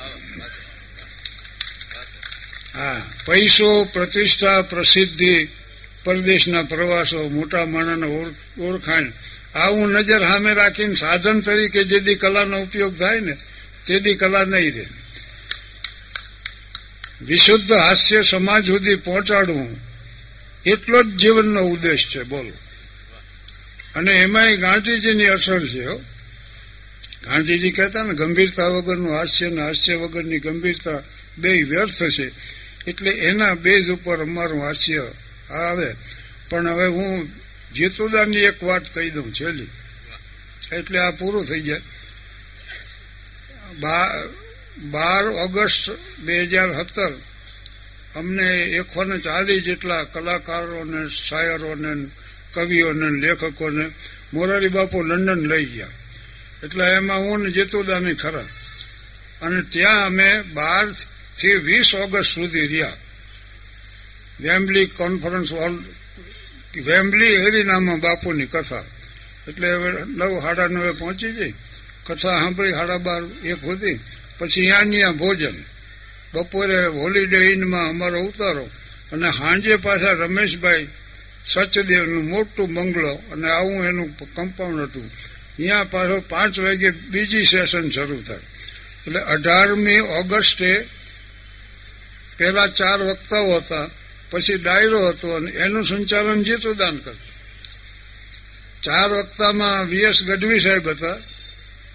હા, 2.75 3.01
પૈસો, 3.25 3.83
પ્રતિષ્ઠા, 3.83 4.61
પ્રસિદ્ધિ, 4.61 5.47
પરદેશના 6.03 6.63
પ્રવાસો, 6.63 7.29
મોટા 7.29 7.65
માણસને 7.65 8.07
ઓળખાણ 8.63 9.11
આવું 9.59 9.91
નજર 9.91 10.19
સામે 10.19 10.53
રાખીને 10.53 10.95
સાધન 10.95 11.39
તરીકે 11.39 11.83
જે 11.83 11.99
દી 11.99 12.15
કલાનો 12.15 12.61
ઉપયોગ 12.61 12.99
થાય 12.99 13.19
ને 13.19 13.37
તેથી 13.85 14.15
કલા 14.15 14.43
નહીં 14.43 14.75
રહે. 14.75 14.85
વિશુદ્ધ 17.25 17.71
હાસ્ય 17.71 18.21
સમાજ 18.21 18.67
સુધી 18.67 18.95
પહોંચાડવું 18.95 19.79
એટલો 20.65 21.03
જ 21.03 21.05
જીવનનો 21.05 21.61
ઉદ્દેશ 21.61 22.07
છે, 22.07 22.23
બોલો. 22.23 22.57
અને 23.95 24.11
એમાંય 24.11 24.57
ગાંધીજીની 24.57 25.25
અસર 25.25 25.67
છે 25.67 25.85
ગાંધીજી 27.25 27.71
કહેતા 27.71 28.03
ને, 28.03 28.13
ગંભીરતા 28.13 28.67
વગરનું 28.67 29.17
હાસ્ય 29.17 29.45
અને 29.45 29.61
હાસ્ય 29.61 29.95
વગરની 29.95 30.39
ગંભીરતા 30.39 31.03
બે 31.37 31.63
વ્યર્થ 31.63 32.03
છે, 32.03 32.31
એટલે 32.87 33.11
એના 33.11 33.53
બેઝ 33.53 33.89
ઉપર 33.89 34.21
અમારું 34.21 34.63
હાસ્ય 34.63 35.11
આવે. 35.49 35.95
પણ 36.49 36.67
હવે 36.67 36.87
હું 36.87 37.29
જીતુદાની 37.75 38.37
એક 38.37 38.63
વાત 38.63 38.93
કહી 38.93 39.09
દઉં 39.09 39.33
છેલ્લી. 39.33 39.67
એટલે 40.71 40.99
આ 40.99 41.11
પૂરું 41.11 41.45
થઈ 41.45 41.61
જાય. 41.61 41.81
બાર 44.77 45.25
ઓગસ્ટ 45.27 46.19
બે 46.19 46.43
હજાર 46.43 46.73
સત્તર 46.73 47.11
અમને 48.15 48.63
એકસો 48.63 49.03
ને 49.03 49.17
ચાલીસ 49.17 49.63
જેટલા 49.63 50.03
કલાકારોને, 50.03 51.09
શાયરોને, 51.09 52.07
કવિઓને, 52.53 53.19
લેખકોને 53.19 53.89
મોરારી 54.33 54.67
બાપુ 54.67 55.03
લંડન 55.03 55.47
લઈ 55.47 55.65
ગયા. 55.65 55.87
એટલે 56.63 56.85
એમાં 56.85 57.19
હું 57.19 57.43
ને 57.43 57.51
જીતુદાની 57.51 58.13
ખરા. 58.13 58.45
અને 59.41 59.61
ત્યાં 59.61 60.05
અમે 60.05 60.41
બારથી 60.41 61.55
વીસ 61.55 61.95
ઓગસ્ટ 61.95 62.35
સુધી 62.35 62.67
રહ્યા. 62.67 62.93
વેમ્બલી 64.41 64.85
કોન્ફરન્સ 64.85 65.51
હોલ 65.51 65.83
વેમ્બલી 66.77 67.45
હરિનામાં 67.45 67.99
બાપુની 67.99 68.45
કથા. 68.45 68.83
એટલે 69.47 69.73
હવે 69.73 69.91
નવ 69.91 70.41
સાડા 70.41 70.67
નવે 70.67 70.91
પહોંચી 70.91 71.31
જઈ 71.31 71.51
કથા 72.03 72.15
સાંભળી 72.15 72.71
સાડા 72.71 72.97
બાર 72.97 73.23
એક 73.45 73.55
સુધી. 73.55 73.99
પછી 74.37 74.71
અહીંયા 74.71 75.11
ભોજન. 75.11 75.53
બપોરે 76.33 76.85
હોલિડે 76.85 77.37
ઇનમાં 77.37 77.89
અમારો 77.89 78.21
ઉતારો. 78.21 78.69
અને 79.11 79.31
સાંજે 79.31 79.75
પાછા 79.75 80.11
રમેશભાઈ 80.11 80.87
સચદેવનું 81.47 82.29
મોટું 82.29 82.73
બંગલો 82.73 83.13
અને 83.13 83.51
આવું 83.51 83.85
એનું 83.85 84.35
કમ્પાઉન્ડ 84.35 84.81
હતું. 84.81 85.05
અહીંયા 85.05 85.83
પાછો 85.83 86.23
પાંચ 86.29 86.59
વાગે 86.59 86.89
બીજી 86.89 87.43
સેશન 87.43 87.89
શરૂ 87.89 88.21
થાય. 88.21 88.37
એટલે 89.07 89.19
અઢારમી 89.19 89.99
ઓગસ્ટે 89.99 90.85
પહેલા 92.37 92.67
ચાર 92.67 93.01
વક્તાઓ 93.01 93.57
હતા. 93.57 93.89
પછી 94.29 94.57
ડાયરો 94.57 95.07
હતો 95.07 95.35
અને 95.35 95.51
એનું 95.51 95.85
સંચાલન 95.85 96.43
જીતુદાન 96.43 96.97
કરતું. 96.97 97.29
ચાર 98.83 99.09
વક્તામાં 99.09 99.87
વીએસ 99.87 100.23
ગઢવી 100.23 100.59
સાહેબ 100.59 100.89
હતા, 100.89 101.17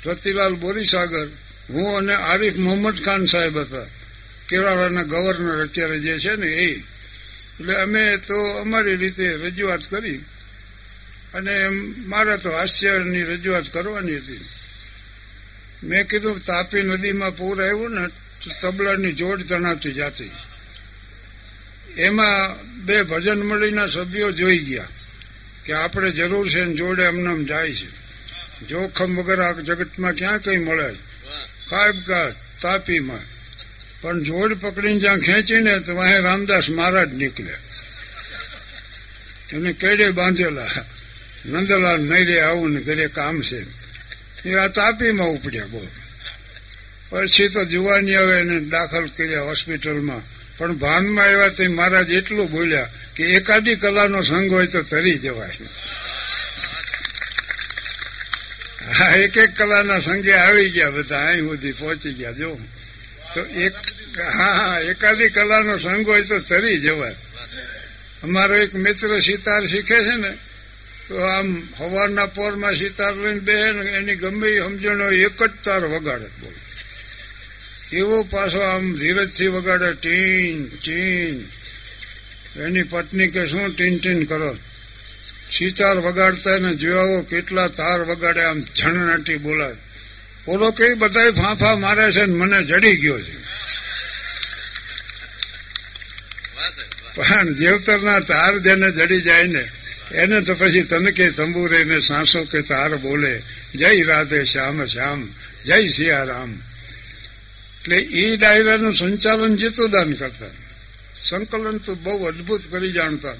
રતિલાલ 0.07 0.55
બોરીસાગર, 0.55 1.29
હું 1.71 1.97
અને 1.97 2.15
આરિફ 2.15 2.57
મોહમ્મદ 2.57 3.05
ખાન 3.05 3.27
સાહેબ 3.27 3.59
હતા. 3.59 3.87
કેરાલાના 4.49 5.03
ગવર્નર 5.03 5.63
અત્યારે 5.63 5.99
જે 5.99 6.19
છે 6.19 6.37
ને 6.37 6.47
એ. 6.47 6.79
એટલે 6.79 7.75
અમે 7.75 8.17
તો 8.17 8.51
અમારી 8.51 8.97
રીતે 8.97 9.37
રજૂઆત 9.37 9.91
કરી 9.91 10.25
અને 11.35 11.69
મારે 12.07 12.37
તો 12.39 12.51
હાસ્યની 12.51 13.23
રજૂઆત 13.23 13.73
કરવાની 13.73 14.17
હતી. 14.17 14.45
મેં 15.85 16.09
કીધું, 16.09 16.41
તાપી 16.41 16.83
નદીમાં 16.83 17.37
પૂર 17.37 17.63
આવ્યું 17.63 17.95
ને 17.95 18.09
તબલાની 18.61 19.13
જોડ 19.13 19.43
તણાતી 19.49 19.93
જાતી. 19.93 20.31
એમાં 21.97 22.63
બે 22.85 23.03
ભજન 23.03 23.43
મળીના 23.43 23.87
સભ્યો 23.87 24.33
જોઈ 24.33 24.59
ગયા 24.59 24.89
કે 25.65 25.73
આપણે 25.73 26.11
જરૂર 26.11 26.51
છે 26.51 26.65
ને 26.65 26.75
જોડે 26.75 27.03
એમનેમ 27.03 27.45
જાય 27.45 27.75
છે. 27.75 28.05
જોખમ 28.67 29.17
વગર 29.17 29.41
આ 29.41 29.53
જગતમાં 29.53 30.13
ક્યાં 30.13 30.39
કઈ 30.39 30.57
મળે? 30.57 30.95
છે 30.95 30.99
કાયબ 31.69 32.01
કા 32.07 32.31
તાપીમાં. 32.63 33.35
પણ 34.01 34.23
જોડ 34.23 34.61
પકડીને 34.61 35.01
જ્યાં 35.01 35.19
ખેંચીને 35.19 35.79
તો 35.79 35.95
વાહે 35.95 36.19
રામદાસ 36.19 36.71
મહારાજ 36.71 37.15
નીકળ્યા. 37.15 37.57
એને 39.53 39.73
કેડે 39.73 40.11
બાંધેલા? 40.11 40.69
નંદલાલ 41.47 42.01
નહીં 42.01 42.27
રે 42.27 42.41
આવું 42.41 42.71
ને 42.71 42.81
ઘરે 42.81 43.09
કામ 43.09 43.43
છે. 43.43 43.85
એ 44.49 44.55
આ 44.55 44.69
તાપીમાં 44.69 45.29
ઉપડ્યા 45.29 45.67
બહુ 45.67 45.89
પછી 47.11 47.49
તો 47.49 47.65
જુવાની 47.65 48.15
આવે 48.15 48.39
એને 48.39 48.61
દાખલ 48.61 49.07
કર્યા 49.07 49.43
હોસ્પિટલમાં. 49.43 50.34
પણ 50.59 50.79
ભાનમાં 50.79 51.29
એવા 51.29 51.49
તે 51.49 51.69
મહારાજ 51.69 52.11
એટલું 52.11 52.51
બોલ્યા 52.51 52.89
કે 53.15 53.23
એકાદી 53.37 53.77
કલાનો 53.77 54.23
સંગ 54.23 54.51
હોય 54.51 54.67
તો 54.67 54.83
તરી 54.83 55.19
જવાય 55.19 55.69
હા, 58.85 59.17
એક 59.17 59.37
એક 59.37 59.53
કલાના 59.57 60.01
સંગે 60.01 60.35
આવી 60.35 60.71
ગયા 60.71 60.91
બધા, 60.91 61.27
અહીં 61.27 61.49
સુધી 61.49 61.73
પહોંચી 61.73 62.15
ગયા. 62.15 62.33
જો, 62.33 62.61
તો 63.35 63.41
એક, 63.41 63.77
હા 64.39 64.81
એકાદી 64.81 65.31
કલાનો 65.31 65.79
સંગ 65.79 66.07
હોય 66.07 66.25
તો 66.25 66.41
તરી 66.41 66.79
જવાય 66.81 67.17
અમારો 68.23 68.55
એક 68.55 68.73
મિત્ર 68.75 69.11
સિતાર 69.23 69.63
શીખે 69.69 69.99
છે 70.05 70.17
ને, 70.17 70.33
તો 71.09 71.15
આમ 71.17 71.49
સવારના 71.79 72.27
પોરમાં 72.27 72.77
સિતાર 72.77 73.15
લઈને 73.15 73.41
બે 73.41 73.53
એની 73.99 74.17
ગમે 74.17 74.49
સમજણ 74.61 75.01
હોય 75.01 75.27
એક 75.27 75.39
જ 75.39 75.51
તાર 75.65 75.83
વગાડે 75.85 76.29
બોલ. 76.41 76.55
એવો 77.95 78.23
પાછો 78.23 78.61
આમ 78.61 78.95
ધીરજથી 78.95 79.47
વગાડે, 79.49 79.93
ટીન 79.93 80.65
ટીન. 80.65 81.45
એની 82.61 82.83
પત્ની 82.83 83.29
કે 83.29 83.47
શું 83.47 83.77
ટીન 83.77 83.99
ટીન 83.99 84.25
કરો? 84.25 84.57
સિતાર 85.59 85.97
વગાડતા 85.97 86.59
ને 86.59 86.75
જોવો 86.75 87.23
કેટલા 87.23 87.69
તાર 87.69 88.01
વગાડે, 88.01 88.43
આમ 88.43 88.63
ઝણનાટી 88.77 89.37
બોલાય. 89.37 89.75
બોલો, 90.47 90.71
કઈ 90.71 90.95
બધા 90.95 91.31
ફાંફા 91.31 91.77
મારે 91.77 92.13
છે 92.13 92.25
ને 92.27 92.35
મને 92.35 92.63
જડી 92.63 92.97
ગયો 92.97 93.21
છે. 93.21 93.37
પણ 97.17 97.55
દેવતરના 97.55 98.21
તાર 98.21 98.59
જેને 98.59 98.91
જડી 98.91 99.21
જાય 99.21 99.43
ને, 99.43 99.69
એને 100.13 100.41
તો 100.41 100.55
પછી 100.55 100.83
તને 100.83 101.13
કે 101.13 101.31
તંબુરે 101.31 101.85
ને 101.85 102.01
સાંસો 102.01 102.45
કે 102.45 102.63
તાર 102.63 102.97
બોલે. 102.97 103.43
જય 103.75 104.03
રાધે 104.03 104.45
શ્યામ 104.45 104.87
શ્યામ. 104.87 105.29
જય 105.67 105.89
સિયારામ. 105.89 106.63
એટલે 107.85 107.97
એ 107.97 108.37
ડાયરાનું 108.37 108.95
સંચાલન 108.95 109.57
જીતુદાન 109.57 110.13
કરતા. 110.13 110.47
સંકલન 111.29 111.79
તો 111.79 111.95
બહુ 111.95 112.25
અદભુત 112.25 112.61
કરી 112.71 112.93
જાણતા. 112.93 113.35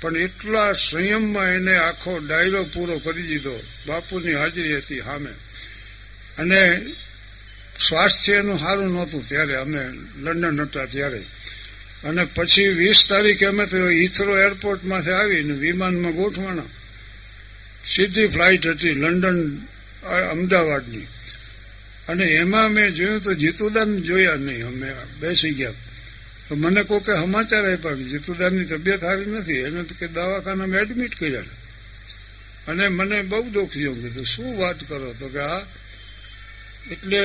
પણ 0.00 0.16
એટલા 0.16 0.72
સંયમમાં 0.72 1.46
એને 1.46 1.76
આખો 1.76 2.18
ડાયરો 2.18 2.64
પૂરો 2.64 2.98
કરી 2.98 3.22
દીધો. 3.22 3.62
બાપુની 3.86 4.32
હાજરી 4.32 4.76
હતી 4.76 5.00
સામે. 5.00 5.30
અને 6.38 6.86
સ્વાસ્થ્યનું 7.88 8.58
સારું 8.58 8.92
નહોતું 8.92 9.28
ત્યારે. 9.28 9.56
અમે 9.56 9.88
લંડન 10.22 10.60
હતા 10.60 10.84
ત્યારે. 10.84 11.18
અને 12.04 12.24
પછી 12.24 12.68
વીસ 12.68 13.06
તારીખે 13.08 13.46
અમે 13.46 13.66
તો 13.66 13.88
હિથરો 13.88 14.38
એરપોર્ટમાંથી 14.38 15.10
આવીને 15.10 15.52
વિમાનમાં 15.52 16.12
ગોઠવાણા. 16.12 16.62
સીધી 17.96 18.26
ફ્લાઇટ 18.26 18.66
હતી 18.66 18.90
લંડન 18.90 19.58
અમદાવાદની. 20.30 21.06
અને 22.10 22.24
એમાં 22.24 22.68
મેં 22.68 22.88
જોયું 22.94 23.22
તો 23.22 23.32
જીતુદાન 23.34 23.90
જોયા 24.02 24.36
નહીં. 24.36 24.66
અમે 24.66 24.90
બેસી 25.20 25.50
ગયા. 25.50 25.72
તો 26.48 26.54
મને 26.56 26.82
કોઈ 26.82 27.00
કે 27.00 27.12
સમાચાર 27.14 27.64
આપ્યા 27.72 27.94
કે 27.94 28.04
જીતુદાનની 28.04 28.64
તબિયત 28.64 29.00
સારી 29.00 29.26
નથી. 29.26 29.58
એને 29.66 29.82
કે 29.98 30.06
દવાખાનામાં 30.06 30.78
એડમિટ 30.78 31.14
કર્યા 31.20 31.42
અને 32.68 32.88
મને 32.88 33.22
બહુ 33.22 33.42
દુઃખ 33.50 33.72
થયું. 33.74 33.96
કીધું, 34.02 34.26
શું 34.26 34.58
વાત 34.58 34.88
કરો 34.88 35.14
તો 35.18 35.28
કે 35.28 35.40
આ 35.40 35.60
એટલે 36.90 37.20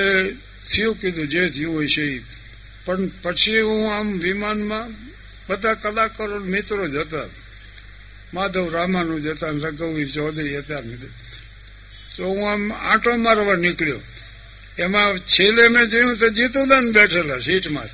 થયું 0.71 1.01
કીધું, 1.01 1.27
જે 1.27 1.49
થયું 1.49 1.75
હોય 1.75 1.87
છે 1.87 2.05
એ 2.15 2.21
પણ 2.85 3.09
પછી 3.21 3.61
હું 3.61 3.81
આમ 3.95 4.07
વિમાનમાં 4.19 4.93
બધા 5.47 5.73
કલાકારો 5.73 6.39
મિત્રો 6.39 6.87
જ 6.87 6.95
હતા. 6.95 7.25
માધવ 8.33 8.69
રામાનું 8.73 9.23
જ 9.23 9.27
હતા 9.27 9.49
રઘુવીર 9.63 10.09
ચૌધરી 10.11 10.57
હતા 10.57 10.81
તો 12.15 12.23
હું 12.25 12.51
આમ 12.51 12.73
આંટો 12.73 13.17
મારવા 13.17 13.55
નીકળ્યો. 13.55 13.99
એમાં 14.79 15.19
છેલ્લે 15.19 15.67
મેં 15.67 15.85
જોયું 15.85 16.17
તો 16.17 16.29
જીતુદાન 16.29 16.91
બેઠેલા 16.91 17.39
સીટમાં. 17.39 17.85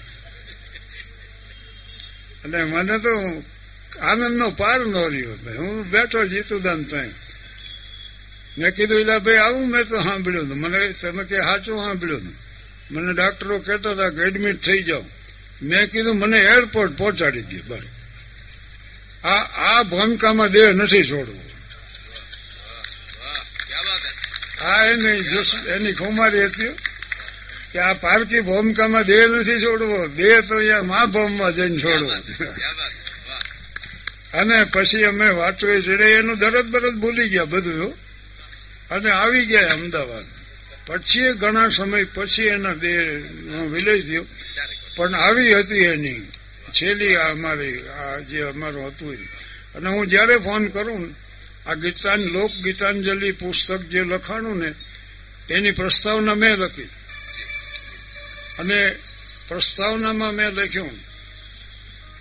અને 2.43 2.63
મને 2.63 2.99
તો 2.99 3.43
આનંદનો 3.99 4.51
પાર 4.51 4.79
ન 4.79 4.93
રહ્યો 4.93 5.33
હું 5.57 5.89
બેઠો 5.89 6.27
જીતુદાન 6.27 6.83
ત્યાં 6.83 7.05
મેં 8.57 8.71
કીધું 8.71 8.99
એટલે 8.99 9.19
ભાઈ 9.19 9.35
આવું 9.35 9.69
મેં 9.69 9.83
તો 9.83 10.03
સાંભળ્યું 10.03 10.45
હતું 10.45 10.57
મને 10.57 10.91
તમે 10.91 11.23
કે 11.23 11.37
સાચું 11.37 11.77
સાંભળ્યું 11.77 12.21
હતું 12.21 12.35
મને 12.91 13.13
ડોક્ટરો 13.13 13.59
કહેતા 13.59 13.91
હતા 13.91 14.09
કે 14.09 14.21
એડમિટ 14.21 14.65
થઈ 14.65 14.83
જાઓ. 14.83 15.03
મેં 15.61 15.91
કીધું, 15.91 16.17
મને 16.17 16.39
એરપોર્ટ 16.39 16.97
પહોંચાડી 16.97 17.41
દે 17.41 17.61
બસ. 17.61 17.81
આ 19.23 19.37
આ 19.43 19.83
ભૂમિકામાં 19.83 20.51
દેહ 20.51 20.71
નથી 20.71 21.03
છોડવો. 21.03 21.50
આ 24.61 24.85
એની 24.85 25.23
એની 25.69 25.93
ખુમારી 25.93 26.45
હતી. 26.45 26.75
કે 27.71 27.79
આ 27.79 27.93
પારકી 27.93 28.39
ભૂમિકામાં 28.39 29.03
દેહ 29.03 29.27
નથી 29.27 29.59
છોડવો. 29.59 30.07
દેહ 30.07 30.41
તો 30.41 30.55
અહીંયા 30.55 30.83
મા 30.83 31.05
ભૂમમાં 31.05 31.55
જઈને 31.55 31.77
છોડવો. 31.77 32.11
અને 34.33 34.63
પછી 34.63 35.03
અમે 35.03 35.29
વાંચવે 35.29 35.81
ચડે 35.81 36.13
એનું 36.13 36.39
દરદ 36.39 36.65
બરદ 36.65 36.93
ભૂલી 36.93 37.29
ગયા 37.29 37.45
બધું. 37.45 37.93
અને 38.89 39.11
આવી 39.11 39.45
ગયા 39.45 39.67
અમદાવાદ. 39.67 40.25
પછી 40.88 41.31
ઘણા 41.33 41.69
સમય 41.69 42.03
પછી 42.03 42.43
એના 42.43 42.73
દેહ 42.73 42.99
વિલય 43.65 44.01
થયો. 44.01 44.25
પણ 44.95 45.15
આવી 45.15 45.53
હતી 45.53 45.77
એની. 45.77 46.21
છેલ્લી 46.73 47.15
અમારી 47.15 47.88
આ 47.88 48.19
જે 48.19 48.41
અમારું 48.41 48.88
હતું 48.88 49.17
અને 49.75 49.89
હું 49.89 50.07
જયારે 50.07 50.38
ફોન 50.38 50.67
કરું 50.67 51.15
આ 51.65 51.73
ગીતાન 51.73 52.21
લોક 52.21 52.51
ગીતાંજલિ 52.51 53.31
પુસ્તક 53.31 53.81
જે 53.81 54.03
લખાણું 54.03 54.59
ને, 54.59 54.73
એની 55.49 55.71
પ્રસ્તાવના 55.71 56.35
મેં 56.35 56.55
લખી. 56.55 56.89
અને 58.59 58.95
પ્રસ્તાવનામાં 59.47 60.33
મેં 60.33 60.49
લખ્યું, 60.49 60.99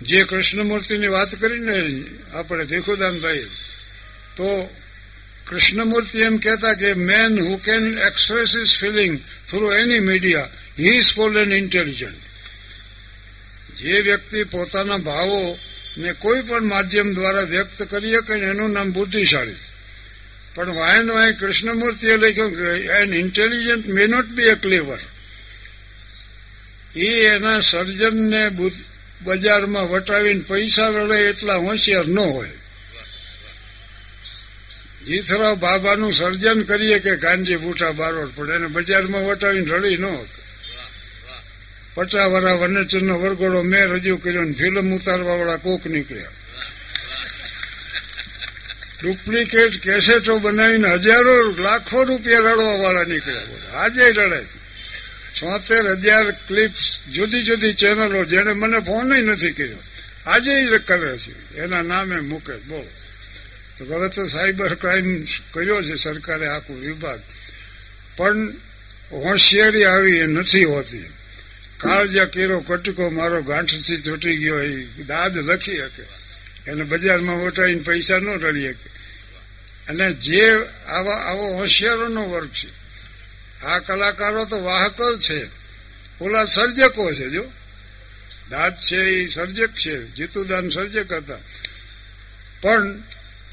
જે 0.01 0.23
કૃષ્ણમૂર્તિની 0.23 1.07
વાત 1.07 1.35
કરીને 1.35 2.03
આપણે 2.33 2.65
ભીખુદાનભાઈ 2.65 3.45
તો 4.35 4.75
કૃષ્ણમૂર્તિ 5.47 6.19
એમ 6.19 6.37
કહેતા 6.37 6.73
કે 6.73 6.93
man 6.93 7.39
who 7.39 7.57
can 7.57 7.97
express 7.97 8.55
his 8.55 8.77
feeling 8.79 9.19
through 9.49 9.71
any 9.71 9.99
media 9.99 10.49
he 10.79 10.97
is 10.97 11.13
called 11.13 11.37
an 11.37 11.53
intelligent 11.53 12.21
જે 13.77 14.01
વ્યક્તિ 14.01 14.43
પોતાના 14.43 14.97
ભાવો 14.97 15.59
ને 15.97 16.13
કોઈ 16.13 16.41
પણ 16.41 16.63
માધ્યમ 16.63 17.13
દ્વારા 17.13 17.41
વ્યક્ત 17.41 17.83
કરી 17.83 18.13
શકે 18.13 18.35
ને 18.35 18.47
એનું 18.47 18.71
નામ 18.71 18.91
બુદ્ધિશાળી. 18.91 19.55
પણ 20.55 20.75
વાયન 20.75 21.11
વાય 21.11 21.33
કૃષ્ણમૂર્તિએ 21.33 22.17
લખ્યું 22.17 22.55
કે 22.55 22.69
an 22.85 23.13
intelligent 23.13 23.87
may 23.87 24.07
not 24.07 24.25
be 24.25 24.49
a 24.49 24.53
clever 24.53 24.99
એ 26.95 27.05
એના 27.05 27.59
સર્જનને 27.59 28.49
બજારમાં 29.21 29.89
વટાવીને 29.89 30.39
પૈસા 30.39 30.87
રડે 30.87 31.15
એટલા 31.15 31.55
હોશિયાર 31.55 32.07
ન 32.07 32.19
હોય. 32.19 32.49
જીથરાવ 35.05 35.55
બાબાનું 35.55 36.13
સર્જન 36.13 36.61
કરીએ 36.61 36.99
કે 36.99 37.15
ગાંધી 37.15 37.55
બુટા 37.55 37.91
બારોટ 37.91 38.35
પડે, 38.35 38.53
એને 38.53 38.67
બજારમાં 38.67 39.23
વટાવીને 39.23 39.71
રડી 39.71 39.97
ન 39.97 40.05
પચાસ 40.05 40.40
વરા 42.25 42.53
વનેચરનો 42.53 43.19
વરઘોડો 43.19 43.61
મેં 43.61 43.85
રજૂ 43.85 44.17
કર્યો 44.17 44.41
ને 44.41 44.51
ફિલ્મ 44.51 44.95
ઉતારવા 44.95 45.35
વાળા 45.35 45.55
કોક 45.55 45.85
નીકળ્યા. 45.85 46.29
ડુપ્લિકેટ 49.03 49.81
કેસેટો 49.81 50.39
બનાવીને 50.39 50.93
હજારો 50.93 51.55
લાખો 51.57 52.03
રૂપિયા 52.03 52.39
રડવા 52.39 52.77
વાળા 52.77 53.03
નીકળ્યા 53.03 53.41
આજે 53.73 54.11
રડે 54.11 54.43
છોતેર 55.31 55.89
હજાર 55.89 56.31
ક્લિપ્સ 56.31 56.99
જુદી 57.11 57.43
જુદી 57.43 57.73
ચેનલો 57.73 58.25
જેને 58.25 58.53
મને 58.53 58.79
ફોન 58.79 59.07
નથી 59.07 59.51
કર્યો. 59.51 59.77
આજે 60.25 60.77
કરે 60.77 61.17
છે. 61.17 61.57
એના 61.57 61.81
નામે 61.81 62.19
મૂકે 62.19 62.57
બોલો. 62.57 62.89
તો 63.77 63.95
હવે 63.95 64.09
તો 64.09 64.27
સાયબર 64.27 64.75
ક્રાઇમ 64.75 65.23
કર્યો 65.51 65.81
છે 65.81 65.95
સરકારે 65.95 66.47
આખું 66.47 66.79
વિભાગ. 66.79 67.19
પણ 68.17 68.49
હોશિયારી 69.11 69.85
આવી 69.85 70.17
એ 70.17 70.25
નથી 70.25 70.63
હોતી. 70.63 71.05
કાળજા 71.81 72.25
કેરો 72.25 72.59
કટકો 72.59 73.09
મારો 73.09 73.41
ગાંઠથી 73.41 73.97
તૂટી 73.97 74.37
ગયો, 74.37 74.59
એ 74.59 74.83
દાદ 74.83 75.37
લખી 75.37 75.77
શકે. 75.77 76.03
એને 76.67 76.83
બજારમાં 76.83 77.43
વટાઈને 77.43 77.81
પૈસા 77.81 78.17
ન 78.17 78.41
રડી 78.41 78.67
શકે. 78.67 78.89
અને 79.89 80.13
જે 80.13 80.51
આવા 80.87 81.15
આવો 81.15 81.53
હોશિયારોનો 81.53 82.29
વર્ગ 82.29 82.49
છે, 82.49 82.69
આ 83.65 83.79
કલાકારો 83.79 84.45
તો 84.45 84.63
વાહકો 84.63 85.17
છે. 85.17 85.47
ઓલા 86.21 86.45
સર્જકો 86.45 87.13
છે, 87.13 87.29
જો. 87.29 87.51
દાદ 88.49 88.73
છે 88.79 88.95
એ 88.95 89.25
સર્જક 89.25 89.69
છે, 89.69 90.05
જીતુદાન 90.05 90.69
સર્જક 90.69 91.13
હતા. 91.13 91.37
પણ 92.61 92.99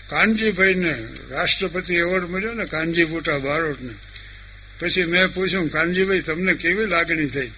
કાનજીભાઈને 0.09 1.09
રાષ્ટ્રપતિ 1.31 1.95
એવોર્ડ 1.95 2.25
મળ્યો 2.25 2.53
ને, 2.53 2.65
કાનજી 2.65 3.05
બુટા 3.05 3.39
બારોટને. 3.39 3.95
પછી 4.81 5.05
મેં 5.05 5.27
પૂછ્યું, 5.27 5.69
કાનજીભાઈ, 5.69 6.21
તમને 6.21 6.55
કેવી 6.55 6.87
લાગણી 6.87 7.27
થઈ? 7.27 7.51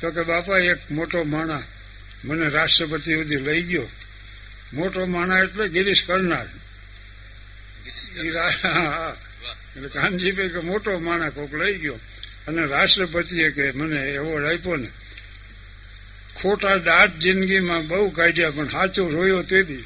તો 0.00 0.10
કે 0.10 0.22
બાપા 0.22 0.58
એક 0.58 0.90
મોટો 0.90 1.24
માણા 1.24 1.62
મને 2.24 2.48
રાષ્ટ્રપતિ 2.48 3.14
સુધી 3.14 3.36
લઈ 3.36 3.62
ગયો. 3.62 3.88
મોટો 4.72 5.06
માણા 5.06 5.38
એટલે 5.38 5.68
ગિરીશ 5.68 6.04
કરનાર. 6.06 6.48
એટલે 9.76 9.88
કાનજીભાઈ 9.88 10.48
કે 10.48 10.58
મોટો 10.58 10.98
માણા 10.98 11.28
કોક 11.28 11.54
લઈ 11.54 11.78
ગયો. 11.78 11.94
અને 12.48 12.66
રાષ્ટ્રપતિએ 12.66 13.50
કે 13.50 13.70
મને 13.72 14.10
એવોર્ડ 14.10 14.46
આપ્યો 14.46 14.76
ને. 14.76 14.88
ખોટા 16.42 16.76
દાંત 16.76 17.18
જિંદગીમાં 17.18 17.88
બહુ 17.88 18.10
કાઢ્યા 18.10 18.50
પણ 18.50 18.68
સાચો 18.68 19.10
રોયો 19.10 19.42
તેથી. 19.42 19.84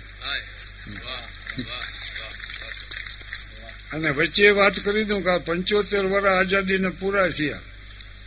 અને 3.93 4.11
વચ્ચે 4.11 4.51
વાત 4.51 4.81
કરી 4.85 5.05
દઉં 5.05 5.25
કે 5.25 5.31
આ 5.31 5.39
પંચોતેર 5.39 6.05
વર્ષ 6.05 6.25
આઝાદીને 6.25 6.89
પૂરા 6.89 7.29
થયા. 7.29 7.61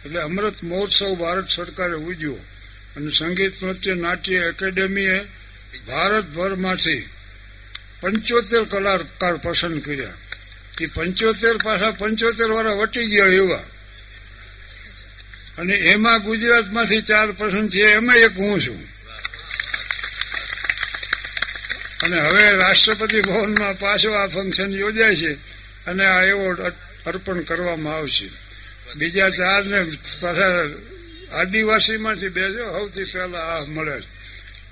એટલે 0.05 0.19
અમૃત 0.19 0.63
મહોત્સવ 0.63 1.15
ભારત 1.15 1.49
સરકારે 1.49 1.93
ઉજવ્યો. 1.93 2.33
અને 2.95 3.09
સંગીત 3.09 3.63
નૃત્ય, 3.63 3.93
નાટ્ય 3.93 4.35
એકેડેમીએ 4.35 5.19
ભારતભરમાંથી 5.87 7.09
પંચોતેર 8.01 8.63
કલાકાર 8.63 9.37
પસંદ 9.37 9.81
કર્યા. 9.81 10.13
એ 10.81 10.85
પંચોતેર 10.85 11.57
પાછા 11.63 11.91
પંચોતેર 11.91 12.51
વાળા 12.51 12.71
વટી 12.71 13.05
ગયા 13.05 13.25
એવા. 13.25 13.63
અને 15.57 15.73
એમાં 15.73 16.23
ગુજરાતમાંથી 16.23 17.01
ચાર 17.01 17.31
પસંદ 17.31 17.69
છે 17.69 17.81
એમાં 17.81 18.15
એક 18.15 18.31
હું 18.31 18.61
છું. 18.61 18.83
અને 22.03 22.21
હવે 22.21 22.51
રાષ્ટ્રપતિ 22.51 23.21
ભવનમાં 23.21 23.79
પાછો 23.79 24.11
આ 24.11 24.27
ફંક્શન 24.27 24.71
યોજાય 24.71 25.15
છે. 25.15 25.33
અને 25.85 26.05
આ 26.05 26.21
એવોર્ડ 26.21 26.59
અર્પણ 27.05 27.41
કરવામાં 27.41 27.95
આવશે. 27.95 28.44
બીજા 28.95 29.29
ચાર 29.29 29.65
ને 29.65 29.85
પાછા 30.19 30.69
આદિવાસીમાંથી 31.31 32.27
બેજો 32.27 32.71
સૌથી 32.71 33.03
પહેલા 33.03 33.39
આ 33.39 33.65
મળે 33.65 34.01
છે. 34.01 34.07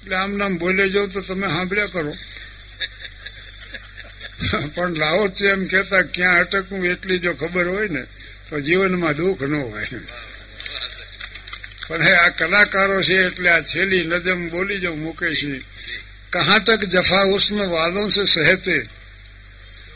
એટલે 0.03 0.15
આમ 0.15 0.37
નામ 0.37 0.57
બોલે 0.57 0.89
જાવ 0.89 1.07
તો 1.07 1.21
તમે 1.21 1.47
સાંભળ્યા 1.47 1.85
કરો. 1.85 2.15
પણ 4.75 4.93
લાવો 4.93 5.29
છે 5.29 5.49
એમ 5.49 5.65
કેતા 5.65 6.01
ક્યાં 6.01 6.39
અટકવું 6.39 6.85
એટલી 6.85 7.17
જો 7.17 7.33
ખબર 7.33 7.67
હોય 7.67 7.87
ને, 7.87 8.03
તો 8.49 8.59
જીવનમાં 8.59 9.15
દુઃખ 9.15 9.41
ન 9.41 9.53
હોય. 9.53 9.87
પણ 11.87 12.01
આ 12.01 12.29
કલાકારો 12.29 13.01
છે 13.01 13.25
એટલે 13.25 13.49
આ 13.49 13.61
છેલ્લી 13.61 14.03
નજમ 14.03 14.49
બોલી 14.49 14.79
જાઉં 14.79 14.99
મુકેશની 14.99 15.63
કહા 16.29 16.59
તક 16.59 16.85
જફા 16.85 17.21
ઉષ્ણ 17.21 17.67
વાદો 17.67 18.09
સે 18.09 18.25
સહેતે? 18.25 18.89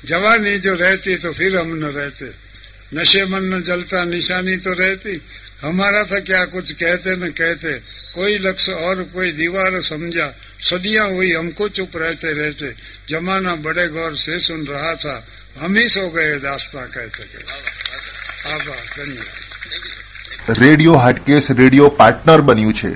જવાની 0.03 0.59
જો 0.59 0.75
રહેતી 0.75 1.15
તો 1.15 1.31
ફિર 1.31 1.59
હમ 1.59 1.75
ન 1.75 1.83
રહેતે? 1.91 2.46
नशे 2.94 3.24
मन 3.26 3.44
न 3.44 3.62
जलता 3.62 4.04
निशानी 4.06 4.56
तो 4.58 4.72
रहती 4.74 5.20
हमारा 5.62 6.02
था 6.04 6.18
क्या 6.22 6.44
कुछ 6.46 6.72
कहते 6.74 7.16
न 7.16 7.30
कहते 7.32 7.72
कोई 8.14 8.38
लक्ष्य 8.40 8.72
और 8.86 9.02
कोई 9.12 9.30
दीवार 9.32 9.80
समझा 9.82 10.26
सदियां 10.62 11.06
हुई 11.12 11.32
हमको 11.32 11.68
चुप 11.70 11.96
रहते 11.96 12.32
रहते 12.34 12.72
जमाना 13.10 13.54
बड़े 13.64 13.86
गौर 13.90 14.16
से 14.18 14.38
सुन 14.40 14.66
रहा 14.66 14.94
था 14.96 15.22
हम 15.58 15.76
ही 15.76 15.88
सो 15.90 16.08
गए 16.10 16.38
दास्ता 16.40 16.86
कहते 16.88 17.24
आभार 18.48 18.84
धन्यवाद 18.94 19.50
રેડિયો 20.60 20.94
હાટકેસ 20.96 21.48
રેડિયો 21.52 21.88
પાર્ટનર 21.92 22.40
બન્યું 22.42 22.72
છે 22.74 22.92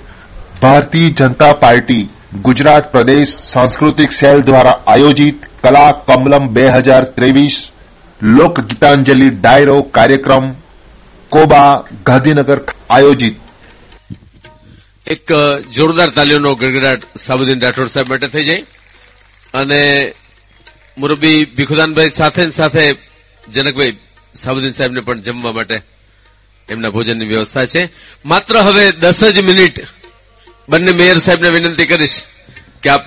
ભારતીય 0.61 1.11
જનતા 1.12 1.51
પાર્ટી 1.57 2.01
ગુજરાત 2.43 2.90
પ્રદેશ 2.93 3.35
સાંસ્કૃતિક 3.44 4.11
સેલ 4.12 4.43
દ્વારા 4.43 4.77
આયોજિત 4.86 5.47
કલા 5.62 5.90
કમલમ 6.07 6.48
બે 6.51 6.66
હજાર 6.70 7.05
ત્રેવીસ 7.16 7.59
લોક 8.22 8.60
ગીતાંજલિ 8.60 9.30
ડાયરો 9.30 9.81
કાર્યક્રમ 9.81 10.53
કોબા 11.30 11.84
ગાંધીનગર 12.06 12.60
આયોજિત. 12.89 13.35
એક 15.07 15.31
જોરદાર 15.76 16.10
તાલીઓનો 16.10 16.56
ગડગડાટ 16.56 17.02
સાબુદ્દીન 17.18 17.61
રાઠોડ 17.61 17.88
સાહેબ 17.88 18.10
માટે 18.10 18.27
થઈ 18.27 18.43
જાય. 18.43 18.64
અને 19.53 20.14
મુરબી 20.98 21.45
ભીખુદાનભાઈ 21.45 22.10
સાથે 22.10 22.52
સાથે 22.52 22.95
જનકભાઈ 23.48 23.98
સાબુદ્દીન 24.35 24.72
સાહેબને 24.72 25.02
પણ 25.02 25.22
જમવા 25.22 25.52
માટે 25.52 25.81
એમના 26.69 26.89
ભોજનની 26.89 27.26
વ્યવસ્થા 27.26 27.65
છે. 27.65 27.89
માત્ર 28.26 28.57
હવે 28.57 28.91
દસ 28.91 29.23
જ 29.23 29.41
મિનિટ 29.41 29.85
બંને 30.69 30.91
મેયર 30.91 31.18
સાહેબને 31.18 31.49
વિનંતી 31.49 31.85
કરીશ 31.85 32.23
કે 32.84 32.89
આપ 32.89 33.06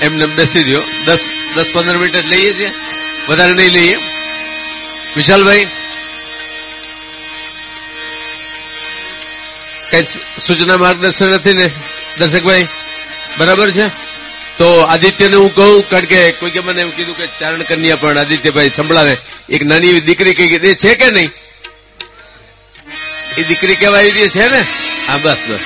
એમને 0.00 0.26
બેસી 0.26 0.64
દો 0.64 0.80
દસ 1.06 1.22
દસ 1.56 1.68
પંદર 1.72 1.96
મિનિટ 1.96 2.26
લઈએ 2.26 2.52
છીએ. 2.52 2.70
વધારે 3.28 3.54
નહીં 3.54 3.72
લઈએ. 3.72 4.13
વિશાલભાઈ, 5.16 5.66
કઈ 9.90 10.04
સૂચના 10.46 10.76
માર્ગદર્શન 10.76 11.26
નથી 11.26 11.52
ને, 11.52 11.70
દર્શકભાઈ? 12.18 12.68
બરાબર 13.38 13.70
છે? 13.70 13.86
તો 14.58 14.80
આદિત્યને 14.80 15.36
હું 15.36 15.54
કહું, 15.54 15.90
કારણ 15.90 16.04
કે 16.04 16.32
કોઈકે 16.32 16.60
મને 16.60 16.80
એવું 16.80 16.96
કીધું 16.96 17.16
કે 17.16 17.26
ચારણ 17.26 17.62
કન્યા 17.62 17.96
પણ 17.96 18.18
આદિત્યભાઈ 18.18 18.70
સંભળાવે. 18.70 19.16
એક 19.48 19.62
નાની 19.62 19.88
એવી 19.88 20.00
દીકરી 20.00 20.34
કઈ 20.34 20.54
એ 20.54 20.74
છે 20.74 20.94
કે 20.94 21.10
નહીં? 21.10 21.30
એ 23.38 23.42
દીકરી 23.42 23.74
કહેવાય 23.74 24.04
એવી 24.04 24.28
છે 24.28 24.48
ને? 24.48 24.60
હા, 25.06 25.16
બસ 25.16 25.36
બસ. 25.48 25.60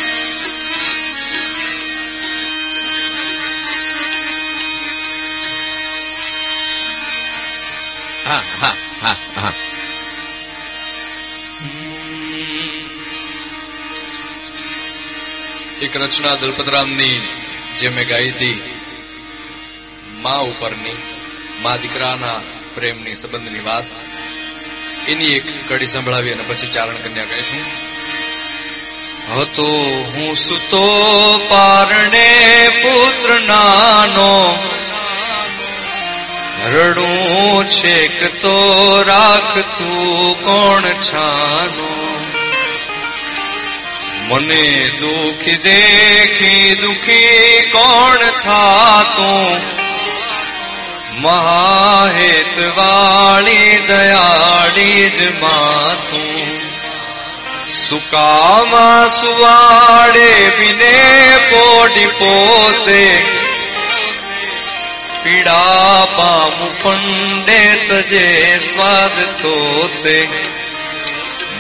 હા 8.27 8.43
હા. 8.61 8.78
એક 15.83 15.97
રચના 15.97 16.35
દલપતરામની 16.35 17.21
જે 17.79 17.89
મેં 17.89 18.09
ગાઈ 18.09 18.31
હતી, 18.31 18.63
મા 20.21 20.39
ઉપરની, 20.39 20.97
મા 21.63 21.77
દીકરાના 21.77 22.41
પ્રેમની 22.75 23.15
સંબંધની 23.15 23.61
વાત, 23.61 23.85
એની 25.09 25.35
એક 25.35 25.69
કડી 25.69 25.87
સંભળાવી 25.87 26.33
અને 26.33 26.43
પછી 26.43 26.67
ચારણ 26.67 26.95
કન્યા 26.95 27.25
કહીશું 27.25 27.67
હતો 29.37 29.69
હું 30.15 30.37
સુતો 30.37 30.83
પારણે 31.49 32.27
પુત્ર 32.83 33.41
નાનો 33.41 34.59
રડું 36.67 37.71
છેક 37.71 38.41
તો 38.41 38.57
રાખતું 39.03 40.45
કોણ 40.45 40.83
છાનો? 40.83 41.98
મને 44.29 44.89
દુખી 45.01 45.57
દેખી 45.57 46.75
દુખી 46.75 47.71
કોણ 47.73 48.17
થાતું? 48.17 49.79
મહાહેત 51.21 52.59
વાળી 52.77 53.79
દયાળી 53.89 55.11
જ 55.11 55.41
માતું 55.41 56.61
સુકામાં 57.89 59.09
સુવાડે 59.09 60.51
બિને 60.59 60.95
પોડી 61.51 62.07
પોતે. 62.07 63.25
પીડા 65.23 66.05
પામું 66.17 66.83
પંડે 66.83 67.77
તજે 67.89 68.59
સ્વાદ 68.59 69.43
તોતે 69.43 70.29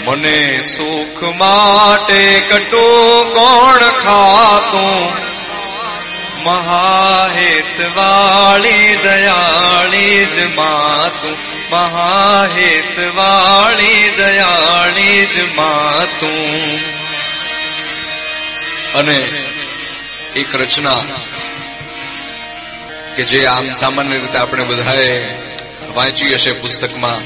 મને 0.08 0.62
સુખ 0.62 1.22
માટે 1.22 2.40
કટો 2.40 3.24
કોણ 3.34 3.78
ખાતું? 3.78 5.12
મહાહેત 6.44 7.96
વાળી 7.96 8.96
દયાળી 9.02 10.26
જ 10.26 10.54
માતું. 10.54 11.36
મહાહેત 11.70 12.98
વાળી 13.14 14.10
દયાળી 14.16 15.26
જ 15.26 15.54
માતું. 15.56 16.70
અને 18.94 19.28
એક 20.36 20.54
રચના 20.54 20.96
કે 23.16 23.24
જે 23.24 23.46
આમ 23.46 23.72
સામાન્ય 23.72 24.18
રીતે 24.18 24.38
આપણે 24.38 24.64
બધાએ 24.64 25.34
વાંચી 25.94 26.34
હશે 26.34 26.52
પુસ્તકમાં. 26.52 27.18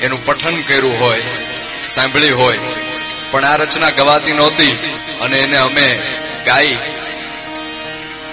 એનું 0.00 0.26
પઠન 0.26 0.62
કર્યું 0.62 1.00
હોય. 1.00 1.22
સાંભળી 1.94 2.30
હોય. 2.30 2.58
પણ 3.30 3.44
આ 3.44 3.56
રચના 3.56 3.90
ગવાતી 3.90 4.32
નહોતી 4.32 4.70
અને 5.20 5.38
એને 5.38 5.56
અમે 5.56 6.02
ગાઈ 6.46 6.78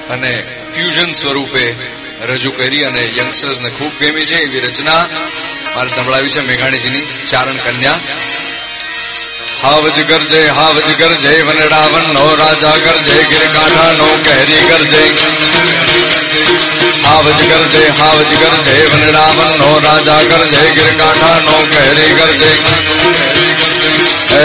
અને 0.09 0.43
ફ્યુઝન 0.75 1.13
સ્વરૂપે 1.13 1.75
રજૂ 2.25 2.51
કરી 2.51 2.83
અને 2.83 3.13
યંગસ્ટર્સને 3.17 3.69
ખૂબ 3.69 3.91
ગમી 3.99 4.25
છે 4.25 4.35
એવી 4.35 4.59
રચના. 4.59 5.07
મારે 5.75 5.89
સંભળાવી 5.89 6.29
છે 6.29 6.41
મેઘાણીજીની 6.41 7.01
ચારણ 7.27 7.57
કન્યા. 7.57 7.99
હાવજ 9.61 9.97
ગરજે 10.01 10.41
હાવજ 10.49 10.89
ગરજે 10.93 11.31
વનડાવન 11.43 12.05
નો 12.13 12.25
રાજા 12.35 12.77
ગરજે 12.77 13.15
ગિરકાંઠા 13.29 13.91
નો 13.93 14.07
કહેરી 14.23 14.63
ગરજે 14.69 15.01
હાવજ 17.03 17.41
ગરજે 17.43 17.83
હાવજ 17.99 18.31
ગરજે 18.35 18.75
વનડાવન 18.85 19.51
નો 19.57 19.71
રાજા 19.79 20.21
ગરજે 20.23 20.61
ગિરકાંઠા 20.77 21.39
નો 21.41 21.57
કહેરી 21.71 22.13
ગરજે 22.13 22.51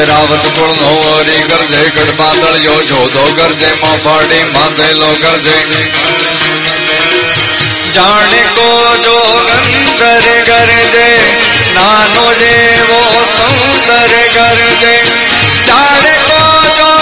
રાવત 0.04 0.50
કુળ 0.50 0.74
નો 0.74 0.90
હરી 0.98 1.44
ગરજે 1.44 1.80
ગઢપા 1.90 2.34
તળિયો 2.34 2.80
જોધો 2.84 3.24
ગરજે 3.32 3.70
મોફાડી 3.76 4.44
માંધેલો 4.50 5.10
ગરજે 5.16 5.56
જાણે 7.94 8.42
કો 8.54 8.68
જો 9.04 9.18
કર 9.98 10.70
દે 10.94 11.06
નાનો 11.74 12.24
જેવો 12.40 13.00
સુંદર 13.34 14.14
ગરજે 14.34 14.94
જાણે 15.66 16.14
કો 16.26 16.40
જો 16.78 16.93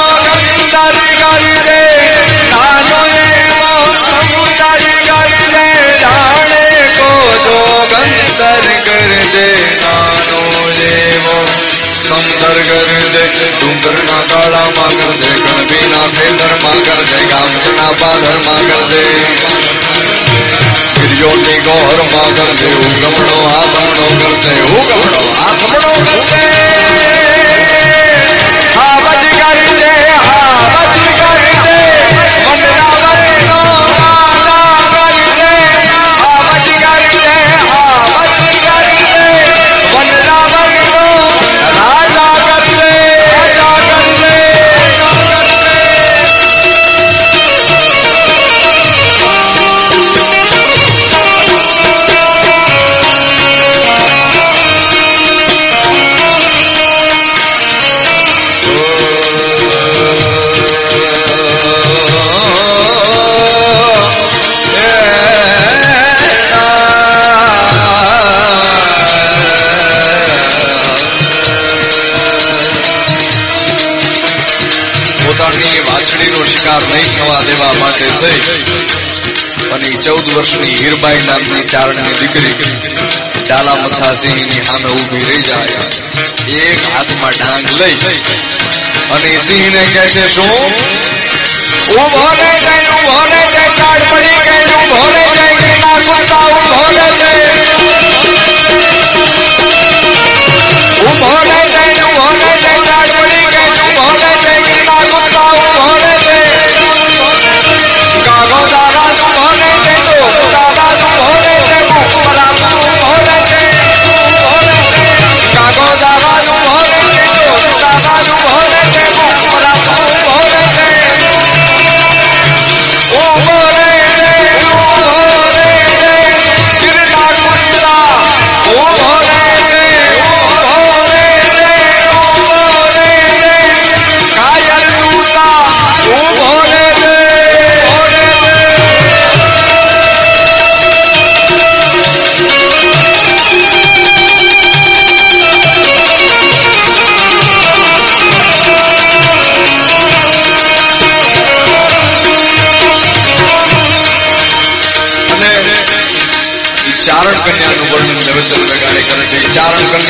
ગોહરમાં 22.42 22.56
ગરજે 22.58 22.70
ઉગમણો 23.08 23.36
આભમણો 23.50 24.06
ગરજે 24.20 24.54
ઉગમણો 24.70 24.91
વર્ષની 80.42 80.76
હીરબાઈ 80.78 81.22
નામની 81.26 81.64
ચારણની 81.64 82.14
દીકરી 82.20 82.54
ડાલા 83.44 83.74
મથાસિંહની 83.74 84.62
સામે 84.66 84.88
ઊભી 84.88 85.24
રહી 85.24 85.42
જાય. 85.42 85.82
એક 86.62 86.80
હાથમાં 86.94 87.34
ડાંગ 87.34 87.66
લઈ 87.72 87.96
અને 89.10 89.30
સિંહને 89.46 89.82
કહે 89.92 90.04
છે, 90.14 90.24
શું? 90.34 90.50
ઊભો 91.94 92.26
રે 92.40 92.50
જઈ 92.64 92.82
ઊભો 92.88 93.20
રે 93.30 93.40
જઈ 93.54 93.70
કાળ 93.78 94.00
પડી 94.10 94.40
ગઈ 94.46 94.66
ઊભો 94.72 95.04
રે 95.14 95.24
જઈ 95.36 95.54
ગીરના 95.60 95.98
કુંતા 96.06 96.46
ઊભો 96.48 96.82
રે 96.90 97.06
જઈ. 97.20 97.42
ઊભો 101.02 101.34
રે 101.50 101.61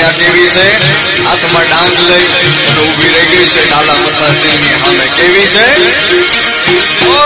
કન્યા 0.03 0.19
દેવી 0.19 0.51
છે? 0.51 0.67
હાથમાં 1.25 1.67
ડાંગ 1.67 1.99
લઈ 1.99 2.27
અને 2.67 2.81
ઊભી 2.81 3.09
રહી 3.09 3.27
ગઈ 3.27 3.47
છે. 3.47 3.69
ડાલા 3.69 3.95
મથા 3.95 4.33
સિંહની 4.33 4.75
સામે. 4.81 5.07
કેવી 5.17 5.47
છે? 5.47 5.67
ઓ 7.07 7.19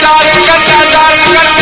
ચારણ 0.00 0.40
કન્યા 0.66 1.53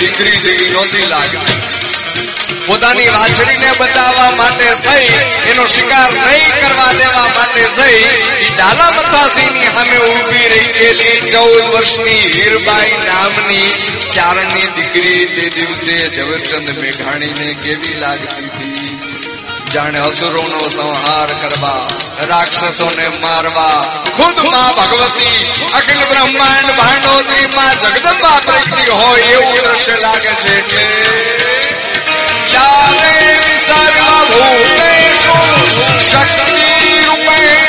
દીકરી 0.00 0.36
જેવી 0.36 0.70
નહોતી 0.70 1.06
લાગતી. 1.06 1.60
પોતાની 2.66 3.08
વાછડીને 3.08 3.70
બચાવવા 3.78 4.30
માટે 4.36 4.64
થઈ, 4.64 5.08
એનો 5.50 5.66
શિકાર 5.66 6.10
નહીં 6.12 6.52
કરવા 6.60 6.92
દેવા 6.92 7.28
માટે 7.36 7.64
થઈ 7.76 8.02
એ 8.46 8.48
ડાલા 8.56 8.90
મથાસીની 8.90 9.64
સામે 9.64 9.98
ઊભી 9.98 10.48
રહી 10.48 10.72
ગયેલી 10.72 11.30
ચૌદ 11.30 11.74
વર્ષની 11.74 12.32
હીરબાઈ 12.34 12.96
નામની 13.06 13.70
ચારણની 14.14 14.66
દીકરી 14.76 15.26
તે 15.26 15.48
દિવસે 15.48 15.96
ઝવેરચંદ 16.08 16.78
મેઘાણીને 16.78 17.54
કેવી 17.54 17.94
લાગતી 18.00 18.44
હતી? 18.44 18.98
જાણે 19.74 19.98
અસુરોનો 19.98 20.68
સંહાર 20.68 21.32
કરવા, 21.42 21.88
રાક્ષસોને 22.24 23.08
મારવા 23.08 23.99
ખુદમાં 24.12 24.72
ભગવતી 24.74 25.40
અખિલ 25.72 26.02
બ્રહ્માંડ 26.10 26.70
ભાંડોદરી 26.78 27.46
માં 27.54 27.74
જગદંબા 27.78 28.38
પ્રગટી 28.40 28.90
હોય 28.92 29.24
એવું 29.30 29.56
દ્રશ્ય 29.58 29.96
લાગે 29.98 30.32
છે 30.42 30.52
એટલે 30.54 30.84
યાદે 32.54 33.12
સર્વભૂતેષુ 33.66 35.36
શક્તિરૂપેણ 36.02 37.50
સંસ્થિતા 37.50 37.59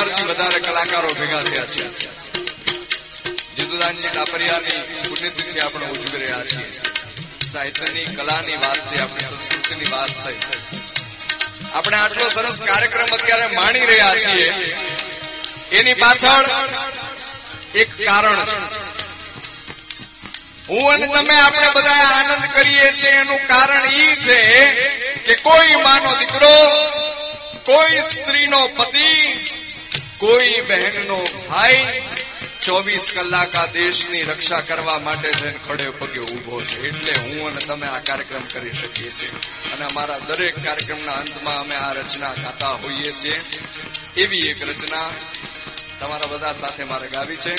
એક 0.00 0.06
હજારથી 0.06 0.24
વધારે 0.24 0.60
કલાકારો 0.60 1.08
ભેગા 1.08 1.42
થયા 1.42 1.66
છે. 1.66 1.90
જીતુદાનજી 3.56 4.08
ટાપરિયાની 4.08 4.82
પુણ્યતિથિ 5.08 5.58
આપણે 5.58 5.86
ઉજવી 5.86 6.18
રહ્યા 6.18 6.44
છીએ. 6.44 6.80
સાહિત્યની, 7.52 8.04
કલાની 8.04 8.56
વાત 8.56 8.90
થઈ, 8.90 8.98
આપણી 8.98 9.24
સંસ્કૃતિની 9.24 9.90
વાત 9.90 10.26
થઈ. 10.26 10.40
આપણે 11.74 11.96
આટલો 11.96 12.28
સરસ 12.28 12.60
કાર્યક્રમ 12.60 13.14
અત્યારે 13.14 13.46
માણી 13.46 13.80
રહ્યા 13.80 14.14
છીએ. 14.14 14.76
એની 15.72 15.94
પાછળ 15.94 16.44
એક 17.74 18.06
કારણ 18.06 18.44
છે. 18.44 18.58
હું 20.68 20.92
અને 20.92 21.06
તમે 21.06 21.40
આપણે 21.40 21.70
બધા 21.74 21.92
આનંદ 21.92 22.54
કરીએ 22.54 22.92
છીએ. 22.92 23.10
એનું 23.10 23.46
કારણ 23.46 23.86
એ 23.86 24.16
છે 24.16 24.72
કે 25.26 25.34
કોઈ 25.34 25.74
માનો 25.74 26.14
દીકરો, 26.18 26.66
કોઈ 27.64 28.00
સ્ત્રીનો 28.00 28.66
પતિ 28.66 29.39
કોઈ 30.20 30.60
બહેનનો 30.60 31.26
ભાઈ 31.48 32.02
ચોવીસ 32.64 33.10
કલાક 33.14 33.56
આ 33.56 33.66
દેશની 33.66 34.22
રક્ષા 34.22 34.60
કરવા 34.60 34.98
માટે 34.98 35.30
થઈને 35.30 35.54
ખડે 35.68 35.90
પગે 35.90 36.20
ઊભો 36.20 36.62
છે. 36.62 36.88
એટલે 36.88 37.12
હું 37.12 37.46
અને 37.46 37.66
તમે 37.66 37.86
આ 37.86 37.98
કાર્યક્રમ 37.98 38.42
કરી 38.52 38.72
શકીએ 38.72 39.10
છીએ. 39.10 39.30
અને 39.72 39.84
અમારા 39.84 40.18
દરેક 40.18 40.64
કાર્યક્રમના 40.64 41.12
અંતમાં 41.12 41.60
અમે 41.60 41.74
આ 41.74 41.92
રચના 41.92 42.32
ગાતા 42.32 42.70
હોઈએ 42.70 43.12
છીએ. 43.12 43.40
એવી 44.16 44.38
એક 44.38 44.68
રચના 44.68 45.10
તમારા 46.00 46.26
બધા 46.26 46.52
સાથે 46.52 46.84
મારે 46.84 47.08
ગાવી 47.08 47.36
છે. 47.36 47.56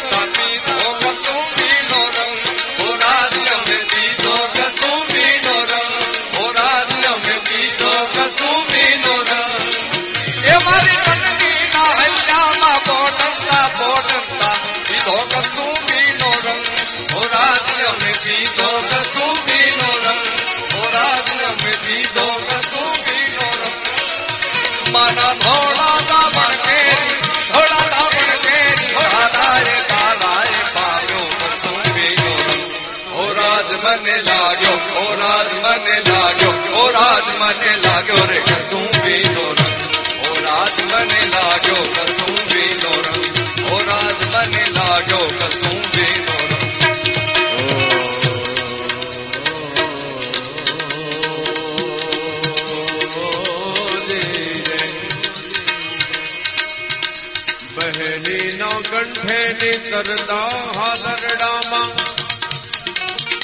મારી 0.00 0.49
મને 33.92 34.16
લાગ્યો, 34.22 34.76
ઓ 34.98 35.04
રાજ 35.14 35.48
મને 35.54 35.96
લાગ્યો, 36.08 36.54
ઓ 36.74 36.82
રાજ 36.90 37.26
મને 37.32 37.70
લાગ્યો 37.76 38.26
રે 38.26 38.38
કસું 38.40 38.90
બીનો 39.04 39.46
ઓ 40.24 40.30
રાજ 40.44 40.76
મને 40.82 41.20
લાગ્યો 41.32 41.84
કસું 41.96 42.38
બીનો 42.50 42.92
ઓ 43.70 43.78
રાજ 43.88 44.18
મને 44.26 44.62
લાગ્યો 44.76 45.26
કસું 45.40 45.80
બહેની 57.74 58.52
નો 58.56 58.70
કંઠે 58.82 59.40
ની 59.52 59.78
કરતા 59.84 60.62
હાલરડામાં 60.72 61.99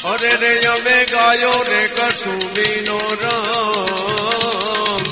અરે 0.06 0.32
રે, 0.40 0.52
અમે 0.66 0.98
ગાયો 1.04 1.62
રે, 1.62 1.82
કસુબીનો 1.88 2.98
રંગ. 3.22 5.06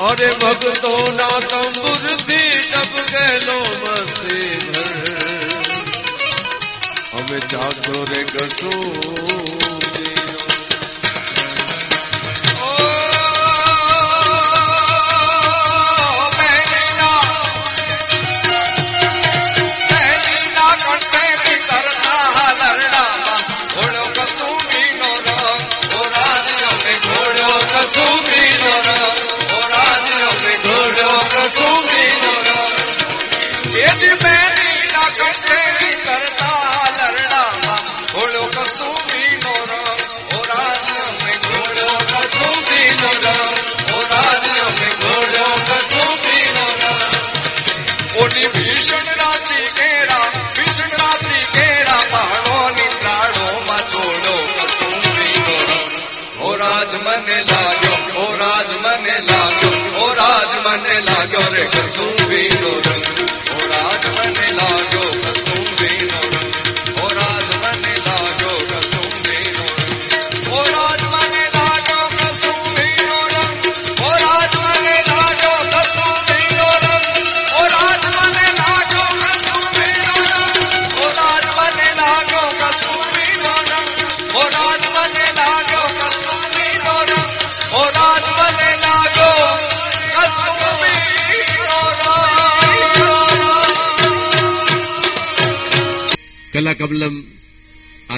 અરે 0.00 0.30
ભક્તો 0.40 0.94
ના 1.16 1.38
તંબુરથી 1.50 2.58
ટપકેલો 2.72 3.58
મસ્તી 3.82 4.56
ભર 4.66 5.02
અમે 7.18 7.38
જાગો 7.52 7.96
રે, 8.04 8.20
કસુબીનો 8.24 9.73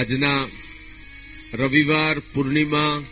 આજના 0.07 0.49
રવિવાર 1.53 2.17
પૂર્ણિમા 2.33 3.03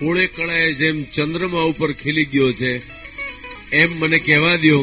હોળે 0.00 0.26
કળાએ 0.26 0.68
જેમ 0.80 0.98
ચંદ્રમા 1.14 1.68
ઉપર 1.70 1.90
ખીલી 1.92 2.30
ગયો 2.32 2.50
છે, 2.52 2.72
એમ 3.72 3.90
મને 4.00 4.18
કહેવા 4.18 4.56
દો 4.56 4.78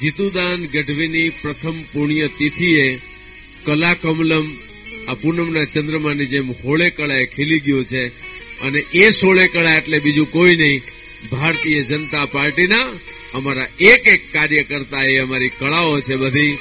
જીતુદાન 0.00 0.60
ગઢવીની 0.72 1.34
પ્રથમ 1.40 1.78
પુણ્ય 1.92 2.28
તિથિએ 2.38 2.86
કલાકમલમ 3.64 4.46
આ 5.08 5.18
પૂનમના 5.22 5.70
ચંદ્રમાની 5.74 6.32
જેમ 6.32 6.48
હોળે 6.60 6.88
કળાએ 6.90 7.26
ખીલી 7.34 7.64
ગયો 7.66 7.82
છે 7.84 8.02
અને 8.64 8.80
એ 9.02 9.04
સોળે 9.12 9.44
કળા 9.48 9.78
એટલે 9.78 9.98
બીજું 10.00 10.32
કોઈ 10.34 10.56
નહીં, 10.56 10.82
ભારતીય 11.30 11.82
જનતા 11.82 12.26
પાર્ટીના 12.26 12.88
અમારા 13.36 13.74
એક 13.90 14.04
એક 14.14 14.22
કાર્યકર્તા 14.34 15.04
એ 15.04 15.18
અમારી 15.18 15.56
કળાઓ 15.60 15.98
છે 16.00 16.16
બધી. 16.22 16.54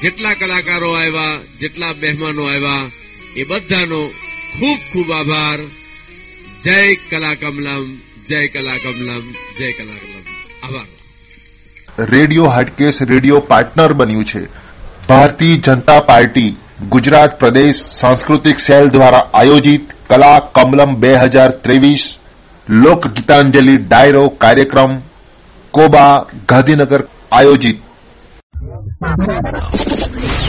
જેટલા 0.00 0.38
કલાકારો 0.40 0.90
આવ્યા, 0.92 1.42
જેટલા 1.60 1.92
મહેમાનો 2.02 2.44
આવ્યા 2.44 2.92
એ 3.36 3.44
બધાનો 3.44 4.06
ખૂબ 4.58 4.78
ખૂબ 4.92 5.12
આભાર. 5.12 5.58
જય 6.64 6.94
કલાકમલમ 6.94 7.96
જય 8.28 8.48
કલાકમલમ 8.48 9.22
જય 9.58 9.72
કલાકમલમ. 9.72 10.22
આભાર. 10.68 12.04
રેડિયો 12.04 12.46
હાટકેસ 12.46 13.02
રેડિયો 13.02 13.40
પાર્ટનર 13.40 13.92
બન્યું 13.92 14.24
છે. 14.24 14.46
ભારતીય 15.08 15.56
જનતા 15.56 16.00
પાર્ટી 16.00 16.56
ગુજરાત 16.88 17.38
પ્રદેશ 17.38 17.74
સાંસ્કૃતિક 17.74 18.58
સેલ 18.58 18.88
દ્વારા 18.88 19.18
આયોજિત 19.18 19.90
કલા 20.08 20.38
કમલમ 20.38 20.94
બે 20.94 21.14
હજાર 21.14 21.50
ત્રેવીસ 21.50 22.16
લોક 22.68 23.06
ગીતાંજલિ 23.06 23.76
ડાયરો 23.76 24.28
કાર્યક્રમ 24.28 24.98
કોબા 25.70 26.26
ગાંધીનગર 26.48 27.08
આયોજિત. 27.32 27.76